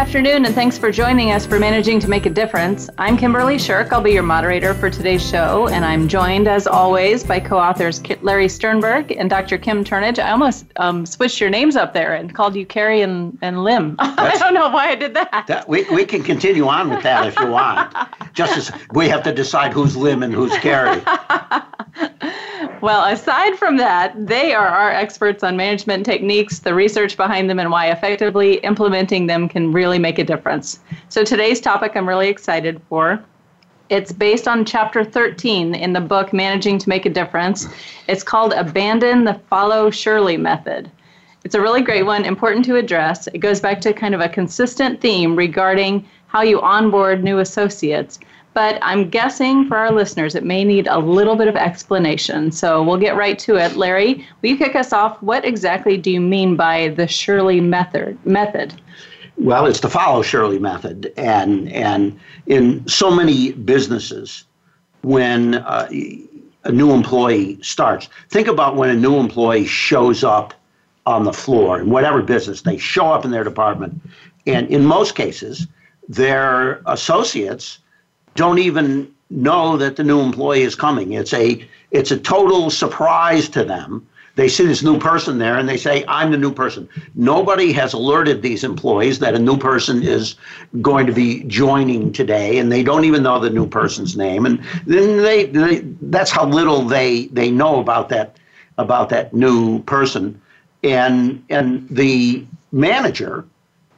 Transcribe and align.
afternoon, 0.00 0.46
and 0.46 0.54
thanks 0.54 0.78
for 0.78 0.90
joining 0.90 1.30
us 1.30 1.44
for 1.44 1.58
Managing 1.58 2.00
to 2.00 2.08
Make 2.08 2.24
a 2.24 2.30
Difference. 2.30 2.88
I'm 2.96 3.18
Kimberly 3.18 3.58
Shirk. 3.58 3.92
I'll 3.92 4.00
be 4.00 4.12
your 4.12 4.22
moderator 4.22 4.72
for 4.72 4.88
today's 4.88 5.22
show, 5.22 5.68
and 5.68 5.84
I'm 5.84 6.08
joined, 6.08 6.48
as 6.48 6.66
always, 6.66 7.22
by 7.22 7.38
co 7.38 7.58
authors 7.58 8.00
Larry 8.22 8.48
Sternberg 8.48 9.12
and 9.12 9.28
Dr. 9.28 9.58
Kim 9.58 9.84
Turnage. 9.84 10.18
I 10.18 10.30
almost 10.30 10.64
um, 10.76 11.04
switched 11.04 11.38
your 11.38 11.50
names 11.50 11.76
up 11.76 11.92
there 11.92 12.14
and 12.14 12.34
called 12.34 12.56
you 12.56 12.64
Carrie 12.64 13.02
and, 13.02 13.36
and 13.42 13.62
Lim. 13.62 13.96
I 13.98 14.38
don't 14.38 14.54
know 14.54 14.70
why 14.70 14.88
I 14.88 14.94
did 14.94 15.12
that. 15.12 15.44
that. 15.48 15.68
we, 15.68 15.84
we 15.90 16.06
can 16.06 16.22
continue 16.22 16.66
on 16.66 16.88
with 16.88 17.02
that 17.02 17.26
if 17.26 17.38
you 17.38 17.48
want. 17.48 17.94
Just 18.32 18.56
as 18.56 18.72
we 18.94 19.06
have 19.10 19.22
to 19.24 19.34
decide 19.34 19.74
who's 19.74 19.98
Lim 19.98 20.22
and 20.22 20.32
who's 20.32 20.56
Carrie. 20.60 21.02
Well, 22.80 23.12
aside 23.12 23.58
from 23.58 23.76
that, 23.76 24.14
they 24.26 24.54
are 24.54 24.66
our 24.66 24.90
experts 24.90 25.42
on 25.42 25.54
management 25.54 26.06
techniques, 26.06 26.60
the 26.60 26.74
research 26.74 27.14
behind 27.14 27.50
them, 27.50 27.58
and 27.58 27.70
why 27.70 27.90
effectively 27.90 28.54
implementing 28.58 29.26
them 29.26 29.50
can 29.50 29.70
really 29.70 29.89
make 29.98 30.18
a 30.18 30.24
difference. 30.24 30.80
So 31.08 31.24
today's 31.24 31.60
topic 31.60 31.92
I'm 31.94 32.08
really 32.08 32.28
excited 32.28 32.80
for. 32.88 33.22
It's 33.88 34.12
based 34.12 34.46
on 34.46 34.64
chapter 34.64 35.04
13 35.04 35.74
in 35.74 35.92
the 35.92 36.00
book 36.00 36.32
Managing 36.32 36.78
to 36.78 36.88
Make 36.88 37.06
a 37.06 37.10
Difference. 37.10 37.66
It's 38.06 38.22
called 38.22 38.52
Abandon 38.52 39.24
the 39.24 39.40
Follow 39.50 39.90
Shirley 39.90 40.36
Method. 40.36 40.90
It's 41.44 41.54
a 41.54 41.60
really 41.60 41.82
great 41.82 42.04
one, 42.04 42.24
important 42.24 42.64
to 42.66 42.76
address. 42.76 43.26
It 43.28 43.38
goes 43.38 43.60
back 43.60 43.80
to 43.80 43.92
kind 43.92 44.14
of 44.14 44.20
a 44.20 44.28
consistent 44.28 45.00
theme 45.00 45.34
regarding 45.34 46.06
how 46.28 46.42
you 46.42 46.60
onboard 46.60 47.24
new 47.24 47.38
associates 47.38 48.20
but 48.52 48.78
I'm 48.82 49.08
guessing 49.08 49.66
for 49.68 49.76
our 49.76 49.92
listeners 49.92 50.34
it 50.34 50.44
may 50.44 50.64
need 50.64 50.88
a 50.88 50.98
little 50.98 51.36
bit 51.36 51.48
of 51.48 51.56
explanation. 51.56 52.50
So 52.50 52.82
we'll 52.82 52.98
get 52.98 53.16
right 53.16 53.38
to 53.40 53.56
it. 53.56 53.76
Larry, 53.76 54.26
will 54.42 54.50
you 54.50 54.56
kick 54.56 54.74
us 54.74 54.92
off? 54.92 55.22
What 55.22 55.44
exactly 55.44 55.96
do 55.96 56.10
you 56.10 56.20
mean 56.20 56.56
by 56.56 56.88
the 56.88 57.06
Shirley 57.06 57.60
method? 57.60 58.18
Method. 58.26 58.80
Well, 59.40 59.64
it's 59.64 59.80
the 59.80 59.88
follow 59.88 60.20
Shirley 60.20 60.58
method, 60.58 61.14
and 61.16 61.72
and 61.72 62.20
in 62.44 62.86
so 62.86 63.10
many 63.10 63.52
businesses, 63.52 64.44
when 65.00 65.54
uh, 65.54 65.88
a 66.64 66.70
new 66.70 66.92
employee 66.92 67.58
starts, 67.62 68.10
think 68.28 68.48
about 68.48 68.76
when 68.76 68.90
a 68.90 68.94
new 68.94 69.16
employee 69.16 69.64
shows 69.64 70.22
up 70.22 70.52
on 71.06 71.24
the 71.24 71.32
floor 71.32 71.80
in 71.80 71.88
whatever 71.88 72.20
business 72.20 72.60
they 72.60 72.76
show 72.76 73.06
up 73.06 73.24
in 73.24 73.30
their 73.30 73.42
department, 73.42 73.98
and 74.46 74.68
in 74.68 74.84
most 74.84 75.14
cases, 75.14 75.66
their 76.06 76.82
associates 76.84 77.78
don't 78.34 78.58
even 78.58 79.10
know 79.30 79.78
that 79.78 79.96
the 79.96 80.04
new 80.04 80.20
employee 80.20 80.64
is 80.64 80.74
coming. 80.74 81.14
It's 81.14 81.32
a 81.32 81.66
it's 81.92 82.10
a 82.10 82.18
total 82.18 82.68
surprise 82.68 83.48
to 83.50 83.64
them. 83.64 84.06
They 84.36 84.48
see 84.48 84.64
this 84.66 84.82
new 84.82 84.98
person 84.98 85.38
there 85.38 85.58
and 85.58 85.68
they 85.68 85.76
say, 85.76 86.04
I'm 86.06 86.30
the 86.30 86.38
new 86.38 86.52
person. 86.52 86.88
Nobody 87.14 87.72
has 87.72 87.92
alerted 87.92 88.42
these 88.42 88.64
employees 88.64 89.18
that 89.18 89.34
a 89.34 89.38
new 89.38 89.56
person 89.56 90.02
is 90.02 90.36
going 90.80 91.06
to 91.06 91.12
be 91.12 91.44
joining 91.44 92.12
today, 92.12 92.58
and 92.58 92.70
they 92.70 92.82
don't 92.82 93.04
even 93.04 93.22
know 93.22 93.40
the 93.40 93.50
new 93.50 93.66
person's 93.66 94.16
name. 94.16 94.46
And 94.46 94.62
then 94.86 95.22
they, 95.22 95.46
they 95.46 95.80
that's 96.02 96.30
how 96.30 96.46
little 96.46 96.82
they 96.82 97.26
they 97.26 97.50
know 97.50 97.80
about 97.80 98.08
that 98.10 98.36
about 98.78 99.08
that 99.10 99.34
new 99.34 99.82
person. 99.82 100.40
And 100.82 101.44
and 101.50 101.88
the 101.88 102.46
manager 102.72 103.44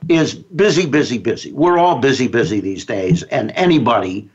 is 0.08 0.34
busy, 0.34 0.86
busy, 0.86 1.18
busy. 1.18 1.52
We're 1.52 1.78
all 1.78 1.98
busy, 1.98 2.26
busy 2.26 2.60
these 2.60 2.84
days, 2.84 3.22
and 3.24 3.52
anybody 3.54 4.28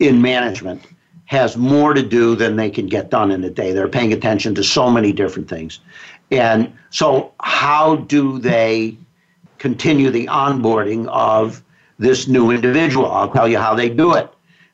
in 0.00 0.20
management 0.20 0.84
has 1.26 1.56
more 1.56 1.94
to 1.94 2.02
do 2.02 2.34
than 2.36 2.56
they 2.56 2.70
can 2.70 2.86
get 2.86 3.10
done 3.10 3.30
in 3.30 3.42
a 3.44 3.50
day. 3.50 3.72
They're 3.72 3.88
paying 3.88 4.12
attention 4.12 4.54
to 4.56 4.64
so 4.64 4.90
many 4.90 5.12
different 5.12 5.48
things. 5.48 5.80
And 6.30 6.72
so, 6.90 7.32
how 7.40 7.96
do 7.96 8.38
they 8.38 8.96
continue 9.58 10.10
the 10.10 10.26
onboarding 10.26 11.06
of 11.08 11.62
this 11.98 12.28
new 12.28 12.50
individual? 12.50 13.10
I'll 13.10 13.30
tell 13.30 13.48
you 13.48 13.58
how 13.58 13.74
they 13.74 13.88
do 13.88 14.14
it. 14.14 14.30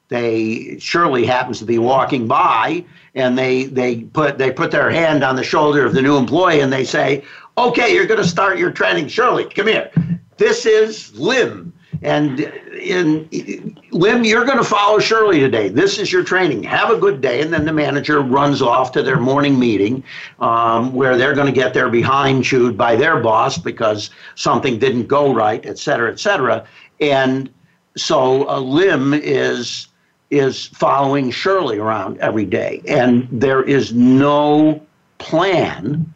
They 0.09 0.79
Shirley 0.81 1.25
happens 1.25 1.61
to 1.61 1.65
be 1.65 1.79
walking 1.79 2.27
by, 2.27 2.85
and 3.15 3.39
they 3.39 3.65
they 3.65 4.01
put 4.01 4.39
they 4.39 4.51
put 4.51 4.73
their 4.73 4.91
hand 4.91 5.23
on 5.23 5.37
the 5.37 5.45
shoulder 5.45 5.85
of 5.85 5.95
the 5.95 6.03
new 6.03 6.17
employee, 6.17 6.61
and 6.61 6.73
they 6.73 6.85
say, 6.85 7.23
"Okay, 7.57 7.95
you're 7.95 8.07
going 8.07 8.21
to 8.21 8.27
start 8.27 8.59
your 8.59 8.73
training, 8.73 9.07
Shirley. 9.07 9.45
Come 9.45 9.69
here. 9.69 9.91
This 10.37 10.67
is 10.67 11.17
Lim. 11.17 11.73
And 12.03 12.41
in 12.41 13.77
Lim, 13.91 14.25
you're 14.25 14.45
going 14.45 14.59
to 14.59 14.65
follow 14.65 14.99
Shirley 14.99 15.41
today. 15.41 15.69
This 15.69 15.99
is 15.99 16.13
your 16.13 16.25
training. 16.25 16.63
Have 16.63 16.91
a 16.91 16.97
good 16.97 17.21
day. 17.21 17.43
And 17.43 17.53
then 17.53 17.65
the 17.65 17.73
manager 17.73 18.21
runs 18.21 18.63
off 18.63 18.93
to 18.93 19.03
their 19.03 19.19
morning 19.19 19.59
meeting 19.59 20.03
um, 20.39 20.95
where 20.95 21.17
they're 21.17 21.35
going 21.35 21.47
to 21.47 21.53
get 21.53 21.75
their 21.75 21.91
behind 21.91 22.45
chewed 22.45 22.77
by 22.77 22.97
their 22.97 23.21
boss 23.21 23.59
because 23.59 24.11
something 24.35 24.79
didn't 24.79 25.09
go 25.09 25.35
right, 25.35 25.65
et 25.67 25.79
cetera, 25.79 26.11
et 26.11 26.21
cetera. 26.21 26.67
And 27.01 27.51
so 27.97 28.49
uh, 28.49 28.61
Lim 28.61 29.15
is 29.15 29.89
is 30.31 30.67
following 30.67 31.29
Shirley 31.29 31.79
around 31.79 32.17
every 32.19 32.45
day, 32.45 32.81
and 32.87 33.27
there 33.33 33.65
is 33.65 33.93
no 33.93 34.81
plan 35.19 36.15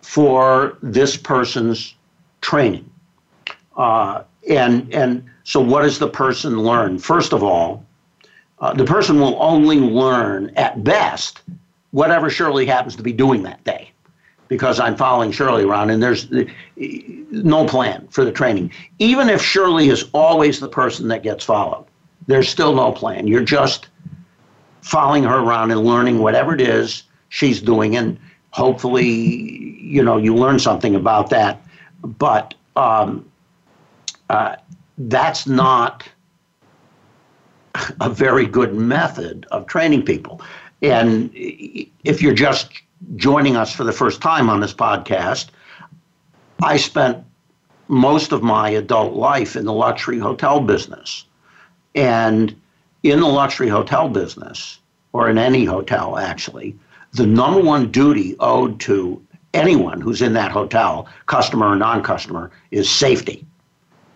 for 0.00 0.78
this 0.82 1.18
person's 1.18 1.94
training. 2.40 2.90
Uh, 3.76 4.22
and 4.50 4.92
and 4.92 5.24
so 5.44 5.60
what 5.60 5.82
does 5.82 5.98
the 5.98 6.08
person 6.08 6.58
learn? 6.58 6.98
First 6.98 7.32
of 7.32 7.42
all, 7.42 7.84
uh, 8.58 8.74
the 8.74 8.84
person 8.84 9.20
will 9.20 9.36
only 9.40 9.78
learn 9.78 10.52
at 10.56 10.84
best 10.84 11.42
whatever 11.92 12.30
Shirley 12.30 12.66
happens 12.66 12.94
to 12.96 13.02
be 13.02 13.12
doing 13.12 13.42
that 13.44 13.62
day, 13.64 13.90
because 14.48 14.78
I'm 14.78 14.96
following 14.96 15.32
Shirley 15.32 15.64
around, 15.64 15.90
and 15.90 16.02
there's 16.02 16.28
no 16.76 17.64
plan 17.66 18.06
for 18.10 18.24
the 18.24 18.32
training. 18.32 18.70
Even 18.98 19.28
if 19.28 19.42
Shirley 19.42 19.88
is 19.88 20.08
always 20.12 20.60
the 20.60 20.68
person 20.68 21.08
that 21.08 21.22
gets 21.22 21.44
followed, 21.44 21.86
there's 22.26 22.48
still 22.48 22.74
no 22.74 22.92
plan. 22.92 23.26
You're 23.26 23.44
just 23.44 23.88
following 24.82 25.24
her 25.24 25.38
around 25.38 25.70
and 25.70 25.84
learning 25.84 26.18
whatever 26.20 26.54
it 26.54 26.60
is 26.60 27.04
she's 27.28 27.60
doing, 27.60 27.96
and 27.96 28.18
hopefully, 28.50 29.06
you 29.06 30.02
know, 30.02 30.16
you 30.16 30.34
learn 30.34 30.58
something 30.58 30.94
about 30.94 31.30
that. 31.30 31.62
But 32.02 32.54
um, 32.76 33.29
uh, 34.30 34.54
that's 34.96 35.46
not 35.48 36.08
a 38.00 38.08
very 38.08 38.46
good 38.46 38.74
method 38.74 39.44
of 39.50 39.66
training 39.66 40.04
people. 40.04 40.40
And 40.82 41.30
if 41.34 42.22
you're 42.22 42.32
just 42.32 42.70
joining 43.16 43.56
us 43.56 43.74
for 43.74 43.82
the 43.82 43.92
first 43.92 44.22
time 44.22 44.48
on 44.48 44.60
this 44.60 44.72
podcast, 44.72 45.48
I 46.62 46.76
spent 46.76 47.24
most 47.88 48.30
of 48.30 48.40
my 48.40 48.70
adult 48.70 49.14
life 49.14 49.56
in 49.56 49.64
the 49.64 49.72
luxury 49.72 50.20
hotel 50.20 50.60
business. 50.60 51.24
And 51.96 52.54
in 53.02 53.18
the 53.18 53.26
luxury 53.26 53.68
hotel 53.68 54.08
business, 54.08 54.78
or 55.12 55.28
in 55.28 55.38
any 55.38 55.64
hotel 55.64 56.18
actually, 56.18 56.76
the 57.14 57.26
number 57.26 57.60
one 57.60 57.90
duty 57.90 58.36
owed 58.38 58.78
to 58.80 59.20
anyone 59.54 60.00
who's 60.00 60.22
in 60.22 60.34
that 60.34 60.52
hotel, 60.52 61.08
customer 61.26 61.66
or 61.66 61.74
non 61.74 62.04
customer, 62.04 62.52
is 62.70 62.88
safety 62.88 63.44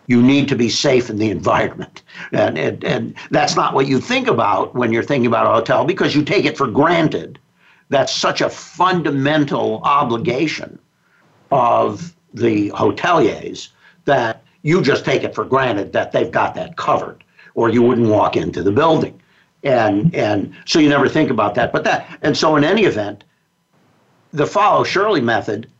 you 0.06 0.22
need 0.22 0.48
to 0.48 0.56
be 0.56 0.69
safe 0.69 1.09
in 1.09 1.16
the 1.19 1.31
environment. 1.31 2.03
And, 2.32 2.59
and, 2.59 2.84
and 2.84 3.15
that's 3.31 3.56
not 3.56 3.75
what 3.75 3.87
you 3.87 4.00
think 4.00 4.28
about 4.28 4.75
when 4.75 4.92
you're 4.92 5.03
thinking 5.03 5.26
about 5.26 5.47
a 5.47 5.50
hotel 5.50 5.84
because 5.84 6.15
you 6.15 6.22
take 6.22 6.44
it 6.44 6.56
for 6.56 6.66
granted. 6.66 7.38
That's 7.88 8.12
such 8.12 8.41
a 8.41 8.50
fundamental 8.50 9.81
obligation 9.84 10.78
of 11.50 12.14
the 12.32 12.70
hoteliers 12.70 13.69
that 14.04 14.43
you 14.62 14.82
just 14.82 15.04
take 15.04 15.22
it 15.22 15.34
for 15.34 15.44
granted 15.44 15.93
that 15.93 16.12
they've 16.12 16.31
got 16.31 16.54
that 16.56 16.76
covered 16.76 17.22
or 17.54 17.69
you 17.69 17.82
wouldn't 17.82 18.09
walk 18.09 18.37
into 18.37 18.62
the 18.62 18.72
building. 18.72 19.20
And, 19.62 20.14
and 20.14 20.54
so 20.67 20.78
you 20.78 20.88
never 20.88 21.08
think 21.08 21.31
about 21.31 21.55
that. 21.55 21.73
But 21.73 21.84
that, 21.84 22.19
and 22.23 22.37
so 22.37 22.56
in 22.56 22.64
any 22.64 22.84
event, 22.84 23.25
the 24.32 24.46
follow 24.46 24.84
Shirley 24.84 25.20
method 25.20 25.70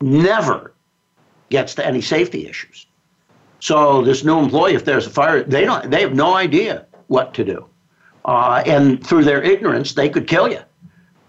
never 0.00 0.72
gets 1.50 1.74
to 1.74 1.86
any 1.86 2.00
safety 2.00 2.46
issues. 2.46 2.86
So 3.60 4.02
this 4.02 4.24
new 4.24 4.38
employee, 4.38 4.74
if 4.74 4.84
there's 4.84 5.06
a 5.06 5.10
fire, 5.10 5.42
they 5.42 5.64
don't, 5.64 5.90
they 5.90 6.00
have 6.00 6.14
no 6.14 6.34
idea 6.34 6.86
what 7.08 7.34
to 7.34 7.44
do, 7.44 7.66
uh, 8.24 8.62
and 8.66 9.06
through 9.06 9.24
their 9.24 9.42
ignorance, 9.42 9.92
they 9.92 10.08
could 10.08 10.26
kill 10.26 10.48
you, 10.50 10.60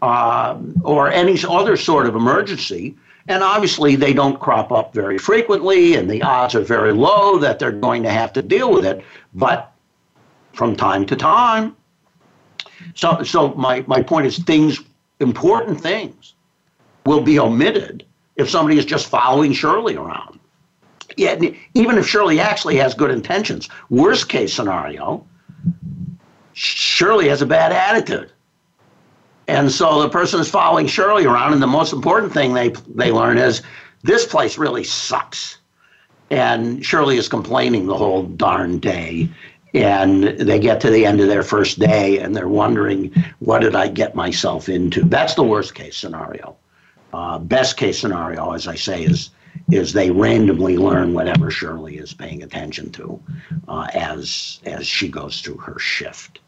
uh, 0.01 0.57
or 0.83 1.11
any 1.11 1.37
other 1.47 1.75
sort 1.77 2.05
of 2.07 2.15
emergency. 2.15 2.95
And 3.27 3.43
obviously, 3.43 3.95
they 3.95 4.13
don't 4.13 4.39
crop 4.39 4.71
up 4.71 4.93
very 4.93 5.17
frequently, 5.17 5.95
and 5.95 6.09
the 6.09 6.23
odds 6.23 6.55
are 6.55 6.61
very 6.61 6.91
low 6.91 7.37
that 7.37 7.59
they're 7.59 7.71
going 7.71 8.03
to 8.03 8.09
have 8.09 8.33
to 8.33 8.41
deal 8.41 8.73
with 8.73 8.85
it. 8.85 9.03
But 9.33 9.71
from 10.53 10.75
time 10.75 11.05
to 11.05 11.15
time, 11.15 11.75
so 12.95 13.21
so 13.23 13.53
my 13.53 13.83
my 13.87 14.01
point 14.01 14.25
is, 14.25 14.39
things 14.39 14.79
important 15.19 15.79
things 15.79 16.33
will 17.05 17.21
be 17.21 17.39
omitted 17.39 18.05
if 18.37 18.49
somebody 18.49 18.77
is 18.77 18.85
just 18.85 19.07
following 19.07 19.53
Shirley 19.53 19.95
around. 19.95 20.39
Yeah, 21.17 21.39
even 21.73 21.97
if 21.97 22.07
Shirley 22.07 22.39
actually 22.39 22.77
has 22.77 22.93
good 22.93 23.11
intentions, 23.11 23.69
worst 23.89 24.29
case 24.29 24.53
scenario, 24.53 25.25
Shirley 26.53 27.29
has 27.29 27.41
a 27.41 27.45
bad 27.45 27.71
attitude. 27.71 28.31
And 29.47 29.71
so 29.71 30.01
the 30.01 30.09
person 30.09 30.39
is 30.39 30.49
following 30.49 30.87
Shirley 30.87 31.25
around, 31.25 31.53
and 31.53 31.61
the 31.61 31.67
most 31.67 31.93
important 31.93 32.31
thing 32.31 32.53
they 32.53 32.69
they 32.95 33.11
learn 33.11 33.37
is 33.37 33.61
this 34.03 34.25
place 34.25 34.57
really 34.57 34.83
sucks. 34.83 35.57
And 36.29 36.83
Shirley 36.85 37.17
is 37.17 37.27
complaining 37.27 37.87
the 37.87 37.97
whole 37.97 38.23
darn 38.23 38.79
day. 38.79 39.29
And 39.73 40.23
they 40.23 40.59
get 40.59 40.81
to 40.81 40.89
the 40.89 41.05
end 41.05 41.21
of 41.21 41.27
their 41.27 41.43
first 41.43 41.79
day 41.79 42.19
and 42.19 42.35
they're 42.35 42.49
wondering, 42.49 43.13
what 43.39 43.59
did 43.59 43.73
I 43.75 43.87
get 43.87 44.15
myself 44.15 44.67
into? 44.67 45.03
That's 45.03 45.35
the 45.35 45.43
worst 45.43 45.75
case 45.75 45.97
scenario. 45.97 46.57
Uh, 47.13 47.39
best 47.39 47.77
case 47.77 47.99
scenario, 47.99 48.51
as 48.51 48.67
I 48.67 48.75
say, 48.75 49.03
is 49.03 49.29
is 49.71 49.93
they 49.93 50.11
randomly 50.11 50.77
learn 50.77 51.13
whatever 51.13 51.49
Shirley 51.49 51.97
is 51.97 52.13
paying 52.13 52.43
attention 52.43 52.91
to 52.91 53.21
uh, 53.67 53.87
as 53.93 54.59
as 54.65 54.85
she 54.85 55.07
goes 55.07 55.41
through 55.41 55.57
her 55.57 55.79
shift. 55.79 56.39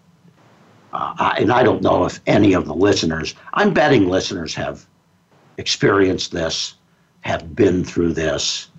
Uh, 0.94 1.34
and 1.40 1.52
I 1.52 1.64
don't 1.64 1.82
know 1.82 2.06
if 2.06 2.22
any 2.28 2.54
of 2.54 2.66
the 2.66 2.76
listeners, 2.76 3.34
I'm 3.54 3.74
betting 3.74 4.08
listeners 4.08 4.54
have 4.54 4.86
experienced 5.58 6.32
this, 6.32 6.76
have 7.22 7.56
been 7.56 7.84
through 7.84 8.14
this, 8.14 8.70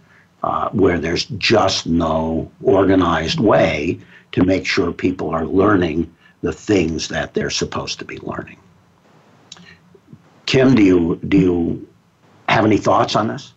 uh, 0.44 0.68
where 0.70 0.98
there's 0.98 1.24
just 1.24 1.86
no 1.86 2.50
organized 2.62 3.40
way 3.40 3.98
to 4.32 4.44
make 4.44 4.66
sure 4.66 4.92
people 4.92 5.30
are 5.30 5.46
learning 5.46 6.14
the 6.42 6.52
things 6.52 7.08
that 7.08 7.34
they're 7.34 7.50
supposed 7.50 7.98
to 7.98 8.04
be 8.04 8.18
learning. 8.18 8.58
Kim, 10.46 10.74
do 10.74 10.82
you 10.82 11.18
do 11.28 11.38
you 11.38 11.88
have 12.48 12.64
any 12.64 12.76
thoughts 12.76 13.16
on 13.16 13.28
this? 13.28 13.53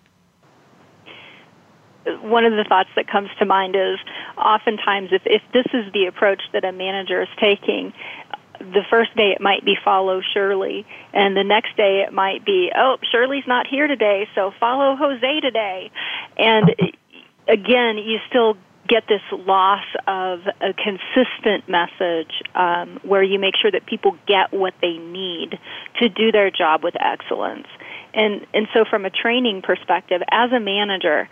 One 2.21 2.45
of 2.45 2.53
the 2.53 2.65
thoughts 2.67 2.89
that 2.95 3.07
comes 3.07 3.29
to 3.39 3.45
mind 3.45 3.75
is 3.75 3.99
oftentimes 4.37 5.09
if, 5.11 5.21
if 5.25 5.41
this 5.53 5.65
is 5.73 5.91
the 5.93 6.05
approach 6.05 6.41
that 6.53 6.63
a 6.63 6.71
manager 6.71 7.21
is 7.21 7.29
taking, 7.39 7.93
the 8.59 8.83
first 8.89 9.15
day 9.15 9.31
it 9.31 9.41
might 9.41 9.63
be 9.63 9.75
follow 9.83 10.21
Shirley, 10.33 10.85
and 11.13 11.37
the 11.37 11.43
next 11.43 11.77
day 11.77 12.03
it 12.07 12.13
might 12.13 12.45
be, 12.45 12.71
oh, 12.75 12.97
Shirley's 13.11 13.47
not 13.47 13.67
here 13.67 13.87
today, 13.87 14.27
so 14.35 14.51
follow 14.59 14.95
Jose 14.95 15.39
today. 15.41 15.91
And 16.37 16.75
again, 17.47 17.97
you 17.97 18.19
still 18.27 18.57
get 18.87 19.03
this 19.07 19.21
loss 19.31 19.83
of 20.07 20.41
a 20.61 20.73
consistent 20.73 21.67
message 21.67 22.41
um, 22.55 22.99
where 23.03 23.21
you 23.21 23.37
make 23.37 23.55
sure 23.61 23.69
that 23.69 23.85
people 23.85 24.17
get 24.27 24.53
what 24.53 24.73
they 24.81 24.97
need 24.97 25.59
to 25.99 26.09
do 26.09 26.31
their 26.31 26.49
job 26.49 26.83
with 26.83 26.95
excellence. 26.99 27.67
And 28.13 28.47
and 28.53 28.67
so 28.73 28.85
from 28.89 29.05
a 29.05 29.09
training 29.09 29.61
perspective, 29.61 30.21
as 30.31 30.51
a 30.51 30.59
manager, 30.59 31.29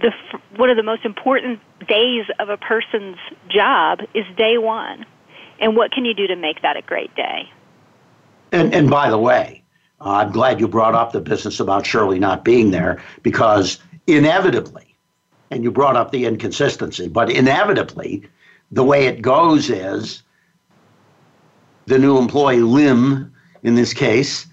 the 0.00 0.12
one 0.56 0.70
of 0.70 0.76
the 0.76 0.82
most 0.82 1.04
important 1.04 1.60
days 1.88 2.26
of 2.38 2.48
a 2.48 2.56
person's 2.56 3.18
job 3.48 4.00
is 4.14 4.24
day 4.36 4.58
one 4.58 5.04
and 5.60 5.76
what 5.76 5.92
can 5.92 6.04
you 6.04 6.14
do 6.14 6.26
to 6.26 6.36
make 6.36 6.62
that 6.62 6.76
a 6.76 6.82
great 6.82 7.14
day? 7.14 7.50
And, 8.52 8.72
and 8.74 8.88
by 8.88 9.10
the 9.10 9.18
way, 9.18 9.62
uh, 10.00 10.10
I'm 10.10 10.32
glad 10.32 10.60
you 10.60 10.68
brought 10.68 10.94
up 10.94 11.12
the 11.12 11.20
business 11.20 11.60
about 11.60 11.86
Shirley 11.86 12.18
not 12.18 12.44
being 12.44 12.70
there 12.70 13.02
because 13.22 13.78
inevitably, 14.06 14.94
and 15.50 15.64
you 15.64 15.70
brought 15.70 15.96
up 15.96 16.12
the 16.12 16.24
inconsistency, 16.24 17.08
but 17.08 17.30
inevitably, 17.30 18.22
the 18.70 18.84
way 18.84 19.06
it 19.06 19.22
goes 19.22 19.70
is 19.70 20.22
the 21.86 21.98
new 21.98 22.18
employee, 22.18 22.60
Lim, 22.60 23.32
in 23.62 23.74
this 23.74 23.94
case, 23.94 24.46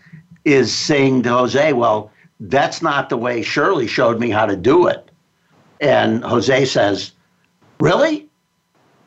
is 0.46 0.74
saying 0.74 1.24
to 1.24 1.30
Jose, 1.30 1.74
Well, 1.74 2.12
that's 2.40 2.82
not 2.82 3.10
the 3.10 3.18
way 3.18 3.42
Shirley 3.42 3.88
showed 3.88 4.20
me 4.20 4.30
how 4.30 4.46
to 4.46 4.56
do 4.56 4.88
it. 4.88 5.05
And 5.82 6.24
Jose 6.24 6.66
says, 6.66 7.12
Really? 7.80 8.28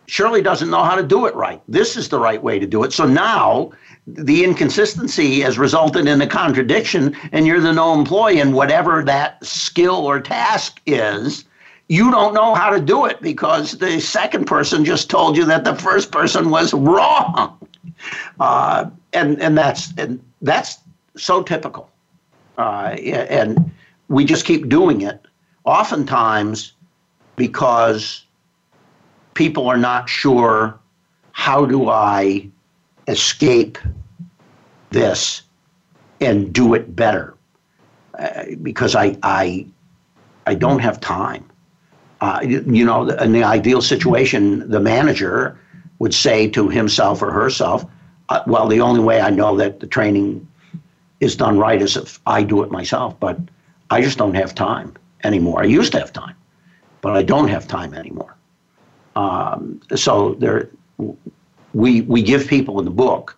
Shirley 0.06 0.40
doesn't 0.40 0.70
know 0.70 0.82
how 0.84 0.94
to 0.94 1.02
do 1.02 1.26
it 1.26 1.34
right. 1.34 1.60
This 1.68 1.96
is 1.96 2.08
the 2.08 2.18
right 2.18 2.42
way 2.42 2.58
to 2.58 2.66
do 2.66 2.82
it. 2.82 2.92
So 2.94 3.06
now 3.06 3.72
the 4.06 4.42
inconsistency 4.42 5.40
has 5.40 5.58
resulted 5.58 6.06
in 6.06 6.22
a 6.22 6.26
contradiction, 6.26 7.14
and 7.30 7.46
you're 7.46 7.60
the 7.60 7.74
no 7.74 7.92
employee, 7.92 8.40
and 8.40 8.54
whatever 8.54 9.04
that 9.04 9.44
skill 9.44 10.06
or 10.06 10.18
task 10.18 10.80
is, 10.86 11.44
you 11.88 12.10
don't 12.10 12.32
know 12.34 12.54
how 12.54 12.70
to 12.70 12.80
do 12.80 13.04
it 13.04 13.20
because 13.20 13.72
the 13.78 14.00
second 14.00 14.46
person 14.46 14.84
just 14.84 15.10
told 15.10 15.36
you 15.36 15.44
that 15.44 15.64
the 15.64 15.74
first 15.74 16.10
person 16.10 16.48
was 16.48 16.72
wrong. 16.72 17.58
Uh, 18.40 18.88
and 19.12 19.40
and 19.40 19.56
that's 19.56 19.92
and 19.98 20.22
that's 20.42 20.78
so 21.16 21.42
typical. 21.42 21.90
Uh, 22.56 22.96
and 22.98 23.70
we 24.08 24.24
just 24.24 24.44
keep 24.44 24.68
doing 24.68 25.02
it, 25.02 25.26
oftentimes 25.68 26.72
because 27.36 28.24
people 29.34 29.68
are 29.68 29.76
not 29.76 30.08
sure 30.08 30.78
how 31.32 31.66
do 31.66 31.90
I 31.90 32.48
escape 33.06 33.76
this 34.90 35.42
and 36.22 36.52
do 36.54 36.72
it 36.72 36.96
better 36.96 37.34
uh, 38.18 38.44
because 38.62 38.96
I, 38.96 39.18
I, 39.22 39.66
I 40.46 40.54
don't 40.54 40.78
have 40.78 41.00
time. 41.00 41.44
Uh, 42.22 42.40
you, 42.42 42.84
know, 42.84 43.06
in 43.10 43.32
the 43.32 43.44
ideal 43.44 43.82
situation, 43.82 44.68
the 44.70 44.80
manager 44.80 45.60
would 45.98 46.14
say 46.14 46.48
to 46.48 46.70
himself 46.70 47.20
or 47.20 47.30
herself, 47.30 47.84
uh, 48.30 48.42
well, 48.46 48.66
the 48.66 48.80
only 48.80 49.00
way 49.00 49.20
I 49.20 49.28
know 49.28 49.54
that 49.58 49.80
the 49.80 49.86
training 49.86 50.48
is 51.20 51.36
done 51.36 51.58
right 51.58 51.80
is 51.80 51.94
if 51.94 52.18
I 52.26 52.42
do 52.42 52.62
it 52.62 52.70
myself, 52.70 53.20
but 53.20 53.38
I 53.90 54.00
just 54.00 54.16
don't 54.16 54.34
have 54.34 54.54
time 54.54 54.94
anymore. 55.24 55.62
I 55.62 55.66
used 55.66 55.92
to 55.92 55.98
have 55.98 56.12
time, 56.12 56.36
but 57.00 57.16
I 57.16 57.22
don't 57.22 57.48
have 57.48 57.66
time 57.66 57.94
anymore. 57.94 58.36
Um, 59.16 59.80
so 59.94 60.34
there, 60.34 60.68
we 61.74 62.02
we 62.02 62.22
give 62.22 62.46
people 62.46 62.78
in 62.78 62.84
the 62.84 62.90
book 62.90 63.36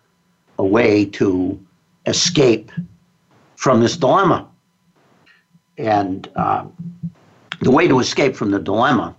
a 0.59 0.65
way 0.65 1.05
to 1.05 1.59
escape 2.05 2.71
from 3.55 3.81
this 3.81 3.97
dilemma, 3.97 4.47
and 5.77 6.29
uh, 6.35 6.65
the 7.61 7.71
way 7.71 7.87
to 7.87 7.99
escape 7.99 8.35
from 8.35 8.51
the 8.51 8.59
dilemma 8.59 9.15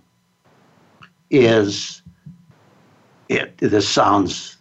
is 1.29 2.01
it. 3.29 3.57
This 3.57 3.87
sounds 3.87 4.57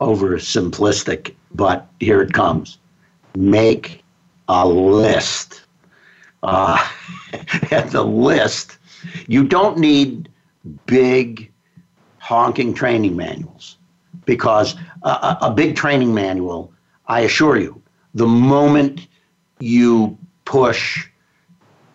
oversimplistic, 0.00 1.34
but 1.54 1.86
here 2.00 2.20
it 2.22 2.32
comes. 2.32 2.78
Make 3.36 4.02
a 4.48 4.66
list. 4.66 5.61
Uh, 6.42 6.78
and 7.70 7.90
the 7.90 8.04
list, 8.04 8.78
you 9.28 9.44
don't 9.44 9.78
need 9.78 10.28
big 10.86 11.50
honking 12.18 12.72
training 12.74 13.16
manuals 13.16 13.76
because 14.24 14.76
a, 15.02 15.36
a, 15.42 15.52
big 15.54 15.74
training 15.74 16.14
manual, 16.14 16.72
I 17.06 17.20
assure 17.20 17.56
you, 17.56 17.82
the 18.14 18.26
moment 18.26 19.08
you 19.58 20.16
push 20.44 21.08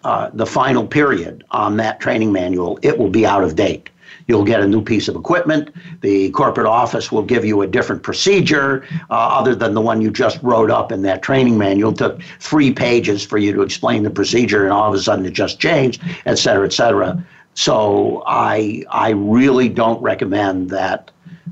uh, 0.03 0.29
the 0.33 0.45
final 0.45 0.85
period 0.85 1.43
on 1.51 1.77
that 1.77 1.99
training 1.99 2.31
manual, 2.31 2.79
it 2.81 2.97
will 2.97 3.09
be 3.09 3.25
out 3.25 3.43
of 3.43 3.55
date. 3.55 3.89
You'll 4.27 4.43
get 4.43 4.61
a 4.61 4.67
new 4.67 4.81
piece 4.81 5.07
of 5.07 5.15
equipment. 5.15 5.73
The 6.01 6.31
corporate 6.31 6.67
office 6.67 7.11
will 7.11 7.23
give 7.23 7.45
you 7.45 7.61
a 7.61 7.67
different 7.67 8.03
procedure 8.03 8.85
uh, 9.09 9.13
other 9.39 9.55
than 9.55 9.73
the 9.73 9.81
one 9.81 10.01
you 10.01 10.11
just 10.11 10.41
wrote 10.43 10.71
up 10.71 10.91
in 10.91 11.01
that 11.03 11.21
training 11.21 11.57
manual. 11.57 11.91
It 11.91 11.97
took 11.97 12.21
three 12.39 12.71
pages 12.73 13.25
for 13.25 13.37
you 13.37 13.53
to 13.53 13.61
explain 13.61 14.03
the 14.03 14.09
procedure, 14.09 14.63
and 14.63 14.73
all 14.73 14.89
of 14.89 14.93
a 14.93 15.01
sudden 15.01 15.25
it 15.25 15.33
just 15.33 15.59
changed, 15.59 16.01
et 16.25 16.35
cetera, 16.35 16.65
et 16.65 16.73
cetera. 16.73 17.23
So 17.53 18.23
I 18.27 18.83
I 18.89 19.09
really 19.11 19.69
don't 19.69 20.01
recommend 20.01 20.69
that 20.69 21.11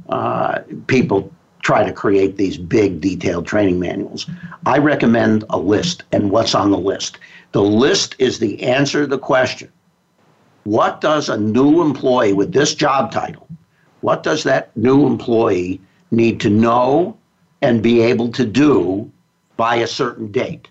uh, 0.10 0.60
people 0.88 1.32
try 1.64 1.84
to 1.84 1.92
create 1.92 2.38
these 2.38 2.58
big 2.58 3.02
detailed 3.02 3.48
training 3.48 3.80
manuals. 3.80 4.30
I 4.68 4.78
recommend 4.78 5.46
a 5.50 5.58
list 5.58 6.04
and 6.12 6.30
what's 6.30 6.54
on 6.54 6.70
the 6.70 6.78
list. 6.78 7.18
The 7.54 7.64
list 7.64 8.16
is 8.20 8.38
the 8.38 8.62
answer 8.62 9.02
to 9.02 9.08
the 9.08 9.18
question. 9.18 9.72
What 10.66 11.00
does 11.00 11.30
a 11.30 11.38
new 11.38 11.84
employee 11.84 12.34
with 12.34 12.52
this 12.52 12.74
job 12.74 13.12
title, 13.12 13.48
what 14.02 14.24
does 14.24 14.44
that 14.44 14.76
new 14.76 15.06
employee 15.06 15.80
need 16.10 16.40
to 16.40 16.50
know 16.50 17.16
and 17.62 17.84
be 17.84 18.02
able 18.02 18.32
to 18.32 18.46
do 18.46 19.12
by 19.58 19.76
a 19.76 19.88
certain 19.88 20.32
date? 20.32 20.68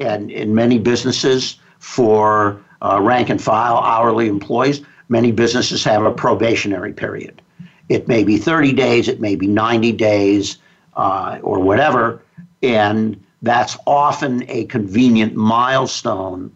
And 0.00 0.32
in 0.32 0.52
many 0.54 0.80
businesses, 0.80 1.60
for 1.78 2.60
uh, 2.82 3.00
rank 3.00 3.30
and 3.30 3.40
file 3.40 3.78
hourly 3.78 4.26
employees, 4.26 4.82
many 5.08 5.30
businesses 5.30 5.84
have 5.84 6.04
a 6.04 6.10
probationary 6.10 6.92
period. 6.92 7.40
It 7.88 8.08
may 8.08 8.24
be 8.24 8.38
30 8.38 8.72
days, 8.72 9.06
it 9.06 9.20
may 9.20 9.36
be 9.36 9.46
90 9.46 9.92
days, 9.92 10.58
uh, 10.96 11.38
or 11.42 11.60
whatever, 11.60 12.20
and 12.64 13.22
that's 13.42 13.76
often 13.86 14.44
a 14.48 14.64
convenient 14.64 15.36
milestone 15.36 16.50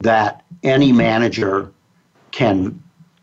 that 0.00 0.44
any 0.62 0.92
manager 0.92 1.72
can 2.34 2.58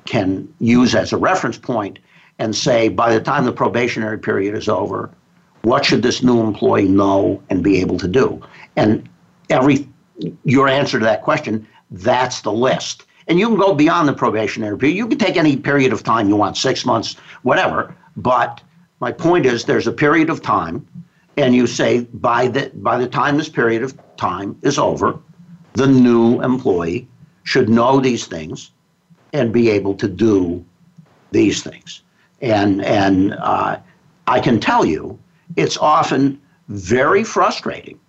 can 0.05 0.51
use 0.59 0.95
as 0.95 1.13
a 1.13 1.17
reference 1.17 1.57
point 1.57 1.99
and 2.39 2.55
say 2.55 2.89
by 2.89 3.13
the 3.13 3.21
time 3.21 3.45
the 3.45 3.51
probationary 3.51 4.17
period 4.17 4.55
is 4.55 4.67
over 4.67 5.11
what 5.61 5.85
should 5.85 6.01
this 6.01 6.23
new 6.23 6.39
employee 6.41 6.87
know 6.87 7.41
and 7.49 7.63
be 7.63 7.79
able 7.81 7.97
to 7.97 8.07
do 8.07 8.41
and 8.77 9.07
every 9.49 9.87
your 10.43 10.67
answer 10.67 10.97
to 10.97 11.05
that 11.05 11.21
question 11.21 11.67
that's 11.91 12.41
the 12.41 12.51
list. 12.51 13.05
And 13.27 13.37
you 13.37 13.47
can 13.47 13.57
go 13.57 13.73
beyond 13.73 14.07
the 14.07 14.13
probationary 14.13 14.77
period. 14.77 14.95
You 14.95 15.07
can 15.07 15.17
take 15.17 15.37
any 15.37 15.57
period 15.57 15.93
of 15.93 16.03
time 16.03 16.29
you 16.29 16.35
want, 16.35 16.57
six 16.57 16.85
months, 16.85 17.15
whatever. 17.43 17.95
But 18.17 18.61
my 18.99 19.11
point 19.11 19.45
is 19.45 19.65
there's 19.65 19.87
a 19.87 19.91
period 19.91 20.29
of 20.29 20.41
time, 20.41 20.87
and 21.37 21.55
you 21.55 21.67
say 21.67 22.01
by 22.13 22.47
the 22.47 22.71
by 22.75 22.97
the 22.97 23.07
time 23.07 23.37
this 23.37 23.49
period 23.49 23.83
of 23.83 23.97
time 24.17 24.57
is 24.63 24.77
over, 24.77 25.19
the 25.73 25.87
new 25.87 26.41
employee 26.41 27.07
should 27.43 27.69
know 27.69 27.99
these 27.99 28.25
things 28.25 28.71
and 29.33 29.51
be 29.53 29.69
able 29.69 29.95
to 29.95 30.07
do 30.07 30.63
these 31.31 31.63
things. 31.63 32.01
And, 32.41 32.83
and 32.83 33.33
uh, 33.33 33.77
I 34.27 34.39
can 34.39 34.59
tell 34.59 34.85
you, 34.85 35.17
it's 35.55 35.77
often 35.77 36.39
very 36.67 37.23
frustrating 37.23 37.99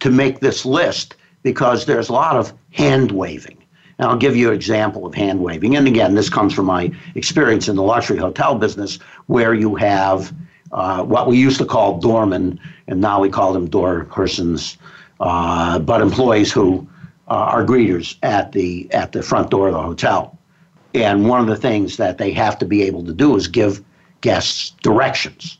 to 0.00 0.10
make 0.10 0.40
this 0.40 0.64
list 0.64 1.16
because 1.42 1.86
there's 1.86 2.08
a 2.08 2.12
lot 2.12 2.36
of 2.36 2.52
hand 2.72 3.12
waving. 3.12 3.58
And 3.98 4.08
I'll 4.08 4.16
give 4.16 4.36
you 4.36 4.48
an 4.48 4.54
example 4.54 5.06
of 5.06 5.14
hand 5.14 5.40
waving. 5.40 5.76
And 5.76 5.86
again, 5.86 6.14
this 6.14 6.28
comes 6.28 6.52
from 6.52 6.66
my 6.66 6.90
experience 7.14 7.68
in 7.68 7.76
the 7.76 7.82
luxury 7.82 8.18
hotel 8.18 8.56
business, 8.56 8.98
where 9.26 9.54
you 9.54 9.76
have 9.76 10.34
uh, 10.72 11.02
what 11.04 11.28
we 11.28 11.38
used 11.38 11.58
to 11.58 11.64
call 11.64 11.98
doormen, 11.98 12.58
and 12.88 13.00
now 13.00 13.20
we 13.20 13.28
call 13.28 13.52
them 13.52 13.68
door 13.68 14.04
persons, 14.06 14.76
uh, 15.20 15.78
but 15.78 16.00
employees 16.00 16.50
who 16.50 16.86
Uh, 17.26 17.32
are 17.32 17.64
greeters 17.64 18.16
at 18.22 18.52
the 18.52 18.86
at 18.92 19.12
the 19.12 19.22
front 19.22 19.50
door 19.50 19.68
of 19.68 19.72
the 19.72 19.80
hotel. 19.80 20.36
And 20.92 21.26
one 21.26 21.40
of 21.40 21.46
the 21.46 21.56
things 21.56 21.96
that 21.96 22.18
they 22.18 22.32
have 22.32 22.58
to 22.58 22.66
be 22.66 22.82
able 22.82 23.02
to 23.02 23.14
do 23.14 23.34
is 23.34 23.48
give 23.48 23.82
guests 24.20 24.74
directions. 24.82 25.56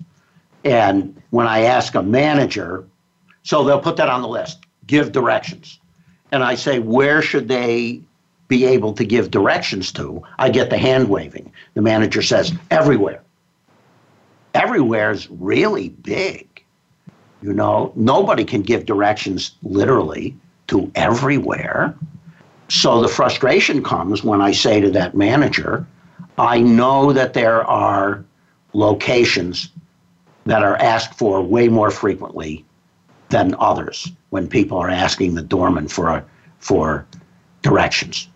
And 0.65 1.21
when 1.31 1.47
I 1.47 1.61
ask 1.63 1.95
a 1.95 2.03
manager, 2.03 2.85
so 3.45 3.65
they'll 3.65 3.81
put 3.81 3.97
that 3.97 4.11
on 4.11 4.21
the 4.21 4.29
list, 4.29 4.67
give 4.87 5.13
directions. 5.13 5.81
And 6.33 6.45
I 6.45 6.55
say, 6.55 6.81
where 6.81 7.23
should 7.23 7.49
they 7.49 8.03
be 8.49 8.67
able 8.67 8.93
to 8.93 9.05
give 9.05 9.31
directions 9.31 9.91
to? 9.93 10.23
I 10.39 10.51
get 10.51 10.69
the 10.69 10.79
hand 10.79 11.09
waving. 11.09 11.51
The 11.73 11.83
manager 11.83 12.21
says, 12.21 12.53
everywhere. 12.71 13.23
Everywhere 14.53 15.11
is 15.13 15.31
really 15.31 15.89
big. 15.89 16.63
You 17.43 17.55
know, 17.55 17.93
nobody 17.97 18.45
can 18.45 18.63
give 18.63 18.85
directions 18.85 19.53
literally 19.63 20.37
to 20.75 20.91
everywhere. 20.97 21.95
So 22.69 23.01
the 23.01 23.09
frustration 23.09 23.83
comes 23.83 24.25
when 24.25 24.41
I 24.41 24.51
say 24.51 24.81
to 24.81 24.91
that 24.91 25.15
manager, 25.15 25.87
I 26.37 26.59
know 26.59 27.13
that 27.13 27.33
there 27.33 27.65
are 27.65 28.25
locations 28.73 29.69
that 30.47 30.65
are 30.65 30.77
asked 30.77 31.15
for 31.15 31.41
way 31.43 31.69
more 31.69 31.93
frequently 31.93 32.65
than 33.29 33.55
others 33.61 34.11
when 34.31 34.49
people 34.49 34.77
are 34.79 34.91
asking 34.91 35.37
the 35.37 35.43
doorman 35.43 35.87
for 35.87 36.09
a, 36.09 36.25
for 36.59 37.07
directions. 37.63 38.29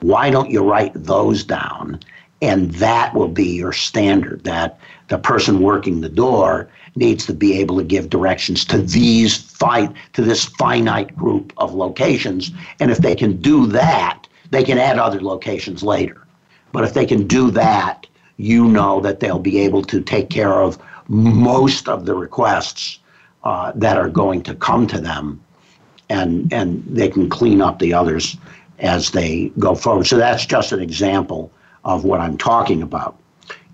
Why 0.00 0.30
don't 0.30 0.50
you 0.50 0.62
write 0.62 0.92
those 0.94 1.44
down? 1.44 2.00
And 2.40 2.70
that 2.76 3.14
will 3.14 3.28
be 3.28 3.56
your 3.56 3.74
standard 3.74 4.44
that 4.44 4.80
the 5.08 5.18
person 5.18 5.60
working 5.60 6.00
the 6.00 6.08
door 6.08 6.70
needs 6.98 7.26
to 7.26 7.32
be 7.32 7.58
able 7.58 7.76
to 7.78 7.84
give 7.84 8.10
directions 8.10 8.64
to 8.66 8.78
these 8.78 9.36
fi- 9.36 9.92
to 10.12 10.22
this 10.22 10.44
finite 10.44 11.16
group 11.16 11.52
of 11.56 11.74
locations. 11.74 12.50
And 12.80 12.90
if 12.90 12.98
they 12.98 13.14
can 13.14 13.40
do 13.40 13.66
that, 13.68 14.26
they 14.50 14.64
can 14.64 14.78
add 14.78 14.98
other 14.98 15.20
locations 15.20 15.82
later. 15.82 16.26
But 16.72 16.84
if 16.84 16.94
they 16.94 17.06
can 17.06 17.26
do 17.26 17.50
that, 17.52 18.06
you 18.36 18.64
know 18.64 19.00
that 19.00 19.20
they'll 19.20 19.38
be 19.38 19.60
able 19.60 19.82
to 19.82 20.00
take 20.00 20.30
care 20.30 20.62
of 20.62 20.78
most 21.08 21.88
of 21.88 22.06
the 22.06 22.14
requests 22.14 22.98
uh, 23.44 23.72
that 23.74 23.96
are 23.96 24.08
going 24.08 24.42
to 24.42 24.54
come 24.54 24.86
to 24.86 25.00
them, 25.00 25.40
and 26.08 26.52
and 26.52 26.84
they 26.86 27.08
can 27.08 27.28
clean 27.28 27.60
up 27.60 27.78
the 27.78 27.94
others 27.94 28.36
as 28.78 29.10
they 29.10 29.50
go 29.58 29.74
forward. 29.74 30.06
So 30.06 30.16
that's 30.16 30.46
just 30.46 30.72
an 30.72 30.80
example 30.80 31.50
of 31.84 32.04
what 32.04 32.20
I'm 32.20 32.36
talking 32.38 32.82
about. 32.82 33.16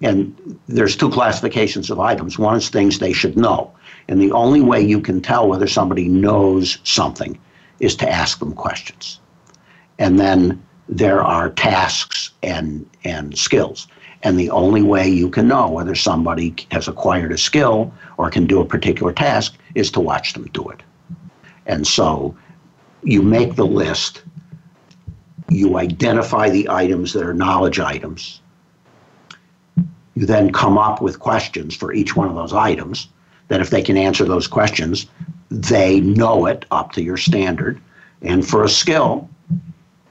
And 0.03 0.59
there's 0.69 0.97
two 0.97 1.11
classifications 1.11 1.91
of 1.91 2.01
items. 2.01 2.39
One 2.39 2.57
is 2.57 2.69
things 2.69 2.99
they 2.99 3.13
should 3.13 3.37
know. 3.37 3.73
And 4.09 4.21
the 4.21 4.33
only 4.33 4.61
way 4.61 4.81
you 4.81 5.01
can 5.01 5.21
tell 5.21 5.49
whether 5.49 5.67
somebody 5.67 6.09
knows 6.09 6.79
something 6.85 7.39
is 7.81 7.97
to 7.97 8.09
ask 8.09 8.39
them 8.39 8.53
questions. 8.53 9.21
And 9.99 10.19
then 10.19 10.63
there 10.89 11.23
are 11.23 11.51
tasks 11.51 12.31
and, 12.43 12.89
and 13.05 13.37
skills. 13.37 13.89
And 14.23 14.39
the 14.39 14.51
only 14.51 14.83
way 14.83 15.09
you 15.09 15.29
can 15.29 15.49
know 15.49 15.69
whether 15.69 15.95
somebody 15.95 16.55
has 16.71 16.89
acquired 16.89 17.33
a 17.33 17.39
skill 17.39 17.93
or 18.17 18.31
can 18.31 18.47
do 18.47 18.61
a 18.61 18.65
particular 18.65 19.13
task 19.13 19.57
is 19.75 19.91
to 19.93 20.01
watch 20.01 20.33
them 20.33 20.47
do 20.53 20.69
it. 20.69 20.83
And 21.67 21.87
so 21.87 22.35
you 23.03 23.23
make 23.23 23.55
the 23.55 23.67
list, 23.67 24.23
you 25.51 25.77
identify 25.77 26.49
the 26.49 26.69
items 26.71 27.13
that 27.13 27.23
are 27.23 27.35
knowledge 27.35 27.79
items. 27.79 28.41
You 30.15 30.27
then 30.27 30.53
come 30.53 30.79
up 30.79 31.01
with 31.01 31.19
questions 31.19 31.75
for 31.75 31.93
each 31.93 32.17
one 32.17 32.29
of 32.29 32.35
those 32.35 32.53
items 32.53 33.09
that 33.49 33.61
if 33.61 33.71
they 33.71 33.83
can 33.83 33.97
answer 33.97 34.25
those 34.25 34.47
questions, 34.47 35.07
they 35.51 36.01
know 36.01 36.47
it 36.47 36.65
up 36.71 36.93
to 36.93 37.03
your 37.03 37.17
standard. 37.17 37.81
And 38.23 38.47
for 38.47 38.65
a 38.65 38.69
skill, 38.69 39.29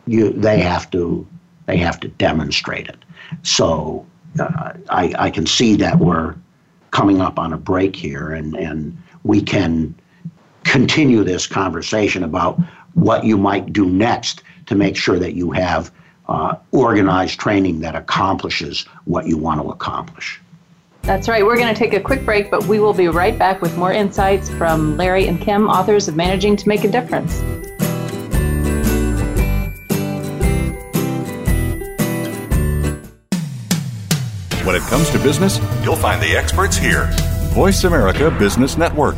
you 0.06 0.34
they 0.34 0.60
have 0.60 0.92
to 0.92 1.26
they 1.66 1.78
have 1.78 2.00
to 2.02 2.10
demonstrate 2.10 2.88
it. 2.88 2.98
So 3.44 4.06
uh, 4.40 4.74
I, 4.90 5.14
I 5.18 5.30
can 5.30 5.46
see 5.46 5.76
that 5.78 6.00
we're 6.00 6.36
coming 6.92 7.22
up 7.22 7.40
on 7.40 7.54
a 7.54 7.58
break 7.58 7.96
here, 7.96 8.32
and, 8.32 8.56
and 8.56 8.96
we 9.24 9.42
can 9.42 9.96
continue 10.64 11.24
this 11.24 11.48
conversation 11.48 12.24
about 12.24 12.60
what 12.94 13.24
you 13.24 13.38
might 13.38 13.74
do 13.74 13.86
next 13.86 14.44
to 14.68 14.76
make 14.76 14.96
sure 14.96 15.20
that 15.20 15.34
you 15.34 15.52
have 15.52 15.92
uh, 16.28 16.56
organized 16.72 17.40
training 17.40 17.82
that 17.82 17.96
accomplishes 17.96 18.84
what 19.06 19.28
you 19.28 19.38
want 19.38 19.62
to 19.62 19.70
accomplish. 19.70 20.40
That's 21.04 21.28
right. 21.28 21.46
We're 21.46 21.58
going 21.58 21.74
to 21.74 21.78
take 21.78 21.94
a 21.94 22.00
quick 22.00 22.24
break, 22.24 22.50
but 22.50 22.66
we 22.66 22.80
will 22.80 22.94
be 22.94 23.10
right 23.10 23.38
back 23.38 23.62
with 23.62 23.76
more 23.78 23.92
insights 23.92 24.50
from 24.50 24.96
Larry 24.96 25.28
and 25.28 25.40
Kim, 25.40 25.68
authors 25.68 26.08
of 26.08 26.16
Managing 26.16 26.56
to 26.56 26.68
Make 26.68 26.86
a 26.86 26.88
Difference. 26.88 27.42
When 34.66 34.78
it 34.78 34.82
comes 34.84 35.10
to 35.10 35.20
business, 35.20 35.60
you'll 35.84 35.98
find 35.98 36.22
the 36.22 36.38
experts 36.38 36.78
here. 36.78 37.10
Voice 37.52 37.84
America 37.84 38.32
Business 38.32 38.78
Network. 38.78 39.18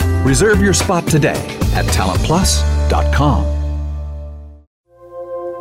Reserve 0.23 0.61
your 0.61 0.73
spot 0.73 1.07
today 1.07 1.57
at 1.73 1.85
talentplus.com. 1.85 3.61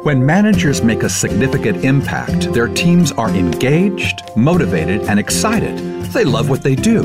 When 0.03 0.25
managers 0.25 0.83
make 0.83 1.03
a 1.03 1.09
significant 1.09 1.85
impact, 1.85 2.53
their 2.53 2.69
teams 2.69 3.13
are 3.13 3.31
engaged, 3.31 4.23
motivated, 4.37 5.03
and 5.03 5.19
excited. 5.21 5.79
They 6.13 6.25
love 6.25 6.49
what 6.49 6.63
they 6.63 6.75
do. 6.75 7.03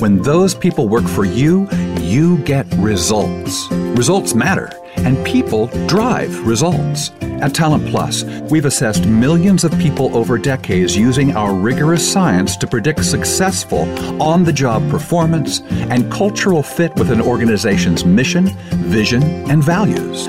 When 0.00 0.22
those 0.22 0.54
people 0.54 0.88
work 0.88 1.04
for 1.04 1.24
you, 1.24 1.68
you 2.00 2.38
get 2.38 2.66
results. 2.74 3.70
Results 3.70 4.34
matter, 4.34 4.70
and 4.96 5.24
people 5.24 5.66
drive 5.86 6.46
results. 6.46 7.10
At 7.40 7.54
Talent 7.54 7.88
Plus, 7.88 8.24
we've 8.50 8.64
assessed 8.64 9.06
millions 9.06 9.64
of 9.64 9.78
people 9.78 10.16
over 10.16 10.38
decades 10.38 10.96
using 10.96 11.36
our 11.36 11.54
rigorous 11.54 12.10
science 12.10 12.56
to 12.58 12.66
predict 12.66 13.04
successful 13.04 13.82
on 14.22 14.44
the 14.44 14.52
job 14.52 14.88
performance 14.90 15.60
and 15.90 16.10
cultural 16.10 16.62
fit 16.62 16.94
with 16.94 17.10
an 17.10 17.20
organization's 17.20 18.04
mission, 18.04 18.46
vision, 18.70 19.22
and 19.50 19.62
values. 19.62 20.28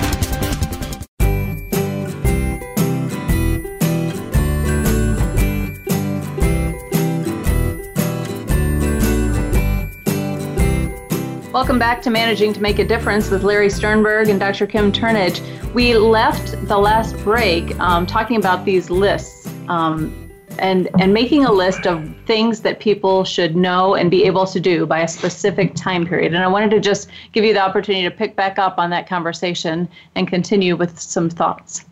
Welcome 11.53 11.79
back 11.79 12.01
to 12.03 12.09
Managing 12.09 12.53
to 12.53 12.61
Make 12.61 12.79
a 12.79 12.85
Difference 12.85 13.29
with 13.29 13.43
Larry 13.43 13.69
Sternberg 13.69 14.29
and 14.29 14.39
Dr. 14.39 14.65
Kim 14.65 14.89
Turnage. 14.89 15.41
We 15.73 15.97
left 15.97 16.51
the 16.65 16.77
last 16.77 17.17
break 17.25 17.77
um, 17.77 18.05
talking 18.05 18.37
about 18.37 18.63
these 18.63 18.89
lists 18.89 19.49
um, 19.67 20.31
and, 20.59 20.87
and 21.01 21.13
making 21.13 21.43
a 21.43 21.51
list 21.51 21.85
of 21.85 22.09
things 22.25 22.61
that 22.61 22.79
people 22.79 23.25
should 23.25 23.57
know 23.57 23.95
and 23.95 24.09
be 24.09 24.23
able 24.23 24.47
to 24.47 24.61
do 24.61 24.85
by 24.85 25.01
a 25.01 25.07
specific 25.09 25.75
time 25.75 26.07
period. 26.07 26.33
And 26.33 26.41
I 26.41 26.47
wanted 26.47 26.71
to 26.71 26.79
just 26.79 27.09
give 27.33 27.43
you 27.43 27.53
the 27.53 27.59
opportunity 27.59 28.07
to 28.07 28.15
pick 28.15 28.37
back 28.37 28.57
up 28.57 28.77
on 28.77 28.89
that 28.91 29.05
conversation 29.09 29.89
and 30.15 30.29
continue 30.29 30.77
with 30.77 30.97
some 31.01 31.29
thoughts. 31.29 31.83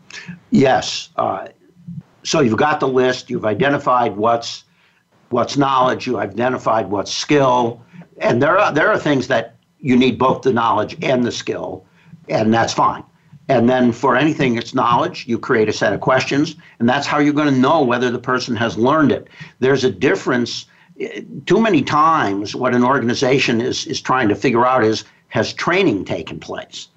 Yes. 0.51 1.09
Uh, 1.17 1.49
so 2.23 2.39
you've 2.39 2.55
got 2.55 2.79
the 2.79 2.87
list, 2.87 3.29
you've 3.29 3.45
identified 3.45 4.15
what's 4.15 4.63
what's 5.31 5.57
knowledge, 5.57 6.07
you've 6.07 6.15
identified 6.15 6.89
what's 6.89 7.13
skill, 7.13 7.83
and 8.21 8.41
there 8.41 8.57
are 8.57 8.71
there 8.71 8.89
are 8.89 8.97
things 8.97 9.27
that 9.27 9.55
you 9.79 9.95
need 9.95 10.17
both 10.17 10.41
the 10.41 10.53
knowledge 10.53 10.97
and 11.01 11.23
the 11.23 11.31
skill, 11.31 11.85
and 12.27 12.53
that's 12.53 12.73
fine. 12.73 13.03
And 13.47 13.67
then 13.67 13.91
for 13.91 14.15
anything 14.15 14.55
that's 14.55 14.75
knowledge, 14.75 15.25
you 15.27 15.39
create 15.39 15.69
a 15.69 15.73
set 15.73 15.93
of 15.93 16.01
questions, 16.01 16.55
and 16.77 16.87
that's 16.87 17.07
how 17.07 17.17
you're 17.17 17.33
going 17.33 17.51
to 17.53 17.59
know 17.59 17.81
whether 17.81 18.11
the 18.11 18.19
person 18.19 18.55
has 18.55 18.77
learned 18.77 19.11
it. 19.11 19.27
There's 19.59 19.83
a 19.83 19.89
difference. 19.91 20.65
Too 21.45 21.61
many 21.61 21.81
times, 21.81 22.55
what 22.55 22.75
an 22.75 22.83
organization 22.83 23.61
is, 23.61 23.87
is 23.87 24.01
trying 24.01 24.27
to 24.29 24.35
figure 24.35 24.65
out 24.65 24.83
is 24.83 25.05
has 25.29 25.53
training 25.53 26.05
taken 26.05 26.39
place? 26.39 26.89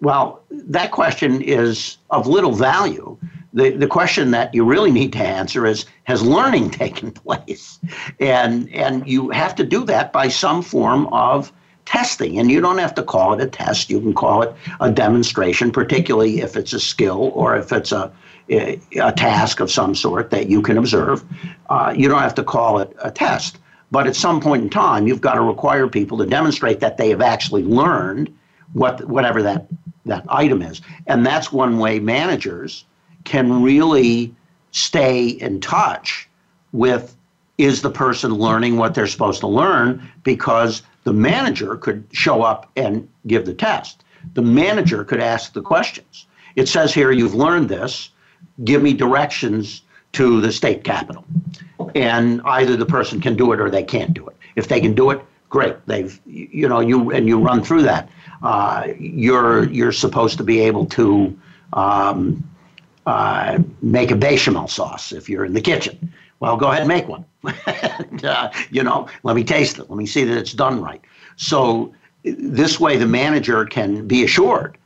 Well, 0.00 0.42
that 0.50 0.92
question 0.92 1.42
is 1.42 1.98
of 2.10 2.26
little 2.26 2.52
value 2.52 3.18
the, 3.52 3.70
the 3.70 3.86
question 3.86 4.30
that 4.30 4.54
you 4.54 4.64
really 4.64 4.90
need 4.90 5.12
to 5.14 5.18
answer 5.18 5.66
is 5.66 5.86
has 6.04 6.22
learning 6.22 6.70
taken 6.82 7.12
place? 7.12 7.78
And 8.18 8.68
and 8.70 9.06
you 9.06 9.30
have 9.30 9.54
to 9.56 9.64
do 9.64 9.84
that 9.84 10.12
by 10.12 10.28
some 10.28 10.62
form 10.62 11.06
of 11.08 11.52
testing. 11.84 12.38
And 12.38 12.50
you 12.50 12.60
don't 12.60 12.78
have 12.78 12.94
to 12.94 13.02
call 13.02 13.32
it 13.32 13.42
a 13.42 13.48
test. 13.48 13.90
You 13.90 14.00
can 14.00 14.14
call 14.14 14.42
it 14.42 14.54
a 14.80 14.90
demonstration 14.90 15.72
particularly 15.72 16.40
if 16.40 16.56
it's 16.56 16.72
a 16.72 16.80
skill 16.80 17.32
or 17.34 17.56
if 17.56 17.72
it's 17.72 17.92
a 17.92 18.12
a, 18.50 19.12
task 19.16 19.60
of 19.60 19.70
some 19.70 19.94
sort 19.94 20.30
that 20.30 20.48
you 20.48 20.60
can 20.60 20.76
observe. 20.76 21.24
Uh, 21.68 21.94
you 21.96 22.08
don't 22.08 22.20
have 22.20 22.34
to 22.34 22.42
call 22.42 22.80
it 22.80 22.94
a 23.02 23.10
test. 23.10 23.58
But 23.92 24.06
at 24.06 24.16
some 24.16 24.40
point 24.40 24.62
in 24.62 24.70
time 24.70 25.06
you've 25.06 25.20
got 25.20 25.34
to 25.34 25.40
require 25.40 25.88
people 25.88 26.18
to 26.18 26.26
demonstrate 26.26 26.80
that 26.80 26.96
they 26.96 27.10
have 27.10 27.20
actually 27.20 27.64
learned 27.64 28.32
what 28.72 29.04
whatever 29.08 29.42
that 29.42 29.66
that 30.06 30.24
item 30.28 30.62
is. 30.62 30.80
And 31.06 31.26
that's 31.26 31.52
one 31.52 31.78
way 31.78 31.98
managers 31.98 32.84
can 33.24 33.62
really 33.62 34.34
stay 34.72 35.28
in 35.28 35.60
touch 35.60 36.28
with 36.72 37.16
is 37.58 37.82
the 37.82 37.90
person 37.90 38.32
learning 38.32 38.76
what 38.76 38.94
they're 38.94 39.06
supposed 39.06 39.40
to 39.40 39.46
learn 39.46 40.10
because 40.22 40.82
the 41.04 41.12
manager 41.12 41.76
could 41.76 42.06
show 42.12 42.42
up 42.42 42.70
and 42.76 43.08
give 43.26 43.44
the 43.44 43.54
test. 43.54 44.02
The 44.34 44.42
manager 44.42 45.04
could 45.04 45.20
ask 45.20 45.52
the 45.52 45.62
questions. 45.62 46.26
It 46.56 46.68
says 46.68 46.94
here, 46.94 47.12
you've 47.12 47.34
learned 47.34 47.68
this, 47.68 48.10
give 48.64 48.82
me 48.82 48.92
directions 48.92 49.82
to 50.12 50.40
the 50.40 50.52
state 50.52 50.84
capitol. 50.84 51.24
And 51.94 52.40
either 52.44 52.76
the 52.76 52.86
person 52.86 53.20
can 53.20 53.36
do 53.36 53.52
it 53.52 53.60
or 53.60 53.70
they 53.70 53.82
can't 53.82 54.14
do 54.14 54.26
it. 54.28 54.36
If 54.56 54.68
they 54.68 54.80
can 54.80 54.94
do 54.94 55.10
it, 55.10 55.20
great. 55.48 55.76
They've, 55.86 56.18
you 56.26 56.68
know, 56.68 56.80
you 56.80 57.10
and 57.10 57.26
you 57.26 57.38
run 57.38 57.62
through 57.62 57.82
that. 57.82 58.08
Uh, 58.42 58.88
you're 58.98 59.68
you're 59.68 59.92
supposed 59.92 60.38
to 60.38 60.44
be 60.44 60.60
able 60.60 60.86
to 60.86 61.38
um, 61.72 62.42
uh, 63.10 63.58
make 63.82 64.12
a 64.12 64.16
bechamel 64.16 64.68
sauce 64.68 65.10
if 65.10 65.28
you're 65.28 65.44
in 65.44 65.52
the 65.52 65.60
kitchen. 65.60 66.12
Well, 66.38 66.56
go 66.56 66.68
ahead 66.68 66.82
and 66.82 66.88
make 66.88 67.08
one. 67.08 67.24
and, 67.66 68.24
uh, 68.24 68.52
you 68.70 68.84
know, 68.84 69.08
let 69.24 69.34
me 69.34 69.42
taste 69.42 69.80
it. 69.80 69.90
Let 69.90 69.96
me 69.96 70.06
see 70.06 70.22
that 70.22 70.38
it's 70.38 70.52
done 70.52 70.80
right. 70.80 71.00
So 71.34 71.92
this 72.22 72.78
way, 72.78 72.96
the 72.98 73.08
manager 73.08 73.64
can 73.64 74.06
be 74.06 74.22
assured 74.22 74.78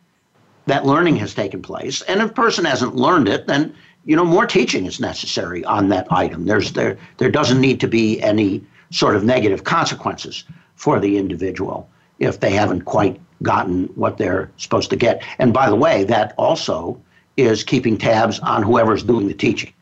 that 0.65 0.87
learning 0.87 1.17
has 1.17 1.35
taken 1.35 1.61
place. 1.61 2.01
And 2.03 2.23
if 2.23 2.31
a 2.31 2.33
person 2.33 2.65
hasn't 2.65 2.97
learned 2.97 3.29
it, 3.29 3.47
then 3.47 3.75
you 4.07 4.17
know 4.17 4.25
more 4.25 4.47
teaching 4.47 4.87
is 4.87 5.01
necessary 5.01 5.63
on 5.67 5.91
that 5.91 6.11
item. 6.11 6.47
There's 6.47 6.73
there 6.73 6.97
there 7.19 7.31
doesn't 7.31 7.61
need 7.61 7.79
to 7.81 7.89
be 7.89 8.23
any 8.23 8.65
sort 8.91 9.17
of 9.17 9.23
negative 9.25 9.65
consequences 9.65 10.45
for 10.77 10.99
the 10.99 11.19
individual 11.19 11.91
if 12.21 12.41
they 12.41 12.53
haven't 12.53 12.87
quite 12.87 13.21
gotten 13.43 13.85
what 13.97 14.17
they're 14.17 14.51
supposed 14.57 14.89
to 14.91 14.97
get. 14.97 15.23
And 15.39 15.53
by 15.53 15.69
the 15.69 15.77
way, 15.77 16.05
that 16.05 16.33
also 16.39 16.99
is 17.37 17.65
keeping 17.65 17.99
tabs 17.99 18.39
on 18.41 18.63
whoever's 18.63 19.03
doing 19.03 19.29
the 19.29 19.35
teaching. 19.35 19.73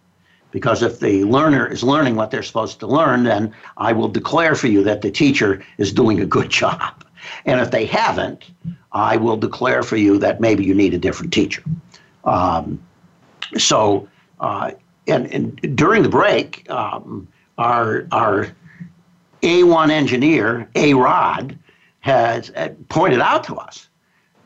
Because 0.50 0.82
if 0.82 1.00
the 1.00 1.24
learner 1.24 1.66
is 1.66 1.82
learning 1.82 2.16
what 2.16 2.30
they're 2.30 2.42
supposed 2.42 2.78
to 2.80 2.86
learn, 2.86 3.24
then 3.24 3.54
I 3.78 3.92
will 3.92 4.08
declare 4.08 4.54
for 4.54 4.66
you 4.66 4.82
that 4.84 5.00
the 5.00 5.10
teacher 5.10 5.64
is 5.78 5.92
doing 5.92 6.20
a 6.20 6.26
good 6.26 6.50
job. 6.62 7.04
And 7.46 7.60
if 7.60 7.70
they 7.70 7.86
haven't, 7.86 8.44
I 8.92 9.16
will 9.16 9.36
declare 9.36 9.82
for 9.82 9.96
you 9.96 10.18
that 10.18 10.40
maybe 10.40 10.64
you 10.64 10.74
need 10.74 10.92
a 10.92 10.98
different 10.98 11.32
teacher. 11.32 11.62
Um, 12.24 12.82
so, 13.56 14.08
uh, 14.40 14.72
and, 15.06 15.26
and 15.32 15.76
during 15.76 16.02
the 16.02 16.08
break, 16.08 16.68
um, 16.70 17.28
our, 17.58 18.06
our 18.12 18.48
A1 19.42 19.90
engineer, 19.90 20.68
A 20.74 20.94
Rod, 20.94 21.58
has 22.00 22.50
uh, 22.50 22.70
pointed 22.88 23.20
out 23.20 23.44
to 23.44 23.56
us 23.56 23.88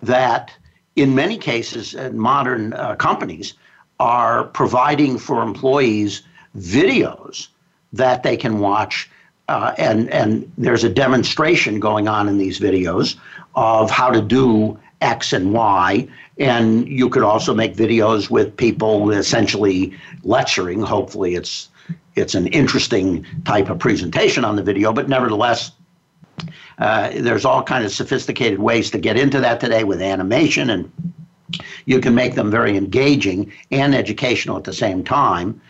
that 0.03 0.53
in 0.97 1.15
many 1.15 1.37
cases, 1.37 1.95
uh, 1.95 2.11
modern 2.13 2.73
uh, 2.73 2.97
companies 2.97 3.55
are 4.01 4.45
providing 4.45 5.19
for 5.19 5.43
employees 5.43 6.23
videos 6.59 7.49
that 7.93 8.23
they 8.23 8.37
can 8.37 8.59
watch. 8.59 9.09
Uh, 9.49 9.75
and, 9.79 10.11
and 10.11 10.51
there's 10.59 10.83
a 10.83 10.89
demonstration 10.89 11.79
going 11.79 12.09
on 12.09 12.29
in 12.29 12.39
these 12.39 12.59
videos 12.59 13.17
of 13.55 13.91
how 13.91 14.11
to 14.11 14.21
do 14.21 14.79
X 15.01 15.33
and 15.33 15.53
Y. 15.53 16.09
And 16.39 16.89
you 16.89 17.09
could 17.09 17.23
also 17.23 17.55
make 17.55 17.75
videos 17.77 18.29
with 18.29 18.57
people 18.57 19.11
essentially 19.11 19.95
lecturing. 20.25 20.83
Hopefully, 20.83 21.35
it's 21.35 21.69
it's 22.17 22.35
an 22.35 22.47
interesting 22.49 23.27
type 23.45 23.69
of 23.69 23.79
presentation 23.79 24.43
on 24.45 24.57
the 24.57 24.63
video, 24.63 24.91
but 24.91 25.07
nevertheless, 25.07 25.73
uh, 26.79 27.11
there's 27.15 27.45
all 27.45 27.63
kind 27.63 27.85
of 27.85 27.93
sophisticated 27.93 28.59
ways 28.59 28.91
to 28.91 28.99
get 28.99 29.19
into 29.19 29.41
that 29.41 29.61
today 29.61 29.85
with 29.85 30.03
animation, 30.03 30.71
and 30.71 30.93
you 31.87 32.01
can 32.01 32.15
make 32.15 32.35
them 32.35 32.51
very 32.51 32.77
engaging 32.77 33.53
and 33.71 33.95
educational 33.95 34.57
at 34.57 34.65
the 34.65 34.73
same 34.73 35.03
time. 35.03 35.61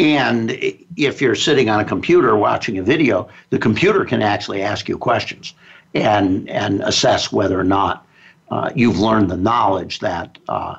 And 0.00 0.50
if 0.96 1.20
you're 1.20 1.34
sitting 1.34 1.68
on 1.68 1.80
a 1.80 1.84
computer 1.84 2.36
watching 2.36 2.78
a 2.78 2.82
video, 2.82 3.28
the 3.50 3.58
computer 3.58 4.04
can 4.04 4.22
actually 4.22 4.62
ask 4.62 4.88
you 4.88 4.98
questions 4.98 5.54
and 5.94 6.48
and 6.48 6.82
assess 6.82 7.30
whether 7.30 7.58
or 7.58 7.64
not 7.64 8.04
uh, 8.50 8.70
you've 8.74 8.98
learned 8.98 9.30
the 9.30 9.36
knowledge 9.36 10.00
that 10.00 10.38
uh, 10.48 10.76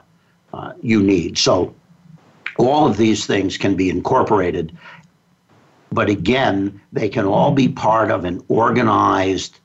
uh, 0.54 0.74
you 0.82 1.02
need. 1.02 1.38
So 1.38 1.74
all 2.58 2.88
of 2.88 2.98
these 2.98 3.26
things 3.26 3.58
can 3.58 3.76
be 3.76 3.90
incorporated, 3.90 4.76
but 5.92 6.10
again, 6.10 6.82
they 6.92 7.10
can 7.10 7.26
all 7.26 7.52
be 7.52 7.70
part 7.70 8.12
of 8.12 8.26
an 8.26 8.44
organized 8.50 9.60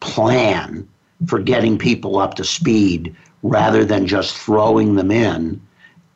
plan 0.00 0.88
for 1.26 1.38
getting 1.38 1.78
people 1.78 2.18
up 2.18 2.34
to 2.34 2.44
speed 2.44 3.14
rather 3.42 3.84
than 3.84 4.06
just 4.06 4.36
throwing 4.36 4.94
them 4.94 5.10
in 5.10 5.60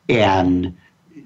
and 0.09 0.75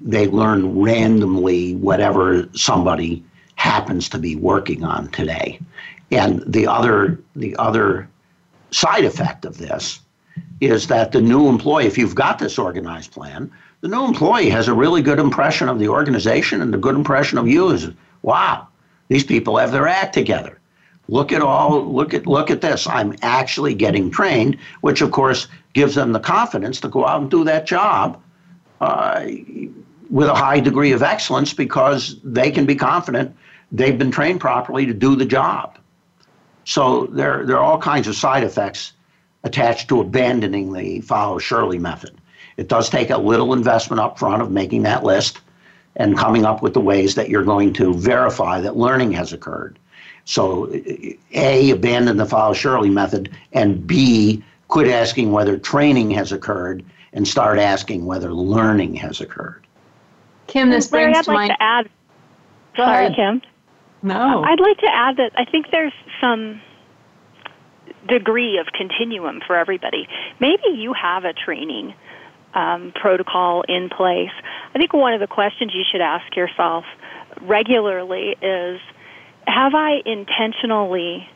they 0.00 0.28
learn 0.28 0.78
randomly 0.80 1.74
whatever 1.74 2.48
somebody 2.54 3.24
happens 3.56 4.08
to 4.08 4.18
be 4.18 4.36
working 4.36 4.84
on 4.84 5.08
today. 5.08 5.58
And 6.10 6.42
the 6.46 6.66
other 6.66 7.20
the 7.34 7.56
other 7.56 8.08
side 8.70 9.04
effect 9.04 9.44
of 9.44 9.58
this 9.58 10.00
is 10.60 10.86
that 10.86 11.12
the 11.12 11.20
new 11.20 11.48
employee, 11.48 11.86
if 11.86 11.98
you've 11.98 12.14
got 12.14 12.38
this 12.38 12.58
organized 12.58 13.10
plan, 13.12 13.50
the 13.80 13.88
new 13.88 14.04
employee 14.04 14.50
has 14.50 14.68
a 14.68 14.74
really 14.74 15.02
good 15.02 15.18
impression 15.18 15.68
of 15.68 15.78
the 15.78 15.88
organization 15.88 16.60
and 16.62 16.74
a 16.74 16.78
good 16.78 16.94
impression 16.94 17.38
of 17.38 17.48
you 17.48 17.70
is 17.70 17.90
wow, 18.22 18.66
these 19.08 19.24
people 19.24 19.56
have 19.56 19.72
their 19.72 19.88
act 19.88 20.12
together 20.14 20.60
look 21.08 21.32
at 21.32 21.42
all 21.42 21.84
look 21.84 22.14
at 22.14 22.26
look 22.26 22.50
at 22.50 22.60
this. 22.60 22.86
I'm 22.86 23.14
actually 23.22 23.74
getting 23.74 24.10
trained 24.10 24.58
which 24.80 25.00
of 25.00 25.10
course 25.10 25.48
gives 25.72 25.94
them 25.94 26.12
the 26.12 26.20
confidence 26.20 26.80
to 26.80 26.88
go 26.88 27.06
out 27.06 27.20
and 27.20 27.30
do 27.30 27.44
that 27.44 27.66
job 27.66 28.20
uh, 28.80 29.26
with 30.10 30.28
a 30.28 30.34
high 30.34 30.60
degree 30.60 30.92
of 30.92 31.02
excellence 31.02 31.52
because 31.52 32.16
they 32.22 32.50
can 32.50 32.66
be 32.66 32.74
confident 32.74 33.36
they've 33.72 33.98
been 33.98 34.10
trained 34.10 34.40
properly 34.40 34.86
to 34.86 34.94
do 34.94 35.16
the 35.16 35.24
job. 35.24 35.78
So 36.64 37.06
there, 37.06 37.44
there 37.46 37.56
are 37.56 37.64
all 37.64 37.78
kinds 37.78 38.08
of 38.08 38.16
side 38.16 38.44
effects 38.44 38.92
attached 39.44 39.88
to 39.88 40.00
abandoning 40.00 40.72
the 40.72 41.00
follow 41.00 41.38
shirley 41.38 41.78
method. 41.78 42.16
It 42.56 42.68
does 42.68 42.88
take 42.88 43.10
a 43.10 43.18
little 43.18 43.52
investment 43.52 44.00
up 44.00 44.18
front 44.18 44.42
of 44.42 44.50
making 44.50 44.82
that 44.84 45.04
list 45.04 45.40
and 45.96 46.16
coming 46.16 46.44
up 46.44 46.62
with 46.62 46.74
the 46.74 46.80
ways 46.80 47.14
that 47.14 47.28
you're 47.28 47.44
going 47.44 47.72
to 47.74 47.94
verify 47.94 48.60
that 48.60 48.76
learning 48.76 49.12
has 49.12 49.32
occurred 49.32 49.78
so, 50.26 50.68
A, 51.34 51.70
abandon 51.70 52.16
the 52.16 52.26
follow 52.26 52.52
Shirley 52.52 52.90
method, 52.90 53.30
and 53.52 53.86
B, 53.86 54.42
quit 54.66 54.88
asking 54.88 55.30
whether 55.30 55.56
training 55.56 56.10
has 56.10 56.32
occurred 56.32 56.84
and 57.12 57.26
start 57.26 57.58
asking 57.58 58.04
whether 58.06 58.32
learning 58.34 58.96
has 58.96 59.20
occurred. 59.20 59.64
Kim, 60.48 60.70
this 60.70 60.90
Larry, 60.90 61.12
brings 61.12 61.18
I'd 61.18 61.24
to 61.24 61.30
like 61.30 61.36
mind. 61.36 61.50
to 61.50 61.62
add. 61.62 61.88
Go 62.76 62.84
sorry, 62.84 63.06
ahead. 63.06 63.16
Kim. 63.16 63.42
No. 64.02 64.42
I'd 64.42 64.60
like 64.60 64.78
to 64.78 64.92
add 64.92 65.16
that 65.16 65.30
I 65.36 65.44
think 65.44 65.70
there's 65.70 65.92
some 66.20 66.60
degree 68.08 68.58
of 68.58 68.66
continuum 68.68 69.40
for 69.46 69.56
everybody. 69.56 70.08
Maybe 70.40 70.70
you 70.74 70.92
have 70.92 71.24
a 71.24 71.32
training 71.32 71.94
um, 72.54 72.92
protocol 72.96 73.62
in 73.68 73.90
place. 73.90 74.30
I 74.74 74.78
think 74.78 74.92
one 74.92 75.14
of 75.14 75.20
the 75.20 75.26
questions 75.28 75.72
you 75.72 75.84
should 75.90 76.00
ask 76.00 76.34
yourself 76.34 76.84
regularly 77.42 78.36
is 78.42 78.80
Have 79.46 79.74
I 79.74 80.02
intentionally 80.04 81.28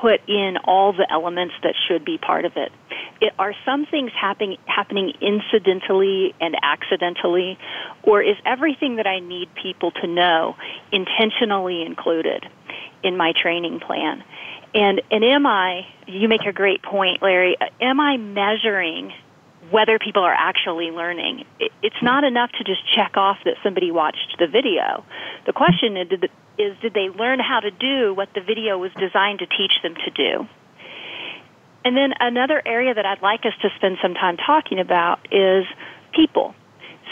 put 0.00 0.20
in 0.28 0.56
all 0.64 0.92
the 0.92 1.06
elements 1.10 1.54
that 1.62 1.74
should 1.86 2.04
be 2.04 2.18
part 2.18 2.44
of 2.44 2.56
it? 2.56 2.72
it 3.20 3.32
are 3.38 3.54
some 3.64 3.86
things 3.86 4.10
happening 4.18 4.58
happening 4.66 5.12
incidentally 5.20 6.34
and 6.40 6.56
accidentally, 6.62 7.58
or 8.02 8.22
is 8.22 8.36
everything 8.44 8.96
that 8.96 9.06
I 9.06 9.20
need 9.20 9.48
people 9.54 9.90
to 10.02 10.06
know 10.06 10.56
intentionally 10.92 11.82
included 11.82 12.46
in 13.02 13.16
my 13.16 13.32
training 13.32 13.80
plan? 13.80 14.22
And 14.74 15.00
and 15.10 15.24
am 15.24 15.46
I? 15.46 15.86
You 16.06 16.28
make 16.28 16.42
a 16.42 16.52
great 16.52 16.82
point, 16.82 17.22
Larry. 17.22 17.56
Am 17.80 18.00
I 18.00 18.16
measuring 18.16 19.12
whether 19.70 19.98
people 19.98 20.22
are 20.22 20.32
actually 20.32 20.92
learning. 20.92 21.44
It's 21.82 22.00
not 22.00 22.22
enough 22.22 22.52
to 22.52 22.62
just 22.62 22.80
check 22.94 23.16
off 23.16 23.38
that 23.44 23.54
somebody 23.64 23.90
watched 23.90 24.36
the 24.38 24.46
video. 24.46 25.04
The 25.44 25.52
question 25.52 25.96
is, 25.96 26.08
is 26.58 26.76
did 26.80 26.94
they 26.94 27.08
learn 27.08 27.38
how 27.38 27.60
to 27.60 27.70
do 27.70 28.14
what 28.14 28.28
the 28.34 28.40
video 28.40 28.78
was 28.78 28.90
designed 28.98 29.40
to 29.40 29.46
teach 29.46 29.82
them 29.82 29.94
to 29.94 30.10
do? 30.10 30.48
And 31.84 31.96
then 31.96 32.14
another 32.18 32.60
area 32.66 32.94
that 32.94 33.06
I'd 33.06 33.22
like 33.22 33.46
us 33.46 33.52
to 33.62 33.68
spend 33.76 33.98
some 34.02 34.14
time 34.14 34.36
talking 34.36 34.80
about 34.80 35.20
is 35.30 35.64
people. 36.14 36.54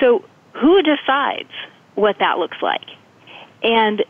So, 0.00 0.24
who 0.52 0.82
decides 0.82 1.50
what 1.94 2.16
that 2.18 2.38
looks 2.38 2.56
like? 2.60 2.86
And 3.62 4.04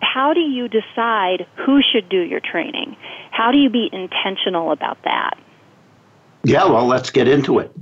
how 0.00 0.34
do 0.34 0.40
you 0.40 0.68
decide 0.68 1.46
who 1.56 1.80
should 1.82 2.08
do 2.08 2.20
your 2.20 2.40
training? 2.40 2.96
How 3.30 3.52
do 3.52 3.58
you 3.58 3.70
be 3.70 3.88
intentional 3.92 4.70
about 4.72 4.98
that? 5.04 5.38
Yeah, 6.44 6.64
well, 6.66 6.86
let's 6.86 7.10
get 7.10 7.26
into 7.26 7.58
it. 7.58 7.72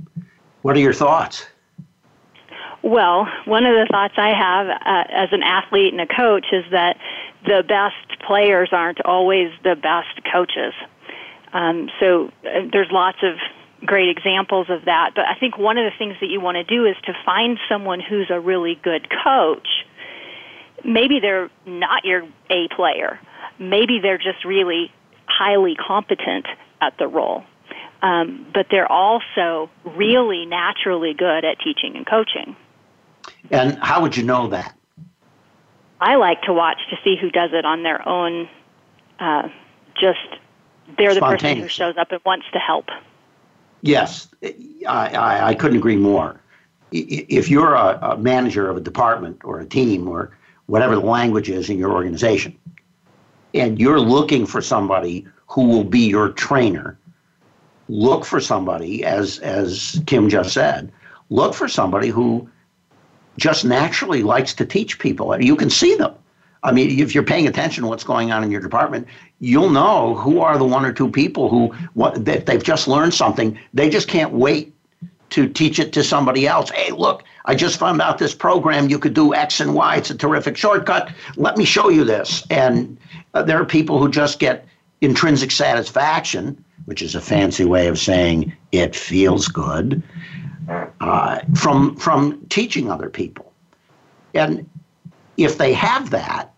What 0.61 0.75
are 0.75 0.79
your 0.79 0.93
thoughts? 0.93 1.45
Well, 2.85 3.27
one 3.45 3.65
of 3.65 3.73
the 3.73 3.87
thoughts 3.91 4.13
I 4.15 4.29
have 4.29 4.67
uh, 4.67 5.03
as 5.09 5.29
an 5.31 5.41
athlete 5.41 5.91
and 5.91 5.99
a 5.99 6.05
coach 6.05 6.45
is 6.51 6.65
that 6.69 6.97
the 7.43 7.63
best 7.67 8.21
players 8.21 8.69
aren't 8.71 9.03
always 9.03 9.49
the 9.63 9.75
best 9.75 10.21
coaches. 10.31 10.71
Um, 11.51 11.89
so 11.99 12.31
uh, 12.45 12.69
there's 12.71 12.89
lots 12.91 13.17
of 13.23 13.37
great 13.87 14.15
examples 14.15 14.67
of 14.69 14.85
that. 14.85 15.13
But 15.15 15.25
I 15.25 15.33
think 15.33 15.57
one 15.57 15.79
of 15.79 15.91
the 15.91 15.97
things 15.97 16.15
that 16.21 16.27
you 16.27 16.39
want 16.39 16.57
to 16.57 16.63
do 16.63 16.85
is 16.85 16.95
to 17.05 17.13
find 17.25 17.57
someone 17.67 18.01
who's 18.01 18.29
a 18.29 18.39
really 18.39 18.79
good 18.83 19.07
coach. 19.23 19.67
Maybe 20.83 21.19
they're 21.19 21.49
not 21.65 22.05
your 22.05 22.21
A 22.51 22.67
player. 22.67 23.19
Maybe 23.57 23.97
they're 23.99 24.19
just 24.19 24.45
really 24.45 24.91
highly 25.25 25.75
competent 25.75 26.45
at 26.81 26.99
the 26.99 27.07
role 27.07 27.45
um, 28.05 28.45
but 28.53 28.67
they're 28.69 28.91
also 28.91 29.69
really 29.83 30.45
naturally 30.45 31.13
good 31.13 31.43
at 31.43 31.57
teaching 31.59 31.95
and 31.95 32.05
coaching. 32.05 32.55
And 33.51 33.77
how 33.79 34.01
would 34.01 34.17
you 34.17 34.23
know 34.23 34.47
that? 34.47 34.75
I 36.01 36.15
like 36.15 36.41
to 36.43 36.53
watch 36.53 36.77
to 36.89 36.97
see 37.03 37.15
who 37.19 37.29
does 37.29 37.51
it 37.53 37.65
on 37.65 37.83
their 37.83 38.07
own. 38.07 38.49
Uh, 39.19 39.49
just 39.99 40.19
they're 40.97 41.13
the 41.13 41.21
person 41.21 41.57
who 41.57 41.67
shows 41.67 41.95
up 41.97 42.11
and 42.11 42.21
wants 42.25 42.45
to 42.53 42.59
help. 42.59 42.89
Yes, 43.81 44.27
I, 44.43 45.09
I, 45.15 45.47
I 45.49 45.55
couldn't 45.55 45.77
agree 45.77 45.95
more. 45.95 46.39
If 46.91 47.49
you're 47.49 47.73
a, 47.73 47.97
a 48.01 48.17
manager 48.17 48.69
of 48.69 48.77
a 48.77 48.81
department 48.81 49.41
or 49.43 49.59
a 49.59 49.65
team 49.65 50.07
or 50.07 50.35
whatever 50.67 50.95
the 50.95 51.01
language 51.01 51.49
is 51.49 51.69
in 51.69 51.77
your 51.77 51.91
organization, 51.91 52.57
and 53.53 53.79
you're 53.79 53.99
looking 53.99 54.45
for 54.45 54.61
somebody 54.61 55.27
who 55.47 55.67
will 55.67 55.83
be 55.83 56.07
your 56.07 56.29
trainer, 56.29 56.97
look 57.87 58.25
for 58.25 58.39
somebody, 58.39 59.03
as 59.03 59.39
as 59.39 60.01
Kim 60.05 60.29
just 60.29 60.53
said, 60.53 60.91
look 61.29 61.53
for 61.53 61.67
somebody 61.67 62.09
who 62.09 62.49
just 63.37 63.65
naturally 63.65 64.23
likes 64.23 64.53
to 64.55 64.65
teach 64.65 64.99
people. 64.99 65.39
You 65.41 65.55
can 65.55 65.69
see 65.69 65.95
them. 65.95 66.13
I 66.63 66.71
mean, 66.71 66.99
if 66.99 67.13
you're 67.13 67.23
paying 67.23 67.47
attention 67.47 67.83
to 67.83 67.89
what's 67.89 68.03
going 68.03 68.31
on 68.31 68.43
in 68.43 68.49
your 68.49 68.61
department, 68.61 69.07
you'll 69.39 69.69
know 69.69 70.15
who 70.15 70.39
are 70.39 70.57
the 70.57 70.65
one 70.65 70.83
or 70.83 70.91
two 70.91 71.09
people 71.09 71.49
who 71.49 71.67
what 71.93 72.25
that 72.25 72.47
they've 72.47 72.63
just 72.63 72.87
learned 72.87 73.13
something. 73.13 73.59
They 73.73 73.89
just 73.89 74.07
can't 74.07 74.33
wait 74.33 74.73
to 75.31 75.47
teach 75.47 75.79
it 75.79 75.93
to 75.93 76.03
somebody 76.03 76.47
else. 76.47 76.71
Hey, 76.71 76.91
look, 76.91 77.23
I 77.45 77.53
just 77.55 77.77
found 77.77 78.01
out 78.01 78.17
this 78.17 78.33
program 78.33 78.89
you 78.89 78.97
could 78.97 79.13
do 79.13 79.35
X 79.35 79.59
and 79.59 79.75
Y. 79.75 79.97
It's 79.97 80.09
a 80.09 80.15
terrific 80.15 80.57
shortcut. 80.57 81.11
Let 81.35 81.57
me 81.57 81.65
show 81.65 81.89
you 81.89 82.03
this. 82.03 82.43
And 82.49 82.97
uh, 83.33 83.43
there 83.43 83.61
are 83.61 83.65
people 83.65 83.99
who 83.99 84.09
just 84.09 84.39
get 84.39 84.67
intrinsic 85.01 85.51
satisfaction 85.51 86.63
which 86.85 87.01
is 87.01 87.15
a 87.15 87.21
fancy 87.21 87.65
way 87.65 87.87
of 87.87 87.99
saying 87.99 88.53
it 88.71 88.95
feels 88.95 89.47
good, 89.47 90.01
uh, 90.67 91.39
from 91.55 91.95
from 91.95 92.45
teaching 92.49 92.89
other 92.89 93.09
people. 93.09 93.51
And 94.33 94.69
if 95.37 95.57
they 95.57 95.73
have 95.73 96.09
that, 96.11 96.53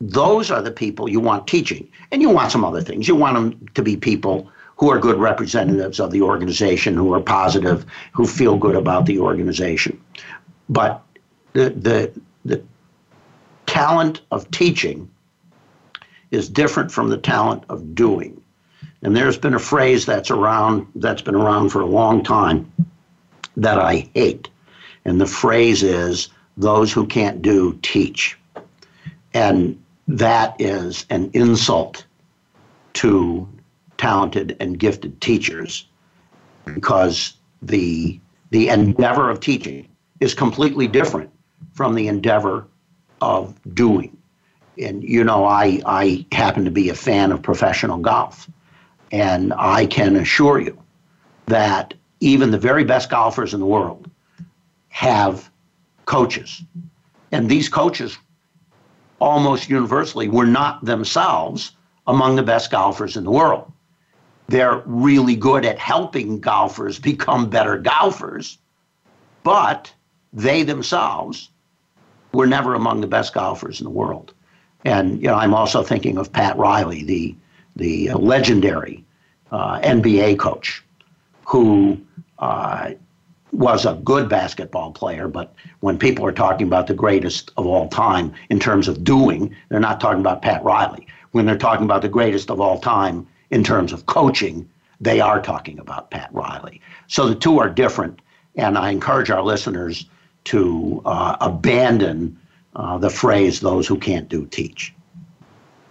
those 0.00 0.50
are 0.50 0.62
the 0.62 0.70
people 0.70 1.08
you 1.08 1.20
want 1.20 1.46
teaching. 1.46 1.88
And 2.10 2.22
you 2.22 2.30
want 2.30 2.52
some 2.52 2.64
other 2.64 2.82
things. 2.82 3.08
You 3.08 3.14
want 3.14 3.34
them 3.34 3.68
to 3.74 3.82
be 3.82 3.96
people 3.96 4.50
who 4.76 4.90
are 4.90 4.98
good 4.98 5.16
representatives 5.16 5.98
of 6.00 6.10
the 6.10 6.22
organization, 6.22 6.94
who 6.94 7.14
are 7.14 7.20
positive, 7.20 7.86
who 8.12 8.26
feel 8.26 8.56
good 8.56 8.76
about 8.76 9.06
the 9.06 9.18
organization. 9.18 10.00
But 10.68 11.02
the 11.52 11.70
the 11.70 12.20
the 12.44 12.62
talent 13.66 14.22
of 14.30 14.50
teaching 14.50 15.10
is 16.30 16.48
different 16.48 16.90
from 16.90 17.08
the 17.08 17.18
talent 17.18 17.64
of 17.68 17.94
doing. 17.94 18.40
And 19.02 19.16
there's 19.16 19.38
been 19.38 19.54
a 19.54 19.58
phrase 19.58 20.04
that's 20.04 20.30
around 20.30 20.86
that's 20.96 21.22
been 21.22 21.34
around 21.34 21.70
for 21.70 21.80
a 21.80 21.86
long 21.86 22.22
time 22.22 22.70
that 23.56 23.78
I 23.78 24.08
hate. 24.14 24.48
And 25.04 25.20
the 25.20 25.26
phrase 25.26 25.82
is 25.82 26.28
those 26.56 26.92
who 26.92 27.06
can't 27.06 27.42
do 27.42 27.78
teach. 27.82 28.38
And 29.34 29.80
that 30.08 30.56
is 30.58 31.06
an 31.10 31.30
insult 31.32 32.04
to 32.94 33.48
talented 33.98 34.56
and 34.60 34.78
gifted 34.78 35.20
teachers 35.20 35.86
because 36.64 37.34
the 37.62 38.20
the 38.50 38.68
endeavor 38.68 39.28
of 39.28 39.40
teaching 39.40 39.88
is 40.20 40.34
completely 40.34 40.86
different 40.86 41.30
from 41.72 41.94
the 41.94 42.08
endeavor 42.08 42.66
of 43.20 43.54
doing. 43.74 44.16
And 44.78 45.02
you 45.02 45.24
know, 45.24 45.44
I 45.44 45.80
I 45.84 46.26
happen 46.32 46.64
to 46.64 46.70
be 46.70 46.88
a 46.88 46.94
fan 46.94 47.32
of 47.32 47.42
professional 47.42 47.98
golf. 47.98 48.48
And 49.12 49.52
I 49.56 49.86
can 49.86 50.16
assure 50.16 50.60
you 50.60 50.76
that 51.46 51.94
even 52.20 52.50
the 52.50 52.58
very 52.58 52.84
best 52.84 53.10
golfers 53.10 53.54
in 53.54 53.60
the 53.60 53.66
world 53.66 54.10
have 54.88 55.50
coaches. 56.06 56.62
And 57.32 57.48
these 57.48 57.68
coaches, 57.68 58.16
almost 59.18 59.68
universally, 59.68 60.28
were 60.28 60.46
not 60.46 60.84
themselves 60.84 61.72
among 62.06 62.36
the 62.36 62.42
best 62.42 62.70
golfers 62.70 63.16
in 63.16 63.24
the 63.24 63.30
world. 63.30 63.70
They're 64.48 64.82
really 64.86 65.34
good 65.34 65.64
at 65.64 65.78
helping 65.78 66.40
golfers 66.40 66.98
become 66.98 67.50
better 67.50 67.76
golfers, 67.78 68.58
but 69.42 69.92
they 70.32 70.62
themselves 70.62 71.50
were 72.32 72.46
never 72.46 72.74
among 72.74 73.00
the 73.00 73.06
best 73.06 73.34
golfers 73.34 73.80
in 73.80 73.84
the 73.84 73.90
world. 73.90 74.32
And 74.84 75.20
you 75.20 75.26
know, 75.26 75.34
I'm 75.34 75.54
also 75.54 75.82
thinking 75.82 76.16
of 76.16 76.32
Pat 76.32 76.56
Riley, 76.56 77.02
the 77.02 77.34
the 77.74 78.10
legendary 78.12 79.04
uh, 79.50 79.80
NBA 79.80 80.38
coach 80.38 80.82
who 81.46 81.96
uh, 82.40 82.90
was 83.52 83.86
a 83.86 83.94
good 84.04 84.28
basketball 84.28 84.90
player, 84.90 85.28
but 85.28 85.54
when 85.78 85.96
people 85.96 86.26
are 86.26 86.32
talking 86.32 86.66
about 86.66 86.88
the 86.88 86.94
greatest 86.94 87.52
of 87.56 87.66
all 87.66 87.88
time 87.88 88.34
in 88.50 88.58
terms 88.58 88.88
of 88.88 89.04
doing, 89.04 89.54
they're 89.68 89.78
not 89.78 90.00
talking 90.00 90.20
about 90.20 90.42
Pat 90.42 90.62
Riley. 90.64 91.06
When 91.30 91.46
they're 91.46 91.56
talking 91.56 91.84
about 91.84 92.02
the 92.02 92.08
greatest 92.08 92.50
of 92.50 92.60
all 92.60 92.80
time 92.80 93.26
in 93.50 93.62
terms 93.62 93.92
of 93.92 94.06
coaching, 94.06 94.68
they 95.00 95.20
are 95.20 95.40
talking 95.40 95.78
about 95.78 96.10
Pat 96.10 96.30
Riley. 96.32 96.80
So 97.06 97.28
the 97.28 97.36
two 97.36 97.60
are 97.60 97.70
different, 97.70 98.20
and 98.56 98.76
I 98.76 98.90
encourage 98.90 99.30
our 99.30 99.42
listeners 99.42 100.06
to 100.46 101.00
uh, 101.04 101.36
abandon 101.40 102.38
uh, 102.74 102.98
the 102.98 103.10
phrase 103.10 103.60
"those 103.60 103.86
who 103.86 103.98
can't 103.98 104.28
do 104.28 104.46
teach." 104.46 104.92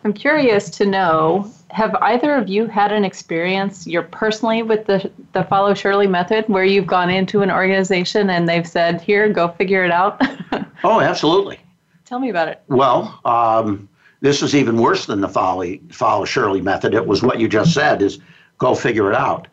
I'm 0.03 0.13
curious 0.13 0.69
to 0.71 0.85
know 0.85 1.49
have 1.75 1.93
either 1.95 2.35
of 2.35 2.47
you 2.47 2.67
had 2.67 2.93
an 2.93 3.03
experience 3.03 3.85
you're 3.85 4.03
personally 4.03 4.63
with 4.63 4.85
the 4.85 5.11
the 5.33 5.43
follow 5.43 5.73
Shirley 5.73 6.07
method 6.07 6.45
where 6.47 6.63
you've 6.63 6.87
gone 6.87 7.09
into 7.09 7.41
an 7.41 7.51
organization 7.51 8.29
and 8.29 8.47
they've 8.47 8.65
said, 8.65 9.01
"Here, 9.01 9.27
go 9.27 9.49
figure 9.49 9.83
it 9.83 9.91
out"? 9.91 10.21
oh, 10.85 11.01
absolutely. 11.01 11.59
Tell 12.05 12.19
me 12.19 12.29
about 12.29 12.47
it. 12.47 12.61
Well, 12.69 13.19
um, 13.25 13.89
this 14.21 14.41
was 14.41 14.55
even 14.55 14.77
worse 14.77 15.05
than 15.05 15.19
the 15.19 15.27
follow 15.27 15.77
follow 15.91 16.23
Shirley 16.23 16.61
method. 16.61 16.93
It 16.93 17.05
was 17.05 17.21
what 17.21 17.41
you 17.41 17.49
just 17.49 17.73
said: 17.73 18.01
is 18.01 18.19
go 18.57 18.73
figure 18.73 19.11
it 19.11 19.15
out. 19.15 19.49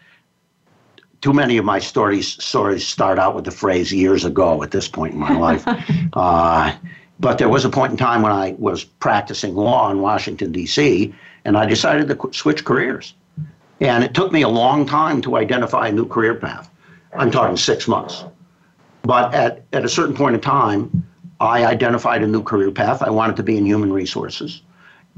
Too 1.23 1.33
many 1.33 1.57
of 1.57 1.65
my 1.65 1.81
stories 1.81 2.29
stories 2.29 2.87
start 2.87 3.19
out 3.19 3.35
with 3.35 3.47
the 3.47 3.51
phrase 3.51 3.93
"years 3.93 4.25
ago." 4.25 4.63
At 4.63 4.71
this 4.71 4.87
point 4.87 5.15
in 5.15 5.19
my 5.19 5.37
life. 5.37 5.67
Uh, 6.13 6.73
but 7.19 7.39
there 7.39 7.49
was 7.49 7.65
a 7.65 7.71
point 7.71 7.93
in 7.93 7.97
time 7.97 8.21
when 8.21 8.33
I 8.33 8.55
was 8.59 8.85
practicing 8.85 9.55
law 9.55 9.91
in 9.91 10.01
Washington, 10.01 10.51
D.C., 10.51 11.15
and 11.45 11.57
I 11.57 11.67
decided 11.67 12.09
to 12.09 12.33
switch 12.33 12.65
careers. 12.65 13.15
And 13.81 14.05
it 14.05 14.15
took 14.15 14.31
me 14.31 14.43
a 14.43 14.49
long 14.49 14.87
time 14.87 15.21
to 15.23 15.37
identify 15.37 15.89
a 15.89 15.93
new 15.93 16.07
career 16.07 16.35
path. 16.35 16.71
I'm 17.17 17.31
talking 17.31 17.57
six 17.57 17.89
months. 17.89 18.25
But 19.03 19.35
at, 19.35 19.65
at 19.73 19.85
a 19.85 19.89
certain 19.89 20.15
point 20.15 20.37
in 20.37 20.41
time, 20.41 21.05
I 21.41 21.65
identified 21.65 22.23
a 22.23 22.27
new 22.27 22.43
career 22.43 22.71
path. 22.71 23.03
I 23.03 23.11
wanted 23.11 23.37
to 23.37 23.43
be 23.43 23.57
in 23.57 23.67
human 23.67 23.93
resources. 23.93 24.63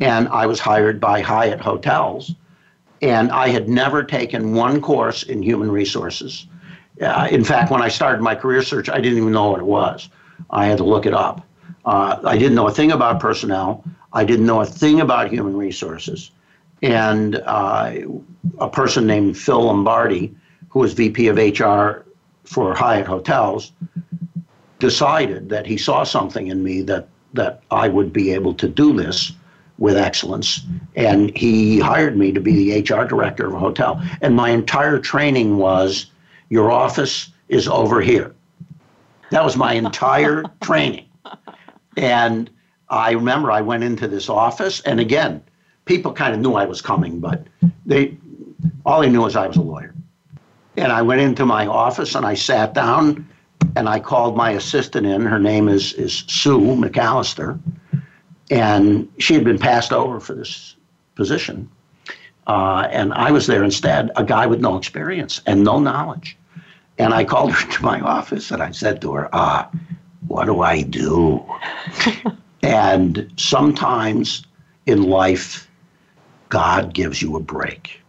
And 0.00 0.28
I 0.28 0.46
was 0.46 0.58
hired 0.58 0.98
by 0.98 1.20
Hyatt 1.20 1.60
Hotels. 1.60 2.34
And 3.02 3.30
I 3.30 3.48
had 3.48 3.68
never 3.68 4.02
taken 4.02 4.54
one 4.54 4.80
course 4.80 5.22
in 5.24 5.42
human 5.42 5.70
resources. 5.70 6.46
Uh, 7.00 7.28
in 7.30 7.44
fact, 7.44 7.70
when 7.70 7.82
I 7.82 7.88
started 7.88 8.22
my 8.22 8.34
career 8.34 8.62
search, 8.62 8.88
I 8.88 9.00
didn't 9.00 9.18
even 9.18 9.32
know 9.32 9.50
what 9.50 9.60
it 9.60 9.66
was. 9.66 10.08
I 10.50 10.66
had 10.66 10.78
to 10.78 10.84
look 10.84 11.04
it 11.04 11.12
up. 11.12 11.46
Uh, 11.84 12.18
I 12.24 12.38
didn't 12.38 12.54
know 12.54 12.66
a 12.66 12.72
thing 12.72 12.92
about 12.92 13.20
personnel. 13.20 13.84
I 14.14 14.24
didn't 14.24 14.46
know 14.46 14.60
a 14.60 14.66
thing 14.66 15.00
about 15.00 15.30
human 15.30 15.56
resources. 15.56 16.30
And 16.82 17.36
uh, 17.44 17.94
a 18.58 18.70
person 18.70 19.06
named 19.06 19.36
Phil 19.36 19.62
Lombardi, 19.62 20.34
who 20.68 20.80
was 20.80 20.92
VP 20.94 21.28
of 21.28 21.36
HR 21.36 22.06
for 22.44 22.74
Hyatt 22.74 23.06
Hotels, 23.06 23.72
decided 24.78 25.48
that 25.48 25.66
he 25.66 25.76
saw 25.76 26.04
something 26.04 26.46
in 26.46 26.62
me 26.62 26.82
that, 26.82 27.08
that 27.32 27.62
I 27.70 27.88
would 27.88 28.12
be 28.12 28.32
able 28.32 28.54
to 28.54 28.68
do 28.68 28.92
this 28.92 29.32
with 29.78 29.96
excellence. 29.96 30.60
And 30.94 31.36
he 31.36 31.80
hired 31.80 32.16
me 32.16 32.32
to 32.32 32.40
be 32.40 32.70
the 32.70 32.80
HR 32.80 33.04
director 33.04 33.46
of 33.46 33.54
a 33.54 33.58
hotel. 33.58 34.00
And 34.20 34.36
my 34.36 34.50
entire 34.50 34.98
training 34.98 35.56
was 35.56 36.06
your 36.48 36.70
office 36.70 37.30
is 37.48 37.66
over 37.66 38.00
here. 38.00 38.34
That 39.30 39.42
was 39.42 39.56
my 39.56 39.72
entire 39.72 40.44
training. 40.62 41.06
And 41.96 42.50
I 42.88 43.12
remember 43.12 43.50
I 43.50 43.60
went 43.60 43.84
into 43.84 44.08
this 44.08 44.28
office, 44.28 44.80
and 44.80 45.00
again, 45.00 45.42
people 45.84 46.12
kind 46.12 46.34
of 46.34 46.40
knew 46.40 46.54
I 46.54 46.64
was 46.64 46.80
coming, 46.80 47.20
but 47.20 47.46
they 47.86 48.16
all 48.84 49.00
they 49.00 49.10
knew 49.10 49.22
was 49.22 49.36
I 49.36 49.46
was 49.46 49.56
a 49.56 49.62
lawyer. 49.62 49.94
And 50.76 50.92
I 50.92 51.02
went 51.02 51.20
into 51.20 51.46
my 51.46 51.66
office 51.66 52.14
and 52.14 52.26
I 52.26 52.34
sat 52.34 52.74
down 52.74 53.28
and 53.76 53.88
I 53.88 54.00
called 54.00 54.36
my 54.36 54.50
assistant 54.50 55.06
in. 55.06 55.22
Her 55.22 55.38
name 55.38 55.68
is, 55.68 55.92
is 55.94 56.24
Sue 56.26 56.58
McAllister. 56.58 57.58
And 58.50 59.08
she 59.18 59.34
had 59.34 59.44
been 59.44 59.58
passed 59.58 59.92
over 59.92 60.20
for 60.20 60.34
this 60.34 60.76
position. 61.14 61.70
Uh, 62.46 62.88
and 62.90 63.14
I 63.14 63.30
was 63.30 63.46
there 63.46 63.64
instead, 63.64 64.10
a 64.16 64.24
guy 64.24 64.46
with 64.46 64.60
no 64.60 64.76
experience 64.76 65.40
and 65.46 65.64
no 65.64 65.78
knowledge. 65.78 66.36
And 66.98 67.14
I 67.14 67.24
called 67.24 67.52
her 67.52 67.72
to 67.72 67.82
my 67.82 68.00
office 68.00 68.50
and 68.50 68.62
I 68.62 68.72
said 68.72 69.00
to 69.02 69.12
her, 69.14 69.28
ah, 69.32 69.70
what 70.26 70.46
do 70.46 70.60
I 70.60 70.82
do? 70.82 71.44
and 72.64 73.30
sometimes 73.36 74.46
in 74.86 75.02
life, 75.02 75.68
God 76.48 76.94
gives 76.94 77.20
you 77.20 77.36
a 77.36 77.40
break. 77.40 78.00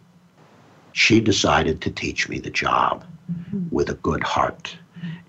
She 0.94 1.20
decided 1.20 1.82
to 1.82 1.92
teach 1.92 2.30
me 2.30 2.40
the 2.40 2.50
job 2.50 3.04
with 3.70 3.90
a 3.90 3.96
good 3.96 4.24
heart. 4.24 4.78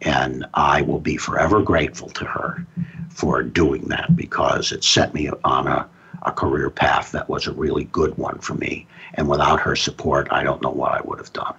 And 0.02 0.46
I 0.54 0.82
will 0.82 1.00
be 1.00 1.16
forever 1.16 1.60
grateful 1.60 2.08
to 2.10 2.24
her 2.24 2.64
for 3.10 3.42
doing 3.42 3.82
that 3.88 4.14
because 4.14 4.70
it 4.70 4.84
set 4.84 5.12
me 5.12 5.28
on 5.44 5.66
a, 5.66 5.88
a 6.22 6.30
career 6.30 6.70
path 6.70 7.10
that 7.10 7.28
was 7.28 7.48
a 7.48 7.52
really 7.52 7.84
good 7.84 8.16
one 8.16 8.38
for 8.38 8.54
me. 8.54 8.86
And 9.14 9.28
without 9.28 9.58
her 9.60 9.74
support, 9.74 10.28
I 10.30 10.44
don't 10.44 10.62
know 10.62 10.70
what 10.70 10.92
I 10.92 11.00
would 11.00 11.18
have 11.18 11.32
done. 11.32 11.54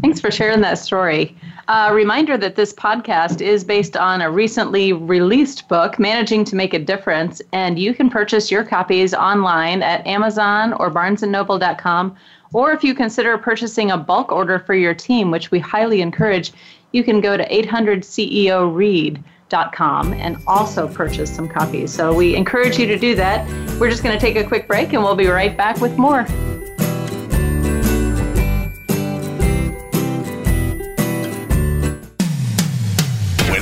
Thanks 0.00 0.20
for 0.20 0.30
sharing 0.30 0.60
that 0.62 0.78
story. 0.78 1.36
A 1.68 1.90
uh, 1.90 1.92
reminder 1.92 2.36
that 2.36 2.56
this 2.56 2.72
podcast 2.72 3.40
is 3.40 3.62
based 3.62 3.96
on 3.96 4.20
a 4.20 4.30
recently 4.30 4.92
released 4.92 5.68
book, 5.68 5.98
Managing 5.98 6.44
to 6.46 6.56
Make 6.56 6.74
a 6.74 6.78
Difference, 6.78 7.40
and 7.52 7.78
you 7.78 7.94
can 7.94 8.10
purchase 8.10 8.50
your 8.50 8.64
copies 8.64 9.14
online 9.14 9.82
at 9.82 10.04
Amazon 10.06 10.72
or 10.74 10.90
barnesandnoble.com. 10.90 12.16
Or 12.52 12.72
if 12.72 12.82
you 12.82 12.94
consider 12.94 13.38
purchasing 13.38 13.92
a 13.92 13.96
bulk 13.96 14.32
order 14.32 14.58
for 14.58 14.74
your 14.74 14.92
team, 14.92 15.30
which 15.30 15.50
we 15.50 15.60
highly 15.60 16.02
encourage, 16.02 16.52
you 16.90 17.04
can 17.04 17.20
go 17.20 17.36
to 17.36 17.48
800ceoread.com 17.48 20.12
and 20.14 20.36
also 20.46 20.88
purchase 20.88 21.34
some 21.34 21.48
copies. 21.48 21.94
So 21.94 22.12
we 22.12 22.34
encourage 22.34 22.78
you 22.78 22.86
to 22.86 22.98
do 22.98 23.14
that. 23.14 23.48
We're 23.78 23.90
just 23.90 24.02
going 24.02 24.18
to 24.18 24.20
take 24.20 24.36
a 24.36 24.44
quick 24.44 24.66
break 24.66 24.92
and 24.92 25.02
we'll 25.02 25.16
be 25.16 25.28
right 25.28 25.56
back 25.56 25.80
with 25.80 25.96
more. 25.96 26.26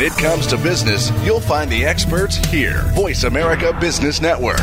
When 0.00 0.10
it 0.10 0.16
comes 0.16 0.46
to 0.46 0.56
business, 0.56 1.12
you'll 1.26 1.42
find 1.42 1.70
the 1.70 1.84
experts 1.84 2.36
here. 2.46 2.84
Voice 2.94 3.24
America 3.24 3.76
Business 3.78 4.22
Network. 4.22 4.62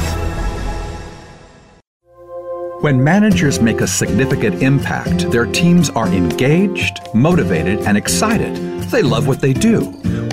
When 2.81 3.03
managers 3.03 3.61
make 3.61 3.81
a 3.81 3.85
significant 3.85 4.63
impact, 4.63 5.29
their 5.29 5.45
teams 5.45 5.91
are 5.91 6.07
engaged, 6.07 7.01
motivated, 7.13 7.81
and 7.81 7.95
excited. 7.95 8.55
They 8.89 9.03
love 9.03 9.27
what 9.27 9.39
they 9.39 9.53
do. 9.53 9.81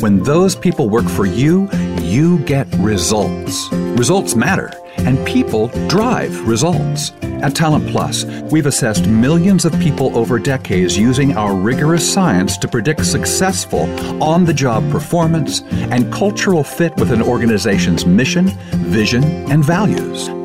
When 0.00 0.22
those 0.22 0.56
people 0.56 0.88
work 0.88 1.06
for 1.10 1.26
you, 1.26 1.68
you 2.00 2.38
get 2.38 2.66
results. 2.76 3.70
Results 3.72 4.34
matter, 4.34 4.70
and 5.06 5.24
people 5.26 5.68
drive 5.88 6.46
results. 6.46 7.12
At 7.42 7.54
Talent 7.54 7.88
Plus, 7.88 8.24
we've 8.50 8.66
assessed 8.66 9.06
millions 9.06 9.64
of 9.64 9.78
people 9.80 10.16
over 10.16 10.38
decades 10.38 10.96
using 10.96 11.36
our 11.36 11.54
rigorous 11.54 12.10
science 12.10 12.56
to 12.58 12.68
predict 12.68 13.04
successful 13.04 13.82
on 14.22 14.44
the 14.44 14.54
job 14.54 14.90
performance 14.90 15.62
and 15.90 16.12
cultural 16.12 16.64
fit 16.64 16.96
with 16.96 17.12
an 17.12 17.22
organization's 17.22 18.06
mission, 18.06 18.48
vision, 18.72 19.24
and 19.50 19.64
values. 19.64 20.30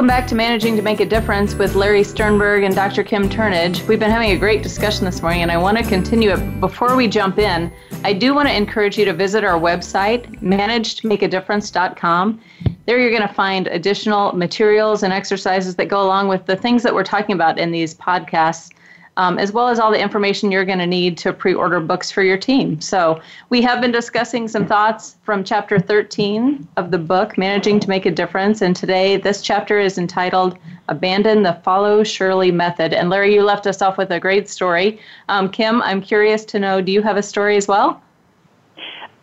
Welcome 0.00 0.16
back 0.16 0.26
to 0.28 0.34
Managing 0.34 0.76
to 0.76 0.82
Make 0.82 1.00
a 1.00 1.04
Difference 1.04 1.54
with 1.54 1.74
Larry 1.74 2.02
Sternberg 2.02 2.64
and 2.64 2.74
Dr. 2.74 3.04
Kim 3.04 3.28
Turnage. 3.28 3.86
We've 3.86 4.00
been 4.00 4.10
having 4.10 4.30
a 4.30 4.36
great 4.38 4.62
discussion 4.62 5.04
this 5.04 5.20
morning, 5.20 5.42
and 5.42 5.52
I 5.52 5.58
want 5.58 5.76
to 5.76 5.84
continue 5.84 6.30
it. 6.30 6.58
Before 6.58 6.96
we 6.96 7.06
jump 7.06 7.38
in, 7.38 7.70
I 8.02 8.14
do 8.14 8.34
want 8.34 8.48
to 8.48 8.56
encourage 8.56 8.96
you 8.96 9.04
to 9.04 9.12
visit 9.12 9.44
our 9.44 9.60
website, 9.60 10.40
managetomakeadifference.com. 10.40 12.40
There 12.86 12.98
you're 12.98 13.10
going 13.10 13.28
to 13.28 13.34
find 13.34 13.66
additional 13.66 14.32
materials 14.32 15.02
and 15.02 15.12
exercises 15.12 15.76
that 15.76 15.88
go 15.88 16.02
along 16.02 16.28
with 16.28 16.46
the 16.46 16.56
things 16.56 16.82
that 16.82 16.94
we're 16.94 17.04
talking 17.04 17.34
about 17.34 17.58
in 17.58 17.70
these 17.70 17.94
podcasts. 17.94 18.70
Um, 19.16 19.38
as 19.38 19.52
well 19.52 19.68
as 19.68 19.78
all 19.78 19.90
the 19.90 20.00
information 20.00 20.50
you're 20.50 20.64
going 20.64 20.78
to 20.78 20.86
need 20.86 21.18
to 21.18 21.32
pre 21.32 21.54
order 21.54 21.80
books 21.80 22.10
for 22.10 22.22
your 22.22 22.36
team. 22.36 22.80
So, 22.80 23.20
we 23.48 23.62
have 23.62 23.80
been 23.80 23.92
discussing 23.92 24.48
some 24.48 24.66
thoughts 24.66 25.16
from 25.22 25.44
chapter 25.44 25.78
13 25.78 26.66
of 26.76 26.90
the 26.90 26.98
book, 26.98 27.36
Managing 27.36 27.80
to 27.80 27.88
Make 27.88 28.06
a 28.06 28.10
Difference. 28.10 28.62
And 28.62 28.74
today, 28.74 29.16
this 29.16 29.42
chapter 29.42 29.78
is 29.78 29.98
entitled 29.98 30.58
Abandon 30.88 31.42
the 31.42 31.54
Follow 31.64 32.04
Shirley 32.04 32.50
Method. 32.50 32.92
And 32.92 33.10
Larry, 33.10 33.34
you 33.34 33.42
left 33.42 33.66
us 33.66 33.82
off 33.82 33.98
with 33.98 34.10
a 34.10 34.20
great 34.20 34.48
story. 34.48 35.00
Um, 35.28 35.50
Kim, 35.50 35.82
I'm 35.82 36.00
curious 36.00 36.44
to 36.46 36.58
know 36.58 36.80
do 36.80 36.92
you 36.92 37.02
have 37.02 37.16
a 37.16 37.22
story 37.22 37.56
as 37.56 37.68
well? 37.68 38.02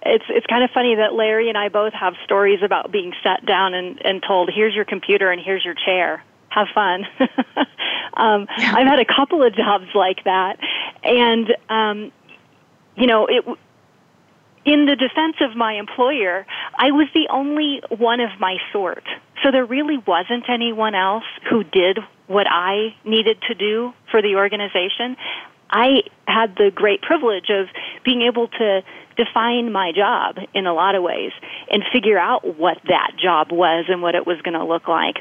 it's 0.10 0.26
it's 0.30 0.45
kind 0.45 0.63
of 0.63 0.69
funny 0.71 0.95
that 0.95 1.13
Larry 1.13 1.50
and 1.50 1.58
I 1.58 1.69
both 1.69 1.93
have 1.93 2.13
stories 2.23 2.60
about 2.63 2.91
being 2.91 3.13
sat 3.23 3.45
down 3.45 3.73
and, 3.73 4.02
and 4.06 4.23
told, 4.26 4.50
here's 4.54 4.73
your 4.73 4.86
computer 4.86 5.32
and 5.32 5.41
here's 5.41 5.65
your 5.65 5.73
chair 5.73 6.23
have 6.49 6.67
fun. 6.73 7.05
um, 8.15 8.47
I've 8.57 8.88
had 8.88 8.99
a 8.99 9.05
couple 9.05 9.43
of 9.43 9.55
jobs 9.55 9.88
like 9.95 10.23
that, 10.23 10.57
and 11.03 11.55
um, 11.69 12.12
you 12.95 13.07
know, 13.07 13.27
it. 13.27 13.45
In 14.65 14.86
the 14.86 14.97
defense 14.97 15.38
of 15.39 15.55
my 15.55 15.75
employer, 15.75 16.45
I 16.77 16.91
was 16.91 17.07
the 17.13 17.29
only 17.29 17.81
one 17.88 18.19
of 18.19 18.31
my 18.38 18.57
sort. 18.73 19.05
So 19.41 19.49
there 19.49 19.63
really 19.63 19.97
wasn't 19.97 20.49
anyone 20.49 20.93
else 20.93 21.23
who 21.49 21.63
did 21.63 21.99
what 22.27 22.47
I 22.49 22.93
needed 23.05 23.41
to 23.47 23.53
do 23.53 23.93
for 24.12 24.21
the 24.21 24.36
organization. 24.36 25.15
I 25.69 26.03
had 26.27 26.55
the 26.57 26.71
great 26.73 27.01
privilege 27.01 27.49
of 27.49 27.67
being 28.03 28.23
able 28.23 28.47
to 28.49 28.83
define 29.17 29.71
my 29.71 29.91
job 29.91 30.38
in 30.53 30.67
a 30.67 30.73
lot 30.73 30.95
of 30.95 31.03
ways 31.03 31.32
and 31.69 31.84
figure 31.91 32.17
out 32.17 32.58
what 32.58 32.77
that 32.88 33.12
job 33.21 33.51
was 33.51 33.86
and 33.89 34.01
what 34.01 34.15
it 34.15 34.25
was 34.25 34.41
going 34.43 34.53
to 34.53 34.63
look 34.63 34.88
like. 34.88 35.15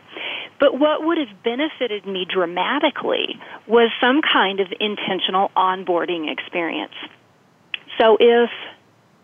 But 0.60 0.78
what 0.78 1.04
would 1.04 1.18
have 1.18 1.42
benefited 1.42 2.06
me 2.06 2.26
dramatically 2.30 3.40
was 3.66 3.90
some 4.00 4.20
kind 4.22 4.60
of 4.60 4.68
intentional 4.78 5.50
onboarding 5.56 6.30
experience. 6.30 6.94
So 7.98 8.16
if 8.20 8.50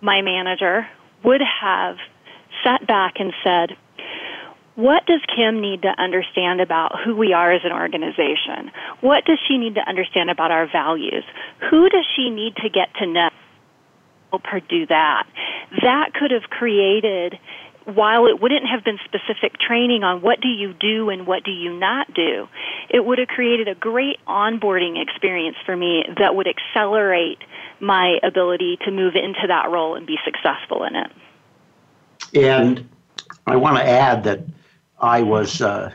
my 0.00 0.22
manager 0.22 0.88
would 1.22 1.42
have 1.60 1.96
sat 2.64 2.86
back 2.86 3.14
and 3.18 3.32
said, 3.44 3.76
what 4.74 5.04
does 5.04 5.20
Kim 5.36 5.60
need 5.60 5.82
to 5.82 5.92
understand 5.98 6.60
about 6.60 6.92
who 7.04 7.14
we 7.14 7.34
are 7.34 7.52
as 7.52 7.60
an 7.64 7.72
organization? 7.72 8.72
What 9.00 9.24
does 9.26 9.38
she 9.46 9.58
need 9.58 9.74
to 9.74 9.86
understand 9.86 10.30
about 10.30 10.50
our 10.50 10.66
values? 10.66 11.24
Who 11.70 11.90
does 11.90 12.06
she 12.16 12.30
need 12.30 12.56
to 12.56 12.70
get 12.70 12.88
to 12.98 13.06
know? 13.06 13.28
Do 14.68 14.86
that. 14.86 15.26
That 15.82 16.14
could 16.14 16.30
have 16.30 16.44
created 16.50 17.38
while 17.84 18.26
it 18.26 18.40
wouldn't 18.40 18.66
have 18.66 18.84
been 18.84 18.98
specific 19.04 19.58
training 19.58 20.04
on 20.04 20.22
what 20.22 20.40
do 20.40 20.48
you 20.48 20.72
do 20.72 21.10
and 21.10 21.26
what 21.26 21.44
do 21.44 21.50
you 21.50 21.76
not 21.76 22.12
do, 22.14 22.48
it 22.88 23.04
would 23.04 23.18
have 23.18 23.28
created 23.28 23.68
a 23.68 23.74
great 23.74 24.18
onboarding 24.26 25.02
experience 25.02 25.56
for 25.66 25.76
me 25.76 26.04
that 26.18 26.34
would 26.34 26.46
accelerate 26.46 27.38
my 27.80 28.18
ability 28.22 28.78
to 28.84 28.90
move 28.90 29.14
into 29.16 29.46
that 29.48 29.70
role 29.70 29.96
and 29.96 30.06
be 30.06 30.16
successful 30.24 30.84
in 30.84 30.94
it. 30.94 31.10
And 32.34 32.88
I 33.46 33.56
want 33.56 33.76
to 33.78 33.84
add 33.84 34.24
that 34.24 34.40
I 35.00 35.22
was 35.22 35.60
uh, 35.60 35.90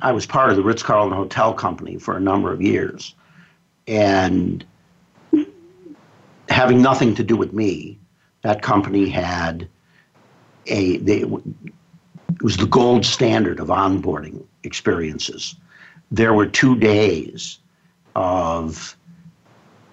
I 0.00 0.12
was 0.12 0.26
part 0.26 0.50
of 0.50 0.56
the 0.56 0.62
Ritz 0.62 0.82
Carlton 0.82 1.16
Hotel 1.16 1.54
Company 1.54 1.96
for 1.98 2.16
a 2.16 2.20
number 2.20 2.52
of 2.52 2.60
years, 2.60 3.14
and 3.88 4.64
having 6.48 6.82
nothing 6.82 7.14
to 7.14 7.22
do 7.22 7.36
with 7.36 7.52
me, 7.52 7.98
that 8.42 8.62
company 8.62 9.08
had 9.08 9.68
a 10.66 10.98
they, 10.98 11.22
it 11.22 12.42
was 12.42 12.56
the 12.56 12.66
gold 12.66 13.04
standard 13.04 13.60
of 13.60 13.68
onboarding 13.68 14.44
experiences. 14.62 15.56
There 16.10 16.34
were 16.34 16.46
two 16.46 16.76
days 16.76 17.58
of 18.14 18.96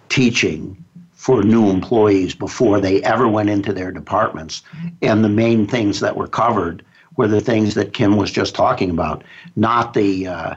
teaching 0.09 0.83
for 1.13 1.41
new 1.41 1.69
employees 1.69 2.35
before 2.35 2.81
they 2.81 3.01
ever 3.03 3.27
went 3.27 3.49
into 3.49 3.71
their 3.71 3.91
departments, 3.91 4.61
and 5.01 5.23
the 5.23 5.29
main 5.29 5.65
things 5.65 5.99
that 6.01 6.17
were 6.17 6.27
covered 6.27 6.83
were 7.15 7.27
the 7.27 7.41
things 7.41 7.75
that 7.75 7.93
Kim 7.93 8.17
was 8.17 8.31
just 8.31 8.55
talking 8.55 8.89
about, 8.89 9.23
not 9.55 9.93
the 9.93 10.27
uh, 10.27 10.55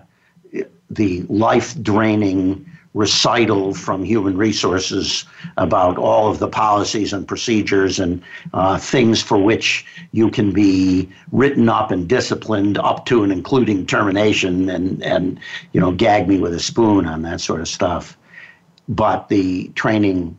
the 0.90 1.22
life 1.22 1.80
draining 1.82 2.66
recital 2.96 3.74
from 3.74 4.02
human 4.02 4.38
resources 4.38 5.26
about 5.59 5.98
all 5.98 6.30
of 6.30 6.38
the 6.38 6.48
policies 6.48 7.12
and 7.12 7.28
procedures 7.28 8.00
and 8.00 8.22
uh, 8.54 8.78
things 8.78 9.20
for 9.20 9.37
which 9.37 9.85
you 10.12 10.30
can 10.30 10.50
be 10.50 11.06
written 11.30 11.68
up 11.68 11.90
and 11.90 12.09
disciplined 12.09 12.78
up 12.78 13.04
to 13.04 13.22
and 13.22 13.30
including 13.30 13.85
termination 13.85 14.70
and, 14.70 15.02
and 15.02 15.38
you 15.74 15.80
know 15.80 15.92
gag 15.92 16.26
me 16.26 16.38
with 16.38 16.54
a 16.54 16.59
spoon 16.59 17.04
on 17.04 17.20
that 17.20 17.38
sort 17.38 17.61
of 17.61 17.68
stuff. 17.68 18.16
But 18.88 19.28
the 19.28 19.68
training 19.74 20.38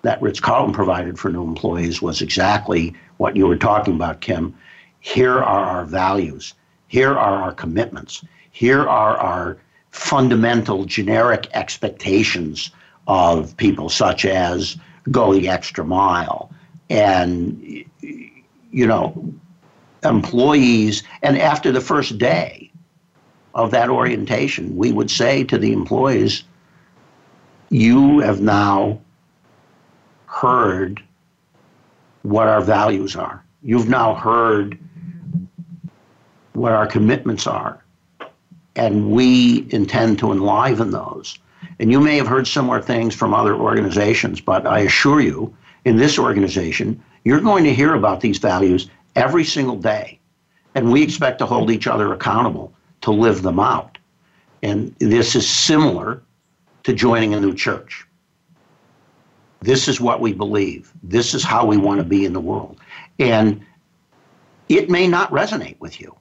that 0.00 0.20
ritz-carlton 0.22 0.72
provided 0.72 1.18
for 1.18 1.30
new 1.30 1.44
employees 1.44 2.00
was 2.00 2.22
exactly 2.22 2.94
what 3.18 3.36
you 3.36 3.46
were 3.46 3.56
talking 3.56 3.96
about 3.96 4.22
kim. 4.22 4.56
Here 5.00 5.38
are 5.42 5.64
our 5.64 5.84
values. 5.84 6.54
Here 6.88 7.12
are 7.12 7.42
our 7.42 7.52
commitments. 7.52 8.24
Here 8.50 8.80
are 8.80 9.18
our 9.18 9.58
fundamental 9.92 10.84
generic 10.84 11.46
expectations 11.52 12.70
of 13.06 13.56
people, 13.58 13.88
such 13.88 14.24
as 14.24 14.76
go 15.10 15.32
the 15.32 15.48
extra 15.48 15.84
mile. 15.84 16.50
And, 16.90 17.84
you 18.00 18.86
know, 18.86 19.32
employees, 20.02 21.02
and 21.22 21.38
after 21.38 21.70
the 21.70 21.80
first 21.80 22.18
day 22.18 22.70
of 23.54 23.70
that 23.70 23.90
orientation, 23.90 24.76
we 24.76 24.92
would 24.92 25.10
say 25.10 25.44
to 25.44 25.58
the 25.58 25.72
employees, 25.72 26.44
you 27.68 28.20
have 28.20 28.40
now 28.40 29.00
heard 30.26 31.02
what 32.22 32.48
our 32.48 32.62
values 32.62 33.14
are. 33.14 33.44
You've 33.62 33.88
now 33.88 34.14
heard 34.14 34.78
what 36.54 36.72
our 36.72 36.86
commitments 36.86 37.46
are 37.46 37.81
and 38.76 39.10
we 39.10 39.66
intend 39.70 40.18
to 40.18 40.32
enliven 40.32 40.90
those. 40.90 41.38
And 41.78 41.90
you 41.90 42.00
may 42.00 42.16
have 42.16 42.26
heard 42.26 42.46
similar 42.46 42.80
things 42.80 43.14
from 43.14 43.34
other 43.34 43.54
organizations, 43.54 44.40
but 44.40 44.66
I 44.66 44.80
assure 44.80 45.20
you, 45.20 45.54
in 45.84 45.96
this 45.96 46.18
organization, 46.18 47.02
you're 47.24 47.40
going 47.40 47.64
to 47.64 47.74
hear 47.74 47.94
about 47.94 48.20
these 48.20 48.38
values 48.38 48.88
every 49.16 49.44
single 49.44 49.76
day. 49.76 50.18
And 50.74 50.90
we 50.92 51.02
expect 51.02 51.38
to 51.38 51.46
hold 51.46 51.70
each 51.70 51.86
other 51.86 52.12
accountable 52.12 52.72
to 53.02 53.10
live 53.10 53.42
them 53.42 53.60
out. 53.60 53.98
And 54.62 54.94
this 54.98 55.34
is 55.34 55.48
similar 55.48 56.22
to 56.84 56.92
joining 56.92 57.34
a 57.34 57.40
new 57.40 57.54
church. 57.54 58.06
This 59.60 59.86
is 59.86 60.00
what 60.00 60.20
we 60.20 60.32
believe. 60.32 60.92
This 61.02 61.34
is 61.34 61.44
how 61.44 61.66
we 61.66 61.76
want 61.76 61.98
to 61.98 62.04
be 62.04 62.24
in 62.24 62.32
the 62.32 62.40
world. 62.40 62.80
And 63.18 63.64
it 64.68 64.88
may 64.88 65.06
not 65.06 65.30
resonate 65.30 65.78
with 65.78 66.00
you 66.00 66.16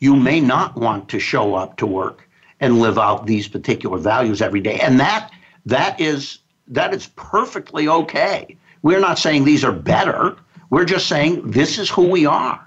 you 0.00 0.16
may 0.16 0.40
not 0.40 0.76
want 0.76 1.08
to 1.10 1.18
show 1.18 1.54
up 1.54 1.76
to 1.78 1.86
work 1.86 2.28
and 2.60 2.80
live 2.80 2.98
out 2.98 3.26
these 3.26 3.48
particular 3.48 3.98
values 3.98 4.40
every 4.40 4.60
day. 4.60 4.78
And 4.80 4.98
that 5.00 5.30
that 5.66 6.00
is 6.00 6.38
that 6.68 6.94
is 6.94 7.08
perfectly 7.16 7.88
okay. 7.88 8.56
We're 8.82 9.00
not 9.00 9.18
saying 9.18 9.44
these 9.44 9.64
are 9.64 9.72
better. 9.72 10.36
We're 10.70 10.84
just 10.84 11.06
saying 11.06 11.50
this 11.50 11.78
is 11.78 11.90
who 11.90 12.08
we 12.08 12.26
are. 12.26 12.60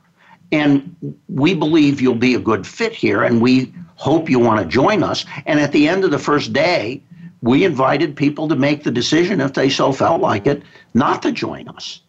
And 0.52 0.96
we 1.28 1.54
believe 1.54 2.00
you'll 2.00 2.16
be 2.16 2.36
a 2.36 2.40
good 2.40 2.66
fit 2.66 2.94
here 2.94 3.24
and 3.24 3.42
we 3.42 3.74
hope 3.96 4.30
you 4.30 4.40
want 4.40 4.62
to 4.62 4.66
join 4.66 5.04
us. 5.04 5.26
And 5.46 5.60
at 5.60 5.72
the 5.72 5.88
end 5.88 6.04
of 6.04 6.12
the 6.12 6.20
first 6.20 6.54
day, 6.54 7.02
we 7.42 7.66
invited 7.66 8.16
people 8.16 8.48
to 8.48 8.56
make 8.56 8.84
the 8.84 8.92
decision 8.92 9.42
if 9.42 9.54
they 9.54 9.70
so 9.70 9.92
felt 9.92 10.22
like 10.22 10.48
it 10.48 10.64
not 10.94 11.22
to 11.24 11.32
join 11.32 11.68
us. 11.68 12.02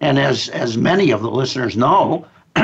And 0.00 0.18
as 0.18 0.48
as 0.48 0.76
many 0.76 1.10
of 1.10 1.22
the 1.22 1.30
listeners 1.30 1.76
know, 1.76 2.26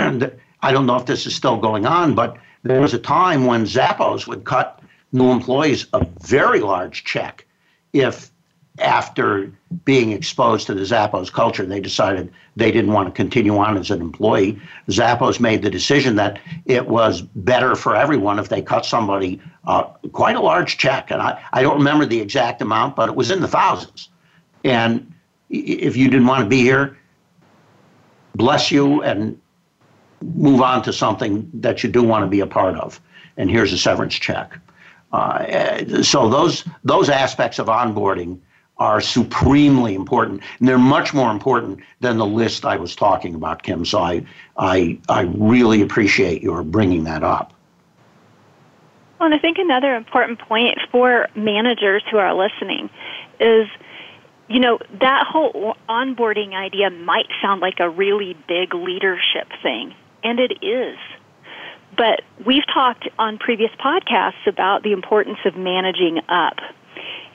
I 0.63 0.73
don't 0.73 0.87
know 0.87 0.97
if 0.97 1.07
this 1.07 1.27
is 1.27 1.35
still 1.35 1.57
going 1.57 1.87
on, 1.87 2.15
but 2.15 2.37
there 2.63 2.81
was 2.81 2.95
a 2.95 2.99
time 2.99 3.47
when 3.47 3.65
Zappos 3.65 4.27
would 4.27 4.45
cut 4.45 4.81
new 5.13 5.31
employees 5.31 5.87
a 5.93 6.05
very 6.21 6.61
large 6.61 7.05
check 7.05 7.47
if 7.93 8.31
after 8.81 9.53
being 9.85 10.13
exposed 10.13 10.67
to 10.67 10.75
the 10.75 10.83
Zappos 10.83 11.33
culture, 11.33 11.67
they 11.67 11.81
decided 11.81 12.33
they 12.57 12.71
didn't 12.71 12.93
want 12.93 13.09
to 13.09 13.13
continue 13.13 13.57
on 13.59 13.77
as 13.77 13.91
an 13.91 14.01
employee. 14.01 14.61
Zappos 14.89 15.41
made 15.41 15.63
the 15.63 15.71
decision 15.71 16.17
that 16.17 16.41
it 16.65 16.87
was 16.87 17.23
better 17.23 17.75
for 17.75 17.97
everyone 17.97 18.39
if 18.39 18.49
they 18.49 18.63
cut 18.63 18.85
somebody 18.85 19.41
uh, 19.67 19.83
quite 20.13 20.37
a 20.37 20.41
large 20.41 20.79
check. 20.79 21.11
And 21.11 21.21
I, 21.21 21.43
I 21.53 21.63
don't 21.63 21.79
remember 21.79 22.07
the 22.07 22.21
exact 22.21 22.63
amount, 22.63 22.97
but 22.97 23.09
it 23.09 23.17
was 23.17 23.31
in 23.31 23.41
the 23.41 23.49
thousands. 23.49 24.09
And 24.65 25.13
if 25.51 25.97
you 25.97 26.09
didn't 26.09 26.27
want 26.27 26.45
to 26.45 26.49
be 26.49 26.61
here, 26.61 26.97
bless 28.37 28.71
you 28.71 29.03
and 29.03 29.41
move 30.23 30.61
on 30.61 30.83
to 30.83 30.93
something 30.93 31.51
that 31.55 31.83
you 31.83 31.91
do 31.91 32.03
want 32.03 32.25
to 32.25 32.29
be 32.29 32.41
a 32.41 32.47
part 32.47 32.77
of. 32.77 33.01
And 33.37 33.51
here's 33.51 33.73
a 33.73 33.79
severance 33.79 34.15
check. 34.15 34.59
Uh, 35.13 36.03
so 36.03 36.29
those 36.29 36.65
those 36.85 37.09
aspects 37.09 37.59
of 37.59 37.67
onboarding 37.67 38.39
are 38.77 39.01
supremely 39.01 39.95
important, 39.95 40.43
and 40.59 40.69
they're 40.69 40.79
much 40.79 41.15
more 41.15 41.31
important 41.31 41.81
than 42.01 42.19
the 42.19 42.27
list 42.27 42.65
I 42.65 42.77
was 42.77 42.95
talking 42.95 43.35
about, 43.35 43.63
Kim. 43.63 43.85
So 43.85 44.01
I 44.01 44.27
I 44.57 44.99
I 45.09 45.23
really 45.23 45.81
appreciate 45.83 46.43
your 46.43 46.63
bringing 46.63 47.05
that 47.05 47.23
up. 47.23 47.55
Well, 49.19 49.27
and 49.27 49.35
I 49.35 49.39
think 49.39 49.59
another 49.59 49.95
important 49.95 50.39
point 50.41 50.79
for 50.93 51.29
managers 51.35 52.03
who 52.11 52.19
are 52.19 52.35
listening 52.35 52.91
is 53.41 53.67
you 54.49 54.61
know, 54.61 54.79
that 55.01 55.27
whole 55.27 55.77
onboarding 55.89 56.55
idea 56.55 56.91
might 56.91 57.27
sound 57.43 57.61
like 57.61 57.81
a 57.81 57.89
really 57.89 58.37
big 58.49 58.75
leadership 58.75 59.49
thing, 59.63 59.95
and 60.23 60.39
it 60.41 60.65
is. 60.65 60.97
But 61.97 62.23
we've 62.47 62.67
talked 62.73 63.09
on 63.19 63.39
previous 63.39 63.71
podcasts 63.73 64.47
about 64.47 64.83
the 64.83 64.93
importance 64.93 65.39
of 65.45 65.57
managing 65.57 66.21
up 66.29 66.59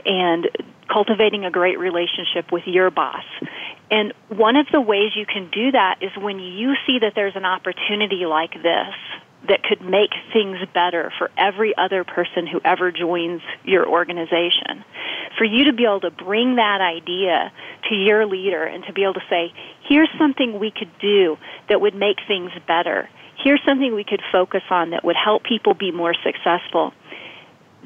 and 0.06 0.50
cultivating 0.92 1.46
a 1.46 1.52
great 1.52 1.80
relationship 1.80 2.52
with 2.52 2.64
your 2.66 2.92
boss. 2.92 3.26
And 3.90 4.14
one 4.30 4.56
of 4.56 4.68
the 4.72 4.82
ways 4.82 5.12
you 5.16 5.26
can 5.26 5.50
do 5.52 5.72
that 5.72 5.98
is 6.02 6.12
when 6.18 6.40
you 6.40 6.76
see 6.86 7.00
that 7.00 7.14
there's 7.16 7.36
an 7.36 7.46
opportunity 7.46 8.26
like 8.26 8.54
this 8.62 8.94
that 9.48 9.64
could 9.64 9.82
make 9.82 10.12
things 10.32 10.58
better 10.74 11.12
for 11.18 11.30
every 11.38 11.76
other 11.78 12.04
person 12.04 12.48
who 12.48 12.62
ever 12.64 12.92
joins 12.92 13.42
your 13.64 13.88
organization. 13.88 14.84
For 15.38 15.44
you 15.44 15.66
to 15.66 15.74
be 15.74 15.84
able 15.84 16.02
to 16.02 16.12
bring 16.12 16.56
that 16.56 16.80
idea 16.80 17.52
to 17.90 17.96
your 17.96 18.26
leader 18.26 18.64
and 18.64 18.84
to 18.86 18.94
be 18.94 19.04
able 19.04 19.16
to 19.16 19.24
say, 19.30 19.54
here's 19.88 20.10
something 20.18 20.60
we 20.60 20.72
could 20.72 20.92
do 21.00 21.38
that 21.68 21.82
would 21.82 21.96
make 21.96 22.18
things 22.28 22.52
better. 22.68 23.10
Here's 23.44 23.62
something 23.66 23.94
we 23.94 24.06
could 24.06 24.22
focus 24.32 24.64
on 24.70 24.92
that 24.92 25.04
would 25.04 25.18
help 25.18 25.44
people 25.44 25.74
be 25.74 25.92
more 25.92 26.14
successful. 26.24 26.94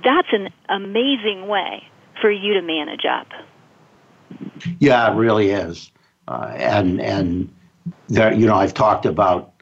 That's 0.03 0.27
an 0.31 0.49
amazing 0.69 1.47
way 1.47 1.83
for 2.21 2.29
you 2.29 2.53
to 2.53 2.61
manage 2.61 3.05
up. 3.05 3.27
Yeah, 4.79 5.11
it 5.11 5.15
really 5.15 5.49
is. 5.49 5.91
Uh, 6.27 6.53
and 6.55 7.01
and 7.01 7.49
there, 8.09 8.33
you 8.33 8.45
know, 8.45 8.55
I've 8.55 8.73
talked 8.73 9.05
about 9.05 9.53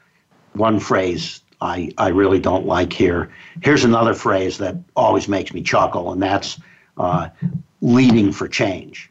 one 0.54 0.80
phrase 0.80 1.42
I, 1.66 1.92
I 1.98 2.10
really 2.10 2.40
don't 2.40 2.66
like 2.66 2.94
here. 2.94 3.32
Here's 3.62 3.84
another 3.84 4.14
phrase 4.14 4.58
that 4.60 4.76
always 4.96 5.28
makes 5.28 5.54
me 5.54 5.62
chuckle, 5.62 6.12
and 6.12 6.22
that's 6.22 6.60
uh, 6.98 7.30
leading 7.82 8.32
for 8.32 8.48
change. 8.48 9.10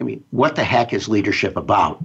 I 0.00 0.04
mean, 0.04 0.24
what 0.30 0.56
the 0.56 0.64
heck 0.64 0.92
is 0.92 1.08
leadership 1.08 1.56
about? 1.56 2.04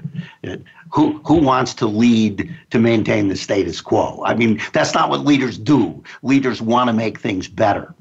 Who, 0.92 1.20
who 1.26 1.36
wants 1.36 1.74
to 1.76 1.88
lead 1.88 2.56
to 2.70 2.80
maintain 2.80 3.28
the 3.28 3.36
status 3.36 3.82
quo? 3.82 4.22
I 4.26 4.36
mean, 4.36 4.62
that's 4.74 4.94
not 4.94 5.10
what 5.10 5.26
leaders 5.26 5.58
do. 5.58 6.04
Leaders 6.22 6.62
want 6.62 6.88
to 6.90 6.94
make 6.94 7.20
things 7.20 7.48
better. 7.48 7.94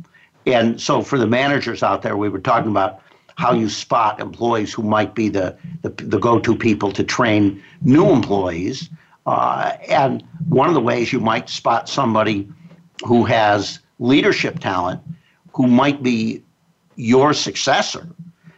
And 0.47 0.81
so, 0.81 1.03
for 1.03 1.19
the 1.19 1.27
managers 1.27 1.83
out 1.83 2.03
there, 2.03 2.17
we 2.17 2.29
were 2.29 2.39
talking 2.39 2.71
about 2.71 3.01
how 3.37 3.53
you 3.53 3.69
spot 3.69 4.21
employees 4.21 4.73
who 4.73 4.83
might 4.83 5.15
be 5.15 5.29
the, 5.29 5.57
the, 5.83 5.91
the 5.91 6.19
go 6.19 6.39
to 6.41 6.57
people 6.57 6.91
to 6.93 7.05
train 7.05 7.63
new 7.83 8.11
employees. 8.11 8.91
Uh, 9.27 9.77
and 9.89 10.25
one 10.49 10.69
of 10.69 10.75
the 10.75 10.81
ways 10.81 11.13
you 11.13 11.21
might 11.21 11.49
spot 11.49 11.89
somebody 11.89 12.49
who 13.05 13.25
has 13.25 13.81
leadership 13.99 14.59
talent 14.59 15.01
who 15.53 15.67
might 15.67 16.03
be 16.03 16.43
your 16.97 17.33
successor, 17.33 18.09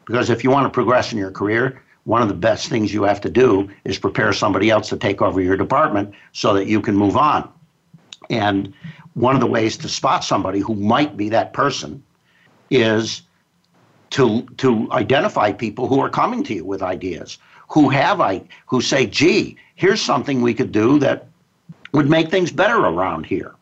because 0.06 0.30
if 0.30 0.44
you 0.44 0.50
want 0.50 0.66
to 0.66 0.70
progress 0.70 1.12
in 1.12 1.18
your 1.18 1.30
career, 1.30 1.82
one 2.04 2.22
of 2.22 2.28
the 2.28 2.34
best 2.34 2.68
things 2.68 2.92
you 2.92 3.02
have 3.02 3.20
to 3.20 3.30
do 3.30 3.68
is 3.84 3.98
prepare 3.98 4.32
somebody 4.32 4.70
else 4.70 4.88
to 4.88 4.96
take 4.96 5.20
over 5.20 5.40
your 5.40 5.56
department 5.56 6.14
so 6.32 6.54
that 6.54 6.66
you 6.66 6.80
can 6.80 6.96
move 6.96 7.16
on. 7.16 7.50
And 8.28 8.72
one 9.14 9.34
of 9.34 9.40
the 9.40 9.46
ways 9.46 9.76
to 9.78 9.88
spot 9.88 10.24
somebody 10.24 10.60
who 10.60 10.74
might 10.74 11.16
be 11.16 11.28
that 11.30 11.52
person 11.52 12.02
is 12.70 13.22
to 14.10 14.42
to 14.56 14.90
identify 14.92 15.52
people 15.52 15.86
who 15.86 16.00
are 16.00 16.10
coming 16.10 16.42
to 16.44 16.54
you 16.54 16.64
with 16.64 16.82
ideas 16.82 17.38
who 17.68 17.88
have 17.88 18.20
I 18.20 18.42
who 18.66 18.80
say, 18.80 19.06
gee, 19.06 19.56
here's 19.76 20.00
something 20.00 20.40
we 20.40 20.54
could 20.54 20.72
do 20.72 20.98
that 20.98 21.29
would 21.92 22.08
make 22.08 22.30
things 22.30 22.50
better 22.52 22.78
around 22.78 23.26
here. 23.26 23.54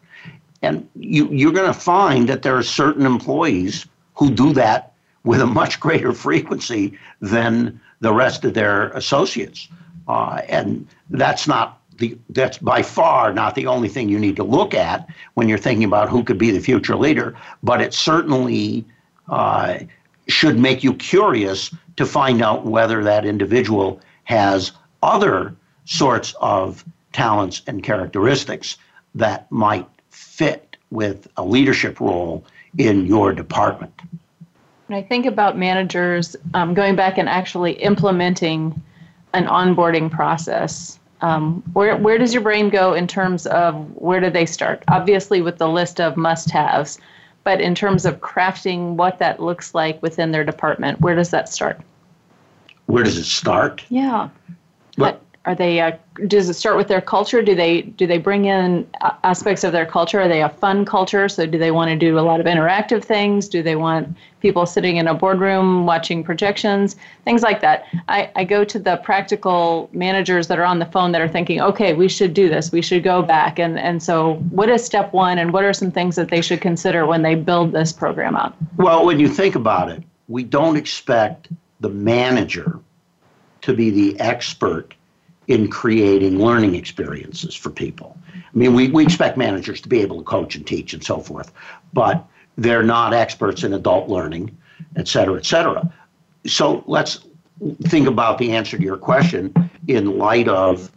And 0.63 0.89
you, 0.95 1.29
you're 1.29 1.53
going 1.53 1.73
to 1.73 1.79
find 1.79 2.29
that 2.29 2.43
there 2.43 2.57
are 2.57 2.63
certain 2.63 3.07
employees 3.07 3.87
who 4.15 4.31
do 4.31 4.53
that 4.55 4.93
with 5.25 5.41
a 5.41 5.47
much 5.47 5.79
greater 5.79 6.13
frequency 6.13 6.99
than 7.21 7.81
the 8.01 8.13
rest 8.13 8.45
of 8.45 8.55
their 8.55 8.89
associates. 8.91 9.69
Uh, 10.07 10.41
and 10.49 10.87
that's 11.11 11.47
not 11.47 11.81
the, 11.99 12.17
that's 12.31 12.59
by 12.59 12.83
far 12.83 13.33
not 13.33 13.55
the 13.55 13.67
only 13.67 13.89
thing 13.89 14.09
you 14.09 14.19
need 14.19 14.37
to 14.37 14.45
look 14.45 14.73
at 14.73 15.09
when 15.35 15.49
you're 15.49 15.59
thinking 15.59 15.85
about 15.85 16.09
who 16.09 16.23
could 16.23 16.39
be 16.39 16.51
the 16.51 16.61
future 16.61 16.97
leader, 16.97 17.37
but 17.63 17.81
it 17.81 17.93
certainly 17.93 18.85
uh, 19.29 19.79
should 20.29 20.59
make 20.59 20.85
you 20.85 20.95
curious 20.95 21.75
to 21.97 22.07
find 22.07 22.41
out 22.41 22.65
whether 22.65 23.03
that 23.03 23.25
individual 23.25 24.01
has 24.25 24.73
other 25.03 25.55
sorts 25.85 26.35
of 26.41 26.85
talents 27.19 27.63
and 27.67 27.83
characteristics 27.83 28.77
that 29.17 29.51
might 29.51 29.89
fit 30.11 30.77
with 30.93 31.27
a 31.37 31.45
leadership 31.45 31.99
role 31.99 32.45
in 32.79 33.07
your 33.07 33.33
department. 33.33 33.93
When 34.87 34.97
I 34.97 35.03
think 35.03 35.27
about 35.27 35.59
managers 35.59 36.37
um, 36.55 36.75
going 36.75 36.95
back 36.95 37.19
and 37.19 37.29
actually 37.29 37.73
implementing 37.73 38.81
an 39.35 39.47
onboarding 39.47 40.09
process, 40.09 41.01
um, 41.21 41.61
where, 41.73 41.97
where 41.97 42.19
does 42.19 42.33
your 42.33 42.43
brain 42.45 42.71
go 42.71 42.95
in 42.95 43.09
terms 43.09 43.49
of 43.49 43.75
where 43.97 44.21
do 44.21 44.31
they 44.31 44.47
start? 44.47 44.85
Obviously, 44.87 45.43
with 45.43 45.59
the 45.59 45.69
list 45.69 46.01
of 46.01 46.17
must 46.17 46.49
haves, 46.53 47.01
but 47.43 47.61
in 47.61 47.75
terms 47.75 48.07
of 48.07 48.21
crafting 48.21 48.95
what 48.95 49.19
that 49.19 49.43
looks 49.43 49.75
like 49.75 50.01
within 50.03 50.31
their 50.31 50.45
department, 50.45 51.01
where 51.01 51.17
does 51.17 51.31
that 51.31 51.49
start? 51.49 51.81
Where 52.87 53.03
does 53.03 53.19
it 53.19 53.25
start? 53.25 53.85
Yeah. 53.89 54.29
What? 54.95 55.21
Are 55.49 55.55
they? 55.55 55.81
Uh, 55.81 55.93
does 56.27 56.51
it 56.51 56.55
start 56.55 56.77
with 56.77 56.89
their 56.89 57.01
culture? 57.01 57.41
Do 57.41 57.55
they 57.55 57.81
do 57.81 58.07
they 58.07 58.19
bring 58.19 58.45
in 58.45 58.87
uh, 59.01 59.13
aspects 59.25 59.65
of 59.65 59.73
their 59.73 59.87
culture? 59.87 60.21
Are 60.21 60.29
they 60.29 60.43
a 60.43 60.51
fun 60.51 60.85
culture? 60.85 61.27
So 61.27 61.47
do 61.47 61.57
they 61.57 61.71
want 61.71 61.89
to 61.89 61.97
do 61.97 62.19
a 62.19 62.21
lot 62.21 62.39
of 62.39 62.45
interactive 62.45 63.03
things? 63.03 63.49
Do 63.49 63.63
they 63.63 63.75
want 63.75 64.15
people 64.41 64.67
sitting 64.67 64.99
in 64.99 65.09
a 65.09 65.15
boardroom 65.15 65.87
watching 65.87 66.23
projections? 66.23 66.97
Things 67.25 67.41
like 67.41 67.63
that. 67.63 67.87
I, 68.09 68.31
I 68.37 68.45
go 68.45 68.63
to 68.63 68.79
the 68.79 68.99
practical 68.99 69.89
managers 69.95 70.49
that 70.49 70.59
are 70.59 70.67
on 70.67 70.81
the 70.81 70.85
phone 70.85 71.13
that 71.13 71.23
are 71.23 71.29
thinking, 71.29 71.63
okay, 71.63 71.95
we 71.95 72.11
should 72.11 72.35
do 72.35 72.51
this. 72.51 72.71
We 72.71 72.83
should 72.83 73.03
go 73.03 73.23
back. 73.23 73.59
And 73.59 73.79
and 73.79 74.03
so 74.03 74.35
what 74.51 74.69
is 74.69 74.85
step 74.85 75.15
one? 75.15 75.39
And 75.39 75.55
what 75.55 75.65
are 75.65 75.73
some 75.73 75.91
things 75.91 76.17
that 76.17 76.29
they 76.29 76.43
should 76.43 76.61
consider 76.61 77.07
when 77.07 77.23
they 77.23 77.35
build 77.35 77.73
this 77.73 77.91
program 77.91 78.37
out? 78.37 78.55
Well, 78.77 79.07
when 79.07 79.19
you 79.19 79.29
think 79.29 79.55
about 79.55 79.89
it, 79.89 80.03
we 80.29 80.45
don't 80.45 80.77
expect 80.77 81.49
the 81.81 81.89
manager 81.89 82.81
to 83.63 83.73
be 83.73 83.89
the 83.89 84.21
expert 84.21 84.95
in 85.49 85.69
creating 85.69 86.39
learning 86.39 86.75
experiences 86.75 87.55
for 87.55 87.71
people. 87.71 88.17
I 88.35 88.57
mean, 88.57 88.75
we, 88.75 88.89
we 88.89 89.03
expect 89.03 89.37
managers 89.37 89.81
to 89.81 89.89
be 89.89 90.01
able 90.01 90.19
to 90.19 90.25
coach 90.25 90.55
and 90.55 90.67
teach 90.67 90.95
and 90.95 91.03
so 91.03 91.21
forth, 91.21 91.53
but 91.93 92.25
they're 92.57 92.83
not 92.83 93.13
experts 93.15 93.65
in 93.65 93.73
adult 93.73 94.09
learning, 94.09 94.57
et 94.97 95.09
cetera, 95.09 95.37
et 95.37 95.47
cetera. 95.47 95.93
So 96.47 96.85
let's 96.87 97.21
think 97.85 98.07
about 98.07 98.39
the 98.39 98.53
answer 98.53 98.77
to 98.77 98.83
your 98.83 98.97
question 98.97 99.53
in 99.89 100.19
light 100.19 100.49
of 100.49 100.93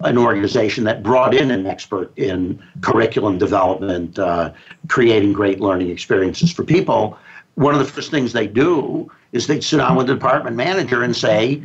an 0.00 0.18
organization 0.18 0.84
that 0.84 1.02
brought 1.02 1.34
in 1.34 1.50
an 1.50 1.66
expert 1.66 2.12
in 2.16 2.62
curriculum 2.82 3.38
development, 3.38 4.18
uh, 4.18 4.52
creating 4.88 5.32
great 5.32 5.60
learning 5.60 5.90
experiences 5.90 6.52
for 6.52 6.64
people. 6.64 7.18
One 7.54 7.74
of 7.74 7.80
the 7.80 7.86
first 7.86 8.10
things 8.10 8.32
they 8.32 8.46
do 8.46 9.10
is 9.32 9.46
they 9.46 9.60
sit 9.60 9.78
down 9.78 9.96
with 9.96 10.06
the 10.06 10.14
department 10.14 10.54
manager 10.54 11.02
and 11.02 11.16
say, 11.16 11.62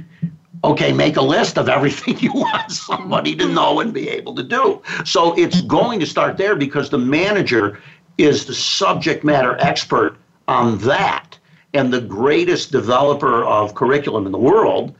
okay, 0.64 0.93
make 0.93 1.18
a 1.18 1.22
list 1.22 1.57
of 1.57 1.70
everything 1.70 2.18
you 2.20 2.34
want 2.34 2.72
somebody 2.72 3.36
to 3.36 3.47
know 3.47 3.80
and 3.80 3.93
be 3.93 4.09
able 4.09 4.36
to 4.36 4.43
do. 4.43 4.82
So 5.05 5.38
it's 5.38 5.62
going 5.62 5.99
to 5.99 6.05
start 6.05 6.38
there 6.38 6.55
because 6.55 6.89
the 6.89 6.97
manager 6.97 7.80
is 8.18 8.45
the 8.45 8.53
subject 8.53 9.24
matter 9.24 9.57
expert 9.59 10.18
on 10.47 10.78
that. 10.80 11.38
And 11.74 11.93
the 11.93 12.01
greatest 12.01 12.72
developer 12.72 13.45
of 13.45 13.76
curriculum 13.76 14.26
in 14.26 14.32
the 14.32 14.38
world 14.38 14.95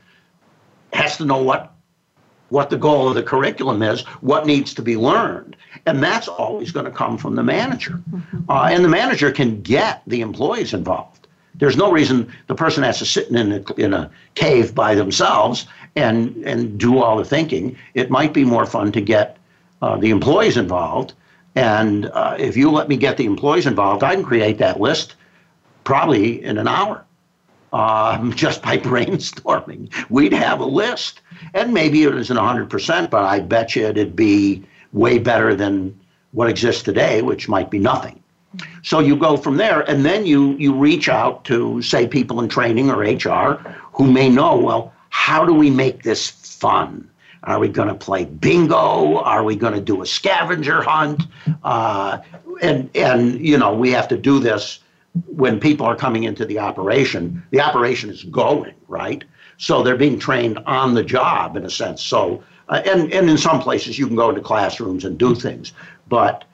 has 0.92 1.16
to 1.18 1.24
know 1.24 1.42
what 1.42 1.68
what 2.48 2.68
the 2.68 2.76
goal 2.76 3.08
of 3.08 3.14
the 3.14 3.22
curriculum 3.22 3.82
is, 3.82 4.02
what 4.20 4.44
needs 4.44 4.74
to 4.74 4.82
be 4.82 4.94
learned. 4.94 5.56
And 5.86 6.02
that's 6.02 6.28
always 6.28 6.70
going 6.70 6.84
to 6.84 6.90
come 6.90 7.16
from 7.16 7.34
the 7.34 7.42
manager. 7.42 8.02
Mm-hmm. 8.10 8.50
Uh, 8.50 8.68
and 8.70 8.84
the 8.84 8.90
manager 8.90 9.32
can 9.32 9.62
get 9.62 10.02
the 10.06 10.20
employees 10.20 10.74
involved. 10.74 11.21
There's 11.54 11.76
no 11.76 11.92
reason 11.92 12.32
the 12.46 12.54
person 12.54 12.82
has 12.82 12.98
to 12.98 13.06
sit 13.06 13.28
in 13.28 13.52
a, 13.52 13.72
in 13.74 13.94
a 13.94 14.10
cave 14.34 14.74
by 14.74 14.94
themselves 14.94 15.66
and, 15.96 16.36
and 16.44 16.78
do 16.78 16.98
all 17.02 17.16
the 17.16 17.24
thinking. 17.24 17.76
It 17.94 18.10
might 18.10 18.32
be 18.32 18.44
more 18.44 18.66
fun 18.66 18.92
to 18.92 19.00
get 19.00 19.36
uh, 19.82 19.96
the 19.96 20.10
employees 20.10 20.56
involved. 20.56 21.12
And 21.54 22.06
uh, 22.06 22.36
if 22.38 22.56
you 22.56 22.70
let 22.70 22.88
me 22.88 22.96
get 22.96 23.16
the 23.16 23.26
employees 23.26 23.66
involved, 23.66 24.02
I 24.02 24.14
can 24.14 24.24
create 24.24 24.58
that 24.58 24.80
list 24.80 25.16
probably 25.84 26.42
in 26.42 26.58
an 26.58 26.68
hour. 26.68 27.04
Um, 27.72 28.32
just 28.36 28.62
by 28.62 28.78
brainstorming, 28.90 29.92
we'd 30.10 30.32
have 30.32 30.60
a 30.60 30.64
list, 30.64 31.20
and 31.54 31.72
maybe 31.72 32.04
it 32.04 32.14
isn't 32.14 32.36
100%, 32.36 33.10
but 33.10 33.24
I 33.24 33.40
bet 33.40 33.76
you 33.76 33.86
it'd 33.86 34.16
be 34.16 34.64
way 34.92 35.18
better 35.18 35.54
than 35.54 35.98
what 36.32 36.48
exists 36.48 36.82
today, 36.82 37.22
which 37.22 37.48
might 37.48 37.70
be 37.70 37.78
nothing. 37.78 38.21
So 38.82 38.98
you 38.98 39.16
go 39.16 39.36
from 39.36 39.56
there, 39.56 39.80
and 39.88 40.04
then 40.04 40.26
you 40.26 40.52
you 40.56 40.74
reach 40.74 41.08
out 41.08 41.44
to 41.46 41.80
say 41.82 42.06
people 42.06 42.40
in 42.40 42.48
training 42.48 42.90
or 42.90 42.98
HR 42.98 43.58
who 43.92 44.10
may 44.10 44.28
know. 44.28 44.56
Well, 44.56 44.92
how 45.10 45.44
do 45.44 45.54
we 45.54 45.70
make 45.70 46.02
this 46.02 46.30
fun? 46.30 47.08
Are 47.44 47.58
we 47.58 47.68
going 47.68 47.88
to 47.88 47.94
play 47.94 48.24
bingo? 48.24 49.18
Are 49.18 49.42
we 49.42 49.56
going 49.56 49.74
to 49.74 49.80
do 49.80 50.02
a 50.02 50.06
scavenger 50.06 50.82
hunt? 50.82 51.24
Uh, 51.64 52.18
and 52.60 52.90
and 52.94 53.40
you 53.40 53.58
know 53.58 53.74
we 53.74 53.90
have 53.90 54.08
to 54.08 54.16
do 54.16 54.38
this 54.38 54.80
when 55.26 55.60
people 55.60 55.86
are 55.86 55.96
coming 55.96 56.24
into 56.24 56.44
the 56.44 56.58
operation. 56.58 57.42
The 57.50 57.60
operation 57.60 58.10
is 58.10 58.24
going 58.24 58.74
right, 58.88 59.24
so 59.58 59.82
they're 59.82 59.96
being 59.96 60.18
trained 60.18 60.58
on 60.66 60.94
the 60.94 61.02
job 61.02 61.56
in 61.56 61.64
a 61.64 61.70
sense. 61.70 62.02
So 62.02 62.42
uh, 62.68 62.82
and 62.86 63.12
and 63.12 63.28
in 63.28 63.38
some 63.38 63.60
places 63.60 63.98
you 63.98 64.06
can 64.06 64.16
go 64.16 64.28
into 64.28 64.40
classrooms 64.40 65.04
and 65.04 65.18
do 65.18 65.34
things, 65.34 65.72
but 66.08 66.44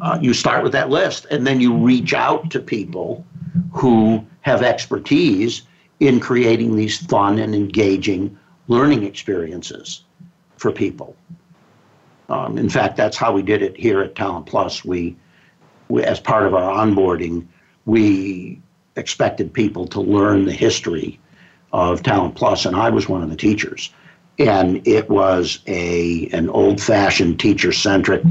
uh, 0.00 0.18
you 0.20 0.34
start 0.34 0.62
with 0.62 0.72
that 0.72 0.90
list 0.90 1.26
and 1.30 1.46
then 1.46 1.60
you 1.60 1.74
reach 1.76 2.14
out 2.14 2.50
to 2.50 2.60
people 2.60 3.24
who 3.72 4.24
have 4.42 4.62
expertise 4.62 5.62
in 6.00 6.20
creating 6.20 6.76
these 6.76 6.98
fun 7.06 7.38
and 7.38 7.54
engaging 7.54 8.36
learning 8.68 9.04
experiences 9.04 10.04
for 10.56 10.72
people. 10.72 11.16
Um, 12.28 12.58
in 12.58 12.68
fact, 12.68 12.96
that's 12.96 13.16
how 13.16 13.32
we 13.32 13.42
did 13.42 13.62
it 13.62 13.76
here 13.76 14.00
at 14.00 14.14
Talent 14.14 14.46
Plus. 14.46 14.84
We, 14.84 15.16
we, 15.88 16.02
as 16.02 16.20
part 16.20 16.46
of 16.46 16.54
our 16.54 16.84
onboarding, 16.84 17.46
we 17.84 18.60
expected 18.96 19.52
people 19.52 19.86
to 19.88 20.00
learn 20.00 20.46
the 20.46 20.52
history 20.52 21.20
of 21.72 22.02
Talent 22.02 22.34
Plus, 22.34 22.64
and 22.64 22.76
I 22.76 22.88
was 22.90 23.08
one 23.08 23.22
of 23.22 23.30
the 23.30 23.36
teachers. 23.36 23.92
And 24.38 24.86
it 24.86 25.08
was 25.08 25.60
a 25.66 26.28
an 26.32 26.48
old-fashioned 26.48 27.38
teacher-centric 27.38 28.22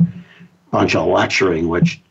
bunch 0.73 0.95
of 0.95 1.07
lecturing, 1.07 1.69
which 1.69 2.01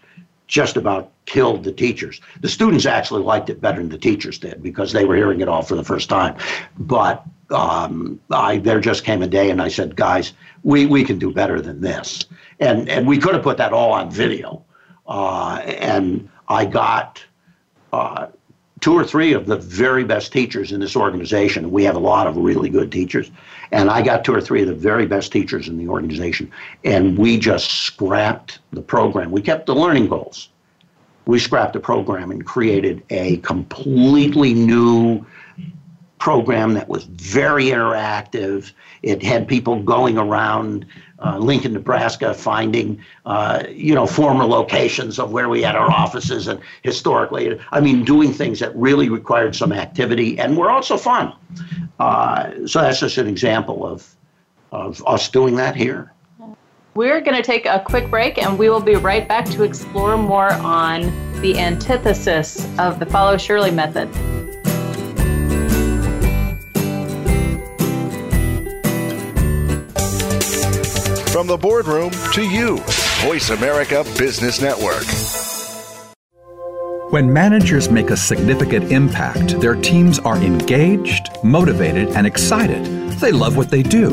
just 0.47 0.77
about 0.77 1.11
killed 1.27 1.65
the 1.65 1.73
teachers. 1.73 2.21
The 2.41 2.49
students 2.49 2.87
actually 2.87 3.23
liked 3.23 3.51
it 3.51 3.61
better 3.61 3.79
than 3.79 3.89
the 3.89 3.99
teachers 3.99 4.39
did 4.39 4.63
because 4.63 4.93
they 4.93 5.05
were 5.05 5.17
hearing 5.17 5.41
it 5.41 5.49
all 5.49 5.63
for 5.63 5.75
the 5.75 5.83
first 5.83 6.09
time. 6.09 6.37
But 6.79 7.25
um, 7.51 8.21
I, 8.31 8.59
there 8.59 8.79
just 8.81 9.05
came 9.05 9.21
a 9.21 9.27
day 9.27 9.51
and 9.51 9.61
I 9.61 9.69
said, 9.69 9.97
guys, 9.97 10.33
we, 10.63 10.87
we 10.87 11.03
can 11.05 11.19
do 11.19 11.33
better 11.33 11.61
than 11.61 11.81
this. 11.81 12.27
And, 12.61 12.89
and 12.89 13.05
we 13.07 13.19
could 13.19 13.35
have 13.35 13.43
put 13.43 13.57
that 13.57 13.73
all 13.73 13.93
on 13.93 14.11
video. 14.11 14.65
Uh, 15.09 15.57
and 15.65 16.29
I 16.49 16.65
got 16.65 17.25
uh, 17.93 18.29
two 18.83 18.93
or 18.93 19.05
three 19.05 19.33
of 19.33 19.47
the 19.47 19.57
very 19.57 20.05
best 20.05 20.33
teachers 20.33 20.73
in 20.73 20.81
this 20.81 20.95
organization. 20.95 21.71
We 21.71 21.85
have 21.85 21.97
a 21.97 22.01
lot 22.01 22.27
of 22.27 22.37
really 22.37 22.69
good 22.69 22.93
teachers. 22.93 23.31
And 23.71 23.89
I 23.89 24.03
got 24.03 24.23
two 24.23 24.35
or 24.35 24.41
three 24.43 24.61
of 24.61 24.69
the 24.69 24.75
very 24.75 25.07
best 25.07 25.33
teachers 25.33 25.67
in 25.67 25.79
the 25.79 25.89
organization. 25.89 26.53
And 26.85 27.17
we 27.17 27.39
just 27.39 27.71
scrapped 27.71 28.59
the 28.73 28.83
program. 28.83 29.31
We 29.31 29.41
kept 29.41 29.65
the 29.65 29.75
learning 29.75 30.09
goals 30.09 30.51
we 31.27 31.39
scrapped 31.39 31.73
the 31.73 31.81
program 31.81 32.31
and 32.31 32.45
created 32.45 33.03
a 33.11 33.37
completely 33.39 34.55
new 34.55 35.25
program 36.19 36.75
that 36.75 36.89
was 36.89 37.05
very 37.05 37.67
interactive. 37.67 38.73
It 39.03 39.23
had 39.23 39.49
people 39.49 39.83
going 39.83 40.19
around 40.19 40.87
uh, 41.25 41.39
Lincoln, 41.39 41.73
Nebraska, 41.73 42.35
finding 42.35 43.03
uh, 43.27 43.65
you 43.71 43.95
know 43.95 44.07
former 44.07 44.45
locations 44.45 45.19
of 45.19 45.33
where 45.33 45.49
we 45.49 45.63
had 45.63 45.77
our 45.77 45.91
offices 45.91 46.49
and 46.49 46.61
historically. 46.83 47.59
I 47.71 47.81
mean, 47.81 48.05
doing 48.05 48.33
things 48.33 48.59
that 48.61 48.75
really 48.77 49.09
required 49.09 49.55
some 49.55 49.73
activity 49.73 50.39
and 50.39 50.57
were 50.57 50.71
also 50.71 50.97
fun. 50.97 51.33
Uh, 51.99 52.67
so 52.67 52.81
that's 52.81 53.01
just 53.01 53.19
an 53.19 53.29
example 53.29 53.87
of 53.87 54.15
of 54.73 55.03
us 55.07 55.29
doing 55.29 55.57
that 55.57 55.77
here. 55.77 56.13
We're 56.95 57.21
going 57.23 57.37
to 57.37 57.43
take 57.43 57.65
a 57.65 57.81
quick 57.81 58.11
break 58.11 58.37
and 58.37 58.59
we 58.59 58.69
will 58.69 58.81
be 58.81 58.97
right 58.97 59.27
back 59.27 59.47
to 59.47 59.63
explore 59.63 60.19
more 60.19 60.53
on 60.53 61.03
the 61.41 61.59
antithesis 61.59 62.67
of 62.79 62.99
the 62.99 63.07
Follow 63.07 63.39
Shirley 63.39 63.71
method. 63.71 64.11
From 71.33 71.47
the 71.47 71.57
boardroom 71.57 72.11
to 72.35 72.43
you, 72.43 72.77
Voice 73.21 73.49
America 73.49 74.05
Business 74.19 74.61
Network. 74.61 75.07
When 77.11 77.33
managers 77.33 77.89
make 77.89 78.11
a 78.11 78.19
significant 78.19 78.93
impact, 78.93 79.59
their 79.59 79.75
teams 79.75 80.19
are 80.19 80.37
engaged, 80.37 81.31
motivated, 81.43 82.11
and 82.11 82.27
excited. 82.27 82.85
They 83.13 83.33
love 83.33 83.57
what 83.57 83.71
they 83.71 83.83
do. 83.83 84.11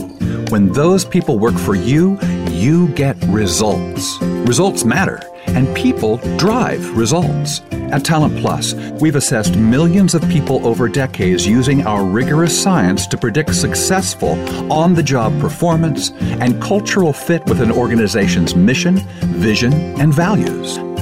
When 0.50 0.72
those 0.72 1.04
people 1.04 1.38
work 1.40 1.56
for 1.56 1.76
you, 1.76 2.18
you 2.52 2.88
get 2.94 3.22
results. 3.26 4.18
Results 4.22 4.86
matter, 4.86 5.20
and 5.56 5.74
people 5.76 6.18
drive 6.38 6.98
results. 6.98 7.62
At 7.92 8.06
Talent 8.06 8.38
Plus, 8.40 8.74
we've 9.02 9.16
assessed 9.16 9.56
millions 9.56 10.14
of 10.14 10.22
people 10.30 10.66
over 10.66 10.88
decades 10.88 11.48
using 11.48 11.86
our 11.88 12.04
rigorous 12.04 12.62
science 12.62 13.08
to 13.08 13.18
predict 13.18 13.56
successful 13.56 14.32
on 14.72 14.94
the 14.94 15.04
job 15.04 15.40
performance 15.40 16.12
and 16.42 16.62
cultural 16.62 17.14
fit 17.14 17.46
with 17.46 17.62
an 17.62 17.72
organization's 17.72 18.56
mission, 18.56 18.98
vision, 19.22 19.74
and 20.00 20.14
values. 20.14 20.80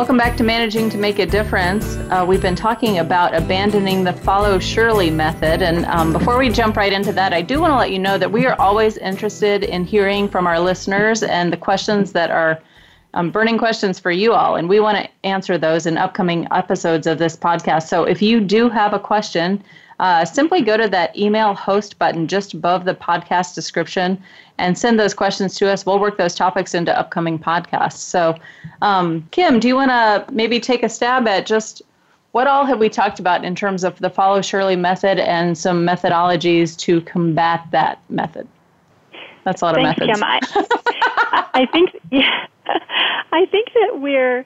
Welcome 0.00 0.16
back 0.16 0.34
to 0.38 0.44
Managing 0.44 0.88
to 0.88 0.96
Make 0.96 1.18
a 1.18 1.26
Difference. 1.26 1.96
Uh, 2.10 2.24
we've 2.26 2.40
been 2.40 2.56
talking 2.56 3.00
about 3.00 3.34
abandoning 3.34 4.02
the 4.02 4.14
Follow 4.14 4.58
Shirley 4.58 5.10
method. 5.10 5.60
And 5.60 5.84
um, 5.84 6.14
before 6.14 6.38
we 6.38 6.48
jump 6.48 6.78
right 6.78 6.90
into 6.90 7.12
that, 7.12 7.34
I 7.34 7.42
do 7.42 7.60
want 7.60 7.72
to 7.72 7.76
let 7.76 7.90
you 7.90 7.98
know 7.98 8.16
that 8.16 8.32
we 8.32 8.46
are 8.46 8.58
always 8.58 8.96
interested 8.96 9.62
in 9.62 9.84
hearing 9.84 10.26
from 10.26 10.46
our 10.46 10.58
listeners 10.58 11.22
and 11.22 11.52
the 11.52 11.58
questions 11.58 12.12
that 12.12 12.30
are 12.30 12.62
um, 13.12 13.30
burning 13.30 13.58
questions 13.58 13.98
for 13.98 14.10
you 14.10 14.32
all. 14.32 14.56
And 14.56 14.70
we 14.70 14.80
want 14.80 14.96
to 14.96 15.06
answer 15.22 15.58
those 15.58 15.84
in 15.84 15.98
upcoming 15.98 16.48
episodes 16.50 17.06
of 17.06 17.18
this 17.18 17.36
podcast. 17.36 17.88
So 17.88 18.04
if 18.04 18.22
you 18.22 18.40
do 18.40 18.70
have 18.70 18.94
a 18.94 18.98
question, 18.98 19.62
uh, 19.98 20.24
simply 20.24 20.62
go 20.62 20.78
to 20.78 20.88
that 20.88 21.14
email 21.14 21.52
host 21.52 21.98
button 21.98 22.26
just 22.26 22.54
above 22.54 22.86
the 22.86 22.94
podcast 22.94 23.54
description 23.54 24.22
and 24.60 24.78
send 24.78 25.00
those 25.00 25.14
questions 25.14 25.54
to 25.56 25.70
us. 25.70 25.84
We'll 25.84 25.98
work 25.98 26.18
those 26.18 26.34
topics 26.34 26.74
into 26.74 26.96
upcoming 26.98 27.38
podcasts. 27.38 27.98
So, 27.98 28.36
um, 28.82 29.26
Kim, 29.30 29.58
do 29.58 29.68
you 29.68 29.74
want 29.74 29.90
to 29.90 30.24
maybe 30.32 30.60
take 30.60 30.82
a 30.82 30.88
stab 30.88 31.26
at 31.26 31.46
just 31.46 31.82
what 32.32 32.46
all 32.46 32.64
have 32.64 32.78
we 32.78 32.88
talked 32.88 33.18
about 33.18 33.44
in 33.44 33.54
terms 33.54 33.82
of 33.82 33.98
the 33.98 34.10
Follow 34.10 34.40
Shirley 34.40 34.76
method 34.76 35.18
and 35.18 35.58
some 35.58 35.84
methodologies 35.86 36.76
to 36.78 37.00
combat 37.02 37.66
that 37.72 38.00
method? 38.08 38.46
That's 39.44 39.62
a 39.62 39.64
lot 39.64 39.76
of 39.76 39.82
methods. 39.82 40.12
Kim. 40.12 40.22
I, 40.22 40.40
I 41.54 41.66
think, 41.66 41.90
yeah, 42.12 42.46
I 43.32 43.46
think 43.46 43.72
that 43.74 44.00
we're 44.00 44.44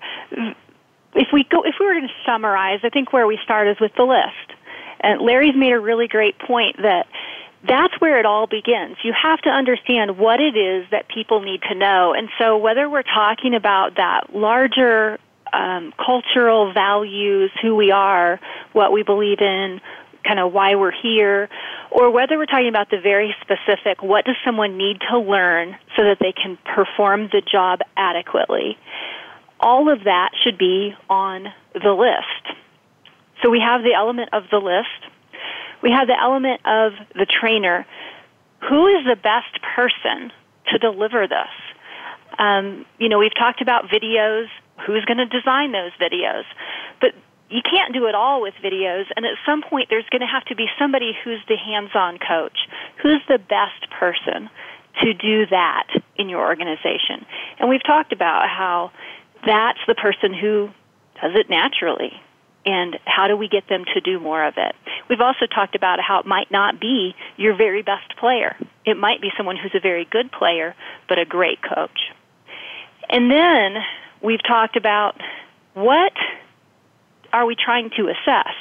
if 1.15 1.29
we 1.33 1.45
go 1.45 1.63
if 1.63 1.77
we 1.79 1.87
were 1.87 1.93
going 1.93 2.09
to 2.09 2.15
summarize, 2.27 2.81
I 2.83 2.89
think 2.89 3.13
where 3.13 3.27
we 3.27 3.39
start 3.43 3.69
is 3.69 3.79
with 3.81 3.93
the 3.97 4.05
list 4.05 4.59
And 5.01 5.21
Larry's 5.21 5.55
made 5.55 5.73
a 5.73 5.81
really 5.81 6.09
great 6.09 6.39
point 6.39 6.77
that 6.83 7.07
that's 7.67 7.95
where 8.01 8.19
it 8.19 8.27
all 8.27 8.47
begins. 8.47 8.97
You 9.03 9.15
have 9.21 9.41
to 9.43 9.51
understand 9.51 10.19
what 10.19 10.41
it 10.41 10.57
is 10.57 10.87
that 10.91 11.09
people 11.09 11.41
need 11.41 11.63
to 11.63 11.75
know. 11.75 12.15
And 12.15 12.29
so, 12.39 12.57
whether 12.57 12.89
we're 12.89 13.03
talking 13.03 13.55
about 13.55 13.97
that 13.97 14.35
larger 14.35 15.19
um, 15.53 15.93
cultural 16.05 16.73
values, 16.73 17.51
who 17.63 17.75
we 17.75 17.91
are, 17.91 18.41
what 18.73 18.93
we 18.93 19.03
believe 19.03 19.41
in, 19.41 19.81
kind 20.25 20.41
of 20.41 20.53
why 20.53 20.75
we're 20.75 20.93
here, 20.93 21.49
or 21.91 22.11
whether 22.11 22.37
we're 22.37 22.47
talking 22.47 22.69
about 22.69 22.91
the 22.91 23.01
very 23.01 23.35
specific, 23.41 24.03
what 24.03 24.25
does 24.25 24.37
someone 24.45 24.77
need 24.77 25.01
to 25.11 25.19
learn 25.19 25.77
so 25.97 26.03
that 26.05 26.19
they 26.21 26.33
can 26.33 26.59
perform 26.75 27.29
the 27.33 27.41
job 27.41 27.81
adequately, 27.97 28.77
all 29.61 29.93
of 29.93 30.05
that 30.05 30.31
should 30.43 30.59
be 30.59 30.95
on 31.09 31.47
the 31.73 31.93
list. 31.93 32.59
So 33.43 33.51
we 33.51 33.61
have 33.61 33.83
the 33.83 33.95
element 33.95 34.31
of 34.33 34.45
the 34.51 34.59
list. 34.59 35.14
We 35.83 35.91
have 35.91 36.07
the 36.07 36.19
element 36.19 36.61
of 36.65 36.93
the 37.15 37.27
trainer. 37.27 37.87
Who 38.69 38.87
is 38.87 39.05
the 39.07 39.17
best 39.17 39.61
person 39.77 40.33
to 40.73 40.79
deliver 40.79 41.27
this? 41.27 41.53
Um, 42.39 42.87
you 42.99 43.09
know, 43.09 43.19
we've 43.19 43.35
talked 43.35 43.61
about 43.61 43.89
videos. 43.89 44.47
Who's 44.87 45.05
going 45.05 45.19
to 45.19 45.27
design 45.27 45.73
those 45.73 45.93
videos? 46.01 46.45
But 47.01 47.15
you 47.51 47.61
can't 47.63 47.93
do 47.93 48.07
it 48.07 48.15
all 48.15 48.43
with 48.43 48.55
videos, 48.65 49.05
and 49.15 49.25
at 49.25 49.35
some 49.47 49.63
point 49.63 49.89
there's 49.91 50.09
going 50.11 50.23
to 50.23 50.27
have 50.27 50.45
to 50.47 50.57
be 50.57 50.67
somebody 50.79 51.13
who's 51.23 51.41
the 51.47 51.57
hands-on 51.57 52.19
coach. 52.19 52.67
Who's 53.03 53.21
the 53.29 53.39
best 53.39 53.91
person 53.91 54.51
to 55.03 55.15
do 55.15 55.47
that 55.47 55.89
in 56.17 56.29
your 56.29 56.41
organization? 56.41 57.25
And 57.59 57.69
we've 57.69 57.85
talked 57.85 58.13
about 58.13 58.49
how 58.49 58.91
that's 59.47 59.79
the 59.87 59.95
person 59.95 60.35
who 60.35 60.71
does 61.21 61.33
it 61.35 61.49
naturally. 61.49 62.13
And 62.67 62.99
how 63.05 63.29
do 63.29 63.37
we 63.37 63.47
get 63.47 63.69
them 63.69 63.85
to 63.93 64.01
do 64.01 64.19
more 64.19 64.43
of 64.43 64.55
it? 64.57 64.75
We've 65.09 65.21
also 65.21 65.47
talked 65.47 65.75
about 65.75 66.01
how 66.01 66.21
it 66.21 66.27
might 66.27 66.51
not 66.51 66.81
be 66.81 67.15
your 67.37 67.57
very 67.57 67.83
best 67.83 68.17
player. 68.19 68.57
It 68.85 68.97
might 68.97 69.21
be 69.21 69.31
someone 69.37 69.57
who's 69.57 69.75
a 69.75 69.81
very 69.81 70.07
good 70.11 70.33
player, 70.33 70.75
but 71.09 71.19
a 71.19 71.25
great 71.25 71.59
coach. 71.63 72.13
And 73.09 73.31
then 73.31 73.77
we've 74.23 74.43
talked 74.43 74.77
about 74.77 75.21
what 75.75 76.13
are 77.33 77.47
we 77.47 77.57
trying 77.57 77.91
to 77.97 78.09
assess? 78.09 78.55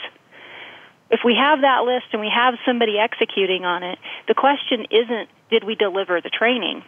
If 1.11 1.19
we 1.23 1.35
have 1.35 1.61
that 1.61 1.83
list 1.83 2.07
and 2.11 2.19
we 2.19 2.31
have 2.33 2.55
somebody 2.65 2.97
executing 2.97 3.65
on 3.65 3.83
it, 3.83 3.99
the 4.27 4.33
question 4.33 4.87
isn't 4.89 5.29
did 5.51 5.63
we 5.63 5.75
deliver 5.75 6.19
the 6.19 6.31
training? 6.31 6.83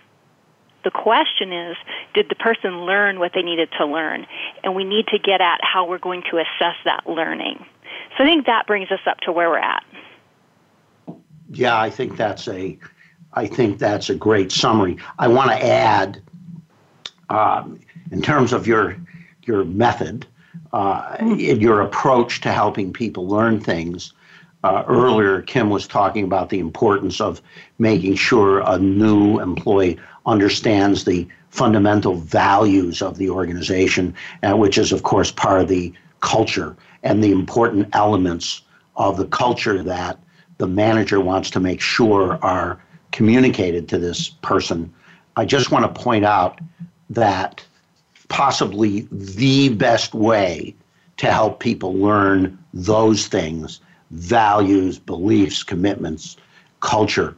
The 0.84 0.91
question 0.91 1.53
is, 1.53 1.78
did 2.14 2.30
the 2.30 2.36
person 2.36 2.86
learn 2.86 3.20
what 3.20 3.32
they 3.34 3.41
needed 3.41 3.70
to 3.80 3.86
learn? 3.86 4.26
And 4.64 4.76
we 4.76 4.84
need 4.84 5.08
to 5.08 5.20
get 5.20 5.41
at 5.41 5.60
how 5.62 5.88
we're 5.88 5.99
going 5.99 6.24
to 6.32 6.38
assess 6.38 6.76
that 6.86 7.08
learning. 7.08 7.66
So 8.18 8.24
I 8.24 8.28
think 8.28 8.45
that 8.45 8.66
brings 8.68 8.91
us 8.91 8.99
up 9.05 9.20
to 9.22 9.32
where 9.32 9.49
we're 9.49 9.57
at. 9.57 9.84
Yeah, 11.49 11.80
I 11.80 11.89
think 11.89 12.18
that's 12.18 12.47
a, 12.47 12.78
I 13.34 13.47
think 13.47 13.78
that's 13.78 14.09
a 14.09 14.16
great 14.16 14.51
summary. 14.51 14.97
I 15.20 15.28
want 15.28 15.51
to 15.51 15.66
add, 15.66 16.22
um, 17.30 17.80
in 18.11 18.22
terms 18.22 18.53
of 18.53 18.68
your 18.68 18.97
your 19.43 19.63
method, 19.66 20.26
uh, 20.74 21.18
in 21.20 21.59
your 21.59 21.82
approach 21.82 22.41
to 22.41 22.51
helping 22.51 22.91
people 22.93 23.28
learn 23.28 23.59
things. 23.59 24.13
Uh, 24.63 24.84
earlier, 24.88 25.43
Kim 25.43 25.70
was 25.70 25.88
talking 25.88 26.24
about 26.24 26.49
the 26.49 26.57
importance 26.57 27.22
of 27.22 27.39
making 27.78 28.16
sure 28.16 28.61
a 28.61 28.80
new 28.80 29.39
employee 29.39 29.99
understands 30.26 31.05
the 31.05 31.28
fundamental 31.49 32.16
values 32.16 33.03
of 33.03 33.18
the 33.18 33.30
organization, 33.30 34.13
uh, 34.41 34.57
which 34.57 34.80
is, 34.80 34.91
of 34.91 35.03
course, 35.03 35.30
part 35.30 35.61
of 35.61 35.68
the 35.68 35.93
culture 36.22 36.76
and 37.06 37.24
the 37.24 37.32
important 37.32 37.88
elements 37.93 38.64
of 38.97 39.16
the 39.16 39.28
culture 39.28 39.82
that 39.84 40.20
the 40.58 40.68
manager 40.68 41.22
wants 41.22 41.49
to 41.51 41.60
make 41.60 41.80
sure 41.80 42.38
are 42.41 42.82
communicated 43.12 43.88
to 43.88 43.97
this 43.97 44.30
person. 44.41 44.91
I 45.38 45.45
just 45.45 45.72
want 45.72 45.86
to 45.86 46.01
point 46.01 46.26
out 46.26 46.60
that 47.10 47.64
possibly 48.28 49.08
the 49.12 49.70
best 49.70 50.14
way 50.14 50.76
to 51.18 51.32
help 51.32 51.60
people 51.60 51.93
learn 51.93 52.58
those 52.74 53.28
things 53.28 53.80
values, 54.12 54.99
beliefs, 54.99 55.64
commitments, 55.64 56.38
culture 56.80 57.36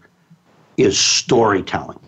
is 0.76 0.99
storytelling. 0.99 1.99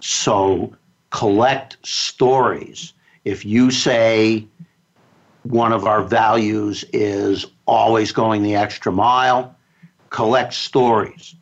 So 0.00 0.74
collect 1.10 1.76
stories. 1.86 2.94
If 3.24 3.44
you 3.44 3.70
say 3.70 4.46
one 5.44 5.72
of 5.72 5.86
our 5.86 6.02
values 6.02 6.84
is 6.92 7.46
always 7.66 8.12
going 8.12 8.42
the 8.42 8.54
extra 8.54 8.92
mile, 8.92 9.54
collect 10.10 10.54
stories 10.54 11.34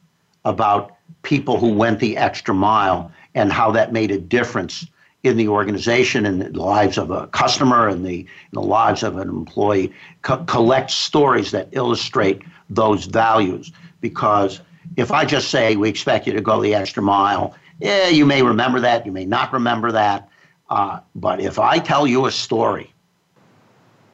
about 0.45 0.97
people 1.23 1.59
who 1.59 1.73
went 1.73 2.01
the 2.01 2.17
extra 2.17 2.55
mile 2.55 3.13
and 3.35 3.53
how 3.53 3.71
that 3.71 3.93
made 3.93 4.11
a 4.11 4.19
difference 4.19 4.87
in 5.23 5.37
the 5.37 5.49
organization 5.49 6.25
and 6.25 6.41
the 6.41 6.51
lives 6.59 6.97
of 6.97 7.11
a 7.11 7.27
customer 7.29 7.89
and 7.89 8.07
the, 8.07 8.27
the 8.53 8.61
lives 8.61 9.03
of 9.03 9.19
an 9.19 9.29
employee. 9.29 9.93
Co- 10.23 10.43
collect 10.45 10.91
stories 10.91 11.51
that 11.51 11.69
illustrate 11.73 12.43
those 12.71 13.05
values 13.05 13.71
because 14.01 14.61
if 14.97 15.13
I 15.13 15.27
just 15.27 15.51
say 15.51 15.77
we 15.77 15.91
expect 15.91 16.27
you 16.27 16.33
to 16.33 16.41
go 16.41 16.63
the 16.63 16.75
extra 16.75 17.03
mile, 17.03 17.55
yeah, 17.81 18.09
you 18.09 18.25
may 18.25 18.43
remember 18.43 18.81
that, 18.81 19.05
you 19.05 19.13
may 19.13 19.27
not 19.27 19.53
remember 19.53 19.93
that. 19.93 20.29
Uh, 20.71 21.01
but 21.15 21.41
if 21.41 21.59
I 21.59 21.79
tell 21.79 22.07
you 22.07 22.27
a 22.27 22.31
story 22.31 22.95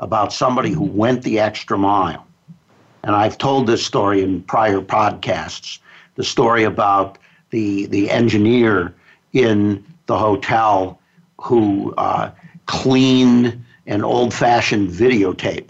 about 0.01 0.33
somebody 0.33 0.71
who 0.71 0.85
went 0.85 1.23
the 1.23 1.39
extra 1.39 1.79
mile, 1.79 2.27
and 3.05 3.15
I've 3.15 3.39
told 3.39 3.67
this 3.67 3.85
story 3.85 4.23
in 4.23 4.43
prior 4.43 4.81
podcasts, 4.81 5.79
the 6.17 6.25
story 6.25 6.65
about 6.65 7.19
the 7.51 7.87
the 7.87 8.11
engineer 8.11 8.95
in 9.33 9.85
the 10.07 10.19
hotel 10.19 10.99
who 11.39 11.95
uh, 11.97 12.31
cleaned 12.67 13.65
an 13.87 14.03
old 14.03 14.35
fashioned 14.35 14.91
videotape. 14.91 15.69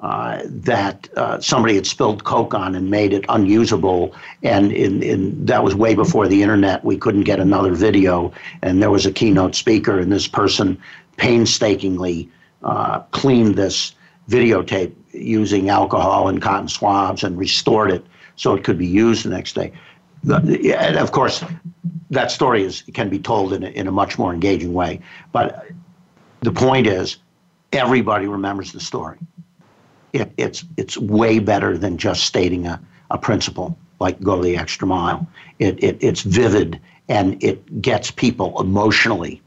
Uh, 0.00 0.42
that 0.46 1.08
uh, 1.16 1.38
somebody 1.40 1.76
had 1.76 1.86
spilled 1.86 2.24
coke 2.24 2.54
on 2.54 2.74
and 2.74 2.90
made 2.90 3.12
it 3.12 3.24
unusable. 3.28 4.12
And 4.42 4.72
in, 4.72 5.00
in, 5.00 5.46
that 5.46 5.62
was 5.62 5.76
way 5.76 5.94
before 5.94 6.26
the 6.26 6.42
internet. 6.42 6.84
We 6.84 6.96
couldn't 6.96 7.22
get 7.22 7.38
another 7.38 7.72
video. 7.72 8.32
And 8.62 8.82
there 8.82 8.90
was 8.90 9.06
a 9.06 9.12
keynote 9.12 9.54
speaker, 9.54 10.00
and 10.00 10.10
this 10.10 10.26
person 10.26 10.76
painstakingly 11.18 12.28
uh, 12.62 13.00
cleaned 13.10 13.56
this 13.56 13.94
videotape 14.28 14.94
using 15.12 15.68
alcohol 15.68 16.28
and 16.28 16.40
cotton 16.40 16.68
swabs 16.68 17.24
and 17.24 17.38
restored 17.38 17.90
it 17.90 18.04
so 18.36 18.54
it 18.54 18.64
could 18.64 18.78
be 18.78 18.86
used 18.86 19.24
the 19.24 19.30
next 19.30 19.54
day. 19.54 19.72
And 20.30 20.96
of 20.96 21.12
course, 21.12 21.44
that 22.10 22.30
story 22.30 22.62
is 22.62 22.82
can 22.94 23.08
be 23.08 23.18
told 23.18 23.52
in 23.52 23.64
a, 23.64 23.68
in 23.68 23.88
a 23.88 23.92
much 23.92 24.18
more 24.18 24.32
engaging 24.32 24.72
way. 24.72 25.00
But 25.32 25.66
the 26.40 26.52
point 26.52 26.86
is, 26.86 27.16
everybody 27.72 28.26
remembers 28.26 28.72
the 28.72 28.80
story. 28.80 29.18
It, 30.12 30.30
it's 30.36 30.64
it's 30.76 30.96
way 30.96 31.38
better 31.40 31.76
than 31.76 31.98
just 31.98 32.24
stating 32.24 32.66
a, 32.66 32.80
a 33.10 33.18
principle 33.18 33.76
like 34.02 34.20
go 34.20 34.42
the 34.42 34.56
extra 34.56 34.86
mile. 34.86 35.26
It, 35.58 35.82
it 35.82 35.96
it's 36.00 36.22
vivid 36.22 36.78
and 37.08 37.42
it 37.42 37.80
gets 37.80 38.10
people 38.10 38.60
emotionally. 38.60 39.40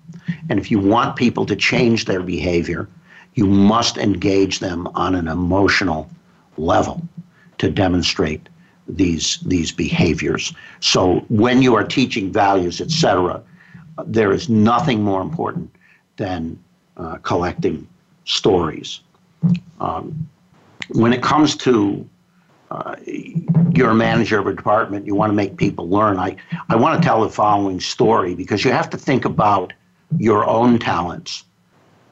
And 0.49 0.57
if 0.59 0.71
you 0.71 0.79
want 0.79 1.15
people 1.15 1.45
to 1.45 1.55
change 1.55 2.05
their 2.05 2.21
behavior, 2.21 2.87
you 3.35 3.45
must 3.45 3.97
engage 3.97 4.59
them 4.59 4.87
on 4.95 5.15
an 5.15 5.27
emotional 5.27 6.09
level 6.57 7.01
to 7.57 7.69
demonstrate 7.69 8.49
these 8.87 9.39
these 9.45 9.71
behaviors. 9.71 10.53
So 10.79 11.19
when 11.29 11.61
you 11.61 11.75
are 11.75 11.83
teaching 11.83 12.31
values, 12.31 12.81
etc., 12.81 13.41
there 14.05 14.31
is 14.31 14.49
nothing 14.49 15.01
more 15.01 15.21
important 15.21 15.73
than 16.17 16.59
uh, 16.97 17.17
collecting 17.17 17.87
stories. 18.25 19.01
Um, 19.79 20.29
when 20.89 21.13
it 21.13 21.21
comes 21.21 21.55
to 21.57 22.07
uh, 22.71 22.95
you're 23.73 23.91
a 23.91 23.95
manager 23.95 24.39
of 24.39 24.47
a 24.47 24.53
department, 24.53 25.05
you 25.05 25.15
want 25.15 25.29
to 25.29 25.35
make 25.35 25.57
people 25.57 25.87
learn. 25.89 26.17
I, 26.17 26.35
I 26.69 26.75
want 26.75 27.01
to 27.01 27.05
tell 27.05 27.21
the 27.21 27.29
following 27.29 27.79
story 27.79 28.35
because 28.35 28.65
you 28.65 28.71
have 28.71 28.89
to 28.91 28.97
think 28.97 29.25
about 29.25 29.73
your 30.17 30.45
own 30.45 30.79
talents. 30.79 31.43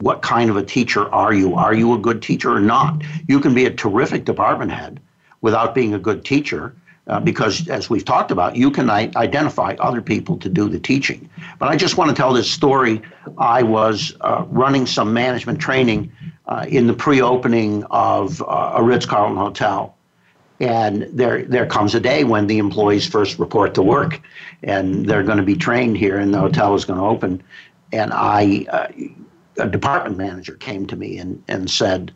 What 0.04 0.22
kind 0.22 0.49
of 0.49 0.58
a 0.58 0.64
teacher 0.64 1.04
are 1.14 1.34
you? 1.34 1.56
Are 1.56 1.74
you 1.74 1.93
a 1.93 1.97
good 1.97 2.22
teacher 2.22 2.51
or 2.51 2.60
not? 2.60 3.01
You 3.28 3.39
can 3.39 3.54
be 3.54 3.66
a 3.66 3.72
terrific 3.72 4.26
department 4.26 4.72
head 4.72 4.99
without 5.39 5.74
being 5.74 5.93
a 5.93 5.99
good 5.99 6.26
teacher. 6.26 6.76
Uh, 7.06 7.20
because, 7.20 7.68
as 7.68 7.89
we've 7.89 8.06
talked 8.06 8.32
about, 8.32 8.56
you 8.56 8.72
can 8.72 8.89
I- 8.89 9.12
identify 9.18 9.76
other 9.80 10.01
people 10.01 10.38
to 10.38 10.47
do 10.47 10.70
the 10.70 10.80
teaching. 10.80 11.30
But 11.60 11.68
I 11.68 11.76
just 11.76 11.97
want 11.97 12.10
to 12.10 12.16
tell 12.16 12.32
this 12.32 12.49
story. 12.49 13.01
I 13.38 13.62
was 13.62 14.16
uh, 14.22 14.45
running 14.47 14.86
some 14.86 15.14
management 15.14 15.60
training 15.60 16.12
uh, 16.47 16.66
in 16.68 16.88
the 16.88 16.93
pre-opening 16.93 17.84
of 17.91 18.41
uh, 18.41 18.74
a 18.76 18.84
Ritz-Carlton 18.84 19.36
hotel, 19.38 19.97
and 20.62 21.10
there 21.12 21.43
there 21.43 21.66
comes 21.66 21.93
a 21.93 21.99
day 21.99 22.24
when 22.24 22.47
the 22.47 22.58
employees 22.58 23.06
first 23.06 23.38
report 23.38 23.74
to 23.74 23.82
work, 23.82 24.22
and 24.64 25.06
they're 25.06 25.24
going 25.24 25.41
to 25.45 25.49
be 25.54 25.58
trained 25.58 25.97
here, 25.97 26.18
and 26.18 26.34
the 26.34 26.39
hotel 26.39 26.74
is 26.74 26.86
going 26.86 26.99
to 26.99 27.06
open. 27.06 27.43
And 27.91 28.14
I, 28.14 28.66
uh, 28.70 28.88
a 29.58 29.68
department 29.68 30.18
manager, 30.18 30.56
came 30.56 30.86
to 30.88 30.95
me 30.95 31.18
and 31.18 31.43
and 31.47 31.70
said 31.70 32.14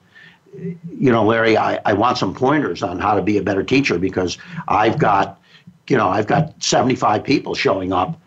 you 0.54 1.12
know, 1.12 1.24
Larry, 1.24 1.58
I, 1.58 1.80
I 1.86 1.94
want 1.94 2.18
some 2.18 2.34
pointers 2.34 2.84
on 2.84 3.00
how 3.00 3.16
to 3.16 3.22
be 3.22 3.38
a 3.38 3.44
better 3.44 3.64
teacher 3.64 4.00
because 4.00 4.38
I've 4.68 4.98
got, 4.98 5.40
you 5.88 5.98
know, 5.98 6.08
I've 6.08 6.28
got 6.28 6.62
75 6.64 7.24
people 7.24 7.56
showing 7.56 7.94
up 7.94 8.20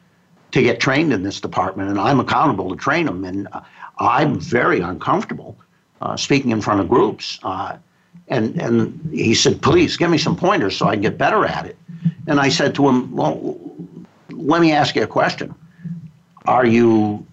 to 0.53 0.63
get 0.63 0.81
trained 0.81 1.13
in 1.13 1.23
this 1.23 1.41
department, 1.41 1.91
and 1.91 1.99
I'm 1.99 2.21
accountable 2.21 2.71
to 2.71 2.77
train 2.77 3.07
them. 3.07 3.25
And 3.25 3.49
uh, 3.53 3.61
I'm 3.99 4.39
very 4.39 4.81
uncomfortable 4.81 5.57
uh, 6.01 6.17
speaking 6.17 6.51
in 6.51 6.61
front 6.61 6.81
of 6.81 6.89
groups. 6.89 7.39
Uh, 7.43 7.77
and 8.29 8.61
and 8.61 9.11
he 9.13 9.35
said, 9.35 9.61
please 9.61 9.97
give 9.97 10.11
me 10.11 10.19
some 10.19 10.37
pointers 10.37 10.77
so 10.77 10.87
I 10.87 10.95
can 10.95 11.03
get 11.03 11.19
better 11.19 11.45
at 11.45 11.67
it. 11.67 11.77
And 12.27 12.39
I 12.39 12.49
said 12.49 12.75
to 12.77 12.89
him, 12.89 13.15
well, 13.15 13.59
let 14.31 14.61
me 14.61 14.73
ask 14.73 14.95
you 14.95 15.03
a 15.03 15.07
question. 15.07 15.55
Are 16.47 16.67
you 16.67 17.27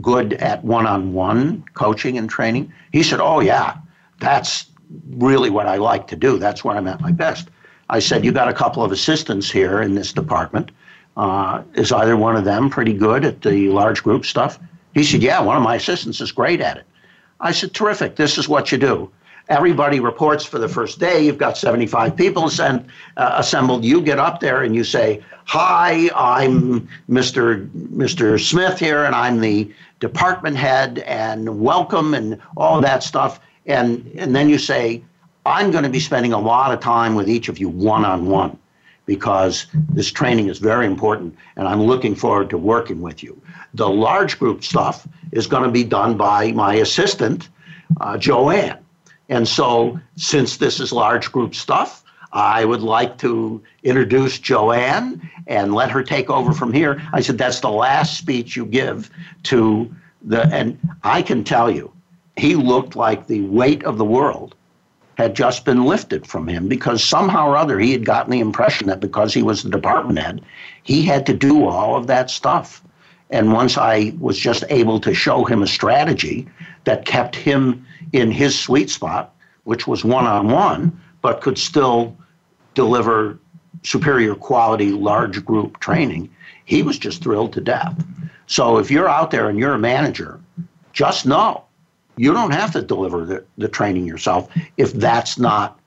good 0.00 0.34
at 0.34 0.64
one-on-one 0.64 1.64
coaching 1.74 2.18
and 2.18 2.28
training? 2.28 2.72
He 2.92 3.02
said, 3.02 3.20
oh 3.20 3.40
yeah, 3.40 3.76
that's 4.18 4.66
really 5.10 5.50
what 5.50 5.66
I 5.66 5.76
like 5.76 6.06
to 6.08 6.16
do. 6.16 6.38
That's 6.38 6.64
where 6.64 6.76
I'm 6.76 6.88
at 6.88 7.00
my 7.00 7.12
best. 7.12 7.48
I 7.88 7.98
said, 7.98 8.24
you 8.24 8.32
got 8.32 8.48
a 8.48 8.54
couple 8.54 8.84
of 8.84 8.92
assistants 8.92 9.50
here 9.50 9.82
in 9.82 9.94
this 9.94 10.12
department. 10.12 10.70
Uh, 11.16 11.62
is 11.74 11.92
either 11.92 12.16
one 12.16 12.36
of 12.36 12.44
them 12.44 12.70
pretty 12.70 12.92
good 12.92 13.24
at 13.24 13.42
the 13.42 13.68
large 13.68 14.02
group 14.02 14.24
stuff? 14.24 14.58
He 14.94 15.04
said, 15.04 15.22
Yeah, 15.22 15.40
one 15.40 15.56
of 15.56 15.62
my 15.62 15.76
assistants 15.76 16.20
is 16.20 16.32
great 16.32 16.60
at 16.60 16.76
it. 16.76 16.84
I 17.40 17.52
said, 17.52 17.74
Terrific. 17.74 18.16
This 18.16 18.38
is 18.38 18.48
what 18.48 18.72
you 18.72 18.78
do. 18.78 19.10
Everybody 19.50 19.98
reports 19.98 20.44
for 20.44 20.60
the 20.60 20.68
first 20.68 21.00
day. 21.00 21.24
You've 21.24 21.36
got 21.36 21.58
75 21.58 22.14
people 22.14 22.48
sent, 22.48 22.86
uh, 23.16 23.34
assembled. 23.34 23.84
You 23.84 24.00
get 24.00 24.20
up 24.20 24.38
there 24.38 24.62
and 24.62 24.76
you 24.76 24.84
say, 24.84 25.24
Hi, 25.46 26.08
I'm 26.14 26.88
Mr. 27.10 27.68
Mr. 27.70 28.38
Smith 28.38 28.78
here, 28.78 29.04
and 29.04 29.12
I'm 29.12 29.40
the 29.40 29.68
department 29.98 30.56
head, 30.56 31.00
and 31.00 31.60
welcome, 31.60 32.14
and 32.14 32.40
all 32.56 32.80
that 32.80 33.02
stuff. 33.02 33.40
And, 33.66 34.08
and 34.14 34.36
then 34.36 34.48
you 34.48 34.56
say, 34.56 35.02
I'm 35.44 35.72
going 35.72 35.82
to 35.82 35.90
be 35.90 35.98
spending 35.98 36.32
a 36.32 36.38
lot 36.38 36.72
of 36.72 36.78
time 36.78 37.16
with 37.16 37.28
each 37.28 37.48
of 37.48 37.58
you 37.58 37.68
one 37.68 38.04
on 38.04 38.26
one 38.26 38.56
because 39.04 39.66
this 39.88 40.12
training 40.12 40.48
is 40.48 40.58
very 40.58 40.86
important 40.86 41.36
and 41.56 41.66
I'm 41.66 41.82
looking 41.82 42.14
forward 42.14 42.50
to 42.50 42.58
working 42.58 43.00
with 43.00 43.24
you. 43.24 43.40
The 43.74 43.88
large 43.88 44.38
group 44.38 44.62
stuff 44.62 45.08
is 45.32 45.48
going 45.48 45.64
to 45.64 45.70
be 45.70 45.82
done 45.82 46.16
by 46.16 46.52
my 46.52 46.74
assistant, 46.74 47.48
uh, 48.00 48.16
Joanne. 48.16 48.78
And 49.30 49.46
so, 49.46 49.98
since 50.16 50.56
this 50.56 50.80
is 50.80 50.92
large 50.92 51.30
group 51.30 51.54
stuff, 51.54 52.02
I 52.32 52.64
would 52.64 52.82
like 52.82 53.16
to 53.18 53.62
introduce 53.84 54.38
Joanne 54.38 55.30
and 55.46 55.72
let 55.72 55.90
her 55.92 56.02
take 56.02 56.28
over 56.28 56.52
from 56.52 56.72
here. 56.72 57.00
I 57.12 57.20
said, 57.20 57.38
That's 57.38 57.60
the 57.60 57.70
last 57.70 58.18
speech 58.18 58.56
you 58.56 58.66
give 58.66 59.08
to 59.44 59.94
the, 60.22 60.42
and 60.52 60.78
I 61.04 61.22
can 61.22 61.44
tell 61.44 61.70
you, 61.70 61.92
he 62.36 62.56
looked 62.56 62.96
like 62.96 63.26
the 63.26 63.42
weight 63.42 63.84
of 63.84 63.98
the 63.98 64.04
world 64.04 64.56
had 65.16 65.34
just 65.34 65.64
been 65.64 65.84
lifted 65.84 66.26
from 66.26 66.48
him 66.48 66.66
because 66.66 67.04
somehow 67.04 67.48
or 67.48 67.56
other 67.56 67.78
he 67.78 67.92
had 67.92 68.04
gotten 68.04 68.32
the 68.32 68.40
impression 68.40 68.88
that 68.88 69.00
because 69.00 69.32
he 69.32 69.42
was 69.42 69.62
the 69.62 69.70
department 69.70 70.18
head, 70.18 70.40
he 70.82 71.02
had 71.02 71.26
to 71.26 71.34
do 71.34 71.66
all 71.66 71.96
of 71.96 72.08
that 72.08 72.30
stuff. 72.30 72.82
And 73.28 73.52
once 73.52 73.78
I 73.78 74.12
was 74.18 74.38
just 74.38 74.64
able 74.70 74.98
to 75.00 75.14
show 75.14 75.44
him 75.44 75.62
a 75.62 75.68
strategy 75.68 76.48
that 76.84 77.04
kept 77.04 77.36
him 77.36 77.86
in 78.12 78.30
his 78.30 78.58
sweet 78.58 78.90
spot, 78.90 79.34
which 79.64 79.86
was 79.86 80.04
one 80.04 80.26
on 80.26 80.48
one, 80.48 81.00
but 81.22 81.40
could 81.40 81.58
still 81.58 82.16
deliver 82.74 83.38
superior 83.82 84.34
quality 84.34 84.90
large 84.92 85.44
group 85.44 85.78
training, 85.80 86.28
he 86.64 86.82
was 86.82 86.98
just 86.98 87.22
thrilled 87.22 87.52
to 87.52 87.60
death. 87.60 88.04
So 88.46 88.78
if 88.78 88.90
you're 88.90 89.08
out 89.08 89.30
there 89.30 89.48
and 89.48 89.58
you're 89.58 89.74
a 89.74 89.78
manager, 89.78 90.40
just 90.92 91.26
know 91.26 91.64
you 92.16 92.32
don't 92.32 92.50
have 92.50 92.72
to 92.72 92.82
deliver 92.82 93.24
the, 93.24 93.44
the 93.58 93.68
training 93.68 94.06
yourself 94.06 94.50
if 94.76 94.92
that's 94.92 95.38
not 95.38 95.78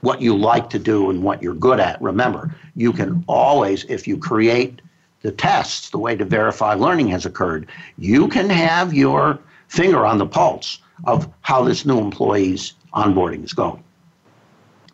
what 0.00 0.20
you 0.20 0.36
like 0.36 0.70
to 0.70 0.78
do 0.78 1.10
and 1.10 1.22
what 1.22 1.42
you're 1.42 1.54
good 1.54 1.80
at. 1.80 2.00
Remember, 2.00 2.54
you 2.76 2.92
can 2.92 3.24
always, 3.26 3.84
if 3.84 4.06
you 4.06 4.16
create 4.16 4.80
the 5.22 5.32
tests, 5.32 5.90
the 5.90 5.98
way 5.98 6.14
to 6.16 6.24
verify 6.24 6.74
learning 6.74 7.08
has 7.08 7.26
occurred, 7.26 7.68
you 7.96 8.28
can 8.28 8.48
have 8.48 8.94
your 8.94 9.38
finger 9.68 10.06
on 10.06 10.18
the 10.18 10.26
pulse 10.26 10.78
of 11.04 11.28
how 11.40 11.62
this 11.62 11.84
new 11.84 11.98
employee's 11.98 12.74
onboarding 12.94 13.44
is 13.44 13.52
going. 13.52 13.82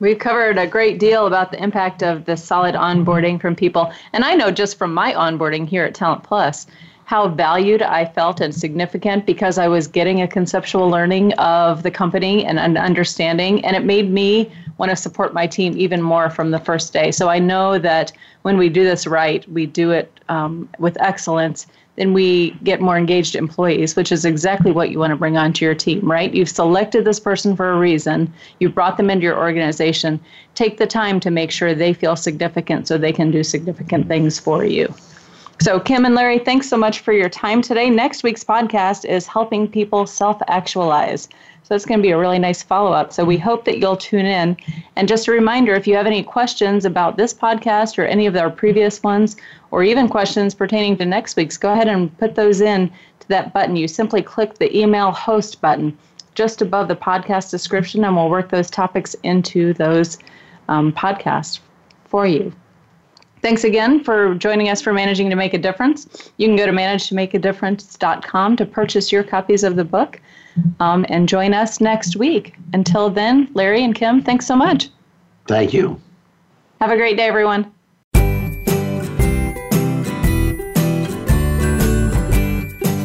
We've 0.01 0.19
covered 0.19 0.59
a 0.59 0.67
great 0.67 0.99
deal 0.99 1.27
about 1.27 1.53
the 1.53 1.63
impact 1.63 2.03
of 2.03 2.25
the 2.25 2.37
solid 2.37 2.75
onboarding 2.75 3.41
from 3.41 3.55
people. 3.55 3.93
And 4.13 4.25
I 4.25 4.35
know 4.35 4.51
just 4.51 4.77
from 4.77 4.93
my 4.93 5.13
onboarding 5.13 5.69
here 5.69 5.85
at 5.85 5.95
Talent 5.95 6.25
Plus, 6.25 6.67
how 7.05 7.29
valued 7.29 7.83
I 7.83 8.05
felt 8.05 8.41
and 8.41 8.55
significant 8.55 9.27
because 9.27 9.59
I 9.59 9.69
was 9.69 9.87
getting 9.87 10.23
a 10.23 10.29
conceptual 10.29 10.89
learning 10.89 11.33
of 11.35 11.83
the 11.83 11.91
company 11.91 12.45
and 12.45 12.59
an 12.59 12.77
understanding, 12.77 13.65
and 13.65 13.77
it 13.77 13.85
made 13.85 14.11
me 14.11 14.51
want 14.79 14.91
to 14.91 14.97
support 14.97 15.35
my 15.35 15.47
team 15.47 15.75
even 15.77 16.03
more 16.03 16.31
from 16.31 16.51
the 16.51 16.59
first 16.59 16.93
day. 16.93 17.11
So 17.11 17.29
I 17.29 17.39
know 17.39 17.79
that 17.79 18.13
when 18.43 18.57
we 18.57 18.69
do 18.69 18.83
this 18.83 19.07
right, 19.07 19.49
we 19.49 19.67
do 19.67 19.91
it 19.91 20.11
um, 20.29 20.69
with 20.79 21.01
excellence, 21.01 21.67
then 21.97 22.13
we 22.13 22.51
get 22.65 22.81
more 22.81 22.97
engaged 22.97 23.37
employees, 23.37 23.95
which 23.95 24.11
is 24.11 24.25
exactly 24.25 24.73
what 24.73 24.91
you 24.91 24.99
want 24.99 25.13
to 25.13 25.17
bring 25.17 25.37
onto 25.37 25.65
your 25.65 25.75
team, 25.75 26.11
right? 26.11 26.35
You've 26.35 26.49
selected 26.49 27.05
this 27.05 27.21
person 27.21 27.55
for 27.55 27.71
a 27.71 27.79
reason, 27.79 28.33
you've 28.59 28.75
brought 28.75 28.97
them 28.97 29.11
into 29.11 29.25
your 29.25 29.39
organization. 29.39 30.19
Take 30.55 30.79
the 30.79 30.87
time 30.87 31.21
to 31.21 31.31
make 31.31 31.51
sure 31.51 31.75
they 31.75 31.93
feel 31.93 32.17
significant 32.17 32.89
so 32.89 32.99
they 32.99 33.13
can 33.13 33.31
do 33.31 33.45
significant 33.45 34.09
things 34.09 34.39
for 34.39 34.65
you. 34.65 34.93
So, 35.61 35.79
Kim 35.79 36.05
and 36.05 36.15
Larry, 36.15 36.41
thanks 36.41 36.69
so 36.69 36.77
much 36.77 37.01
for 37.01 37.13
your 37.13 37.29
time 37.29 37.63
today. 37.63 37.89
Next 37.89 38.23
week's 38.23 38.45
podcast 38.45 39.05
is 39.05 39.27
helping 39.27 39.69
people 39.69 40.07
self 40.07 40.41
actualize. 40.49 41.29
So, 41.63 41.75
it's 41.75 41.87
going 41.87 42.01
to 42.01 42.03
be 42.03 42.11
a 42.11 42.19
really 42.19 42.41
nice 42.41 42.63
follow 42.63 42.93
up. 42.93 43.13
So, 43.13 43.25
we 43.25 43.39
hope 43.39 43.65
that 43.65 43.79
you'll 43.79 43.97
tune 43.97 44.27
in. 44.27 44.57
And 44.97 45.09
just 45.09 45.29
a 45.29 45.33
reminder 45.33 45.75
if 45.75 45.87
you 45.87 45.95
have 45.95 46.07
any 46.07 46.23
questions 46.23 46.85
about 46.85 47.17
this 47.17 47.33
podcast 47.33 47.99
or 47.99 48.05
any 48.05 48.27
of 48.27 48.37
our 48.37 48.51
previous 48.51 49.03
ones, 49.03 49.37
or 49.71 49.85
even 49.85 50.09
questions 50.09 50.55
pertaining 50.55 50.97
to 50.99 51.07
next 51.07 51.37
week's, 51.37 51.57
go 51.57 51.73
ahead 51.73 51.89
and 51.89 52.17
put 52.19 52.35
those 52.35 52.61
in 52.61 52.91
to 53.21 53.29
that 53.29 53.53
button. 53.53 53.77
You 53.77 53.89
simply 53.89 54.23
click 54.23 54.55
the 54.55 54.77
email 54.77 55.13
host 55.13 55.61
button 55.61 55.97
just 56.35 56.63
above 56.63 56.89
the 56.89 56.97
podcast 56.97 57.51
description, 57.51 58.05
and 58.05 58.17
we'll 58.17 58.29
work 58.29 58.51
those 58.51 58.71
topics 58.71 59.15
into 59.23 59.73
those 59.75 60.19
um, 60.69 60.93
podcasts 60.93 61.61
for 62.07 62.27
you. 62.27 62.53
Thanks 63.45 63.63
again 63.63 64.03
for 64.03 64.35
joining 64.37 64.71
us 64.71 64.81
for 64.81 64.95
Managing 64.95 65.29
to 65.29 65.37
Make 65.37 65.53
a 65.53 65.59
Difference. 65.59 66.33
You 66.39 66.49
can 66.49 66.57
go 66.57 66.65
to 66.65 66.73
managetomakeadifference.com 66.73 68.57
to 68.57 68.65
purchase 68.65 69.13
your 69.13 69.23
copies 69.23 69.63
of 69.65 69.77
the 69.77 69.85
book 69.85 70.19
um, 70.81 71.05
and 71.11 71.29
join 71.29 71.53
us 71.53 71.79
next 71.79 72.17
week. 72.17 72.55
Until 72.73 73.11
then, 73.11 73.51
Larry 73.53 73.85
and 73.85 73.95
Kim, 73.95 74.23
thanks 74.23 74.47
so 74.47 74.57
much. 74.57 74.89
Thank 75.47 75.75
you. 75.75 76.01
Have 76.81 76.91
a 76.91 76.97
great 76.97 77.19
day, 77.19 77.25
everyone. 77.25 77.71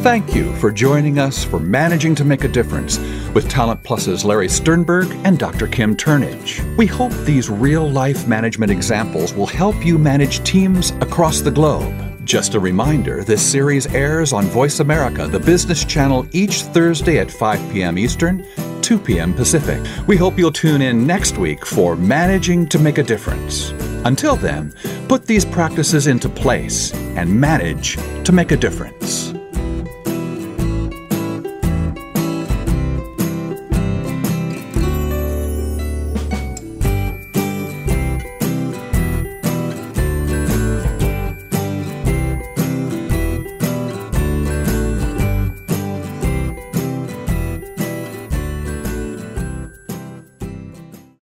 Thank 0.02 0.34
you 0.34 0.56
for 0.56 0.70
joining 0.70 1.18
us 1.18 1.44
for 1.44 1.60
Managing 1.60 2.14
to 2.14 2.24
Make 2.24 2.44
a 2.44 2.48
Difference 2.48 2.96
with 3.34 3.48
Talent 3.48 3.82
Plus's 3.82 4.24
Larry 4.24 4.48
Sternberg 4.48 5.10
and 5.24 5.38
Dr. 5.38 5.66
Kim 5.66 5.96
Turnage. 5.96 6.60
We 6.76 6.86
hope 6.86 7.12
these 7.24 7.48
real 7.50 7.88
life 7.88 8.26
management 8.26 8.72
examples 8.72 9.34
will 9.34 9.46
help 9.46 9.84
you 9.84 9.98
manage 9.98 10.42
teams 10.44 10.90
across 11.00 11.40
the 11.40 11.50
globe. 11.50 11.94
Just 12.24 12.54
a 12.54 12.60
reminder 12.60 13.24
this 13.24 13.44
series 13.44 13.86
airs 13.94 14.32
on 14.32 14.44
Voice 14.44 14.80
America, 14.80 15.26
the 15.26 15.40
business 15.40 15.84
channel, 15.84 16.26
each 16.32 16.62
Thursday 16.62 17.18
at 17.18 17.30
5 17.30 17.72
p.m. 17.72 17.98
Eastern, 17.98 18.46
2 18.82 18.98
p.m. 18.98 19.34
Pacific. 19.34 19.80
We 20.06 20.16
hope 20.16 20.38
you'll 20.38 20.52
tune 20.52 20.82
in 20.82 21.06
next 21.06 21.38
week 21.38 21.66
for 21.66 21.96
Managing 21.96 22.68
to 22.68 22.78
Make 22.78 22.98
a 22.98 23.02
Difference. 23.02 23.70
Until 24.04 24.36
then, 24.36 24.72
put 25.08 25.26
these 25.26 25.44
practices 25.44 26.06
into 26.06 26.28
place 26.28 26.92
and 26.94 27.28
manage 27.28 27.96
to 28.24 28.32
make 28.32 28.52
a 28.52 28.56
difference. 28.56 29.32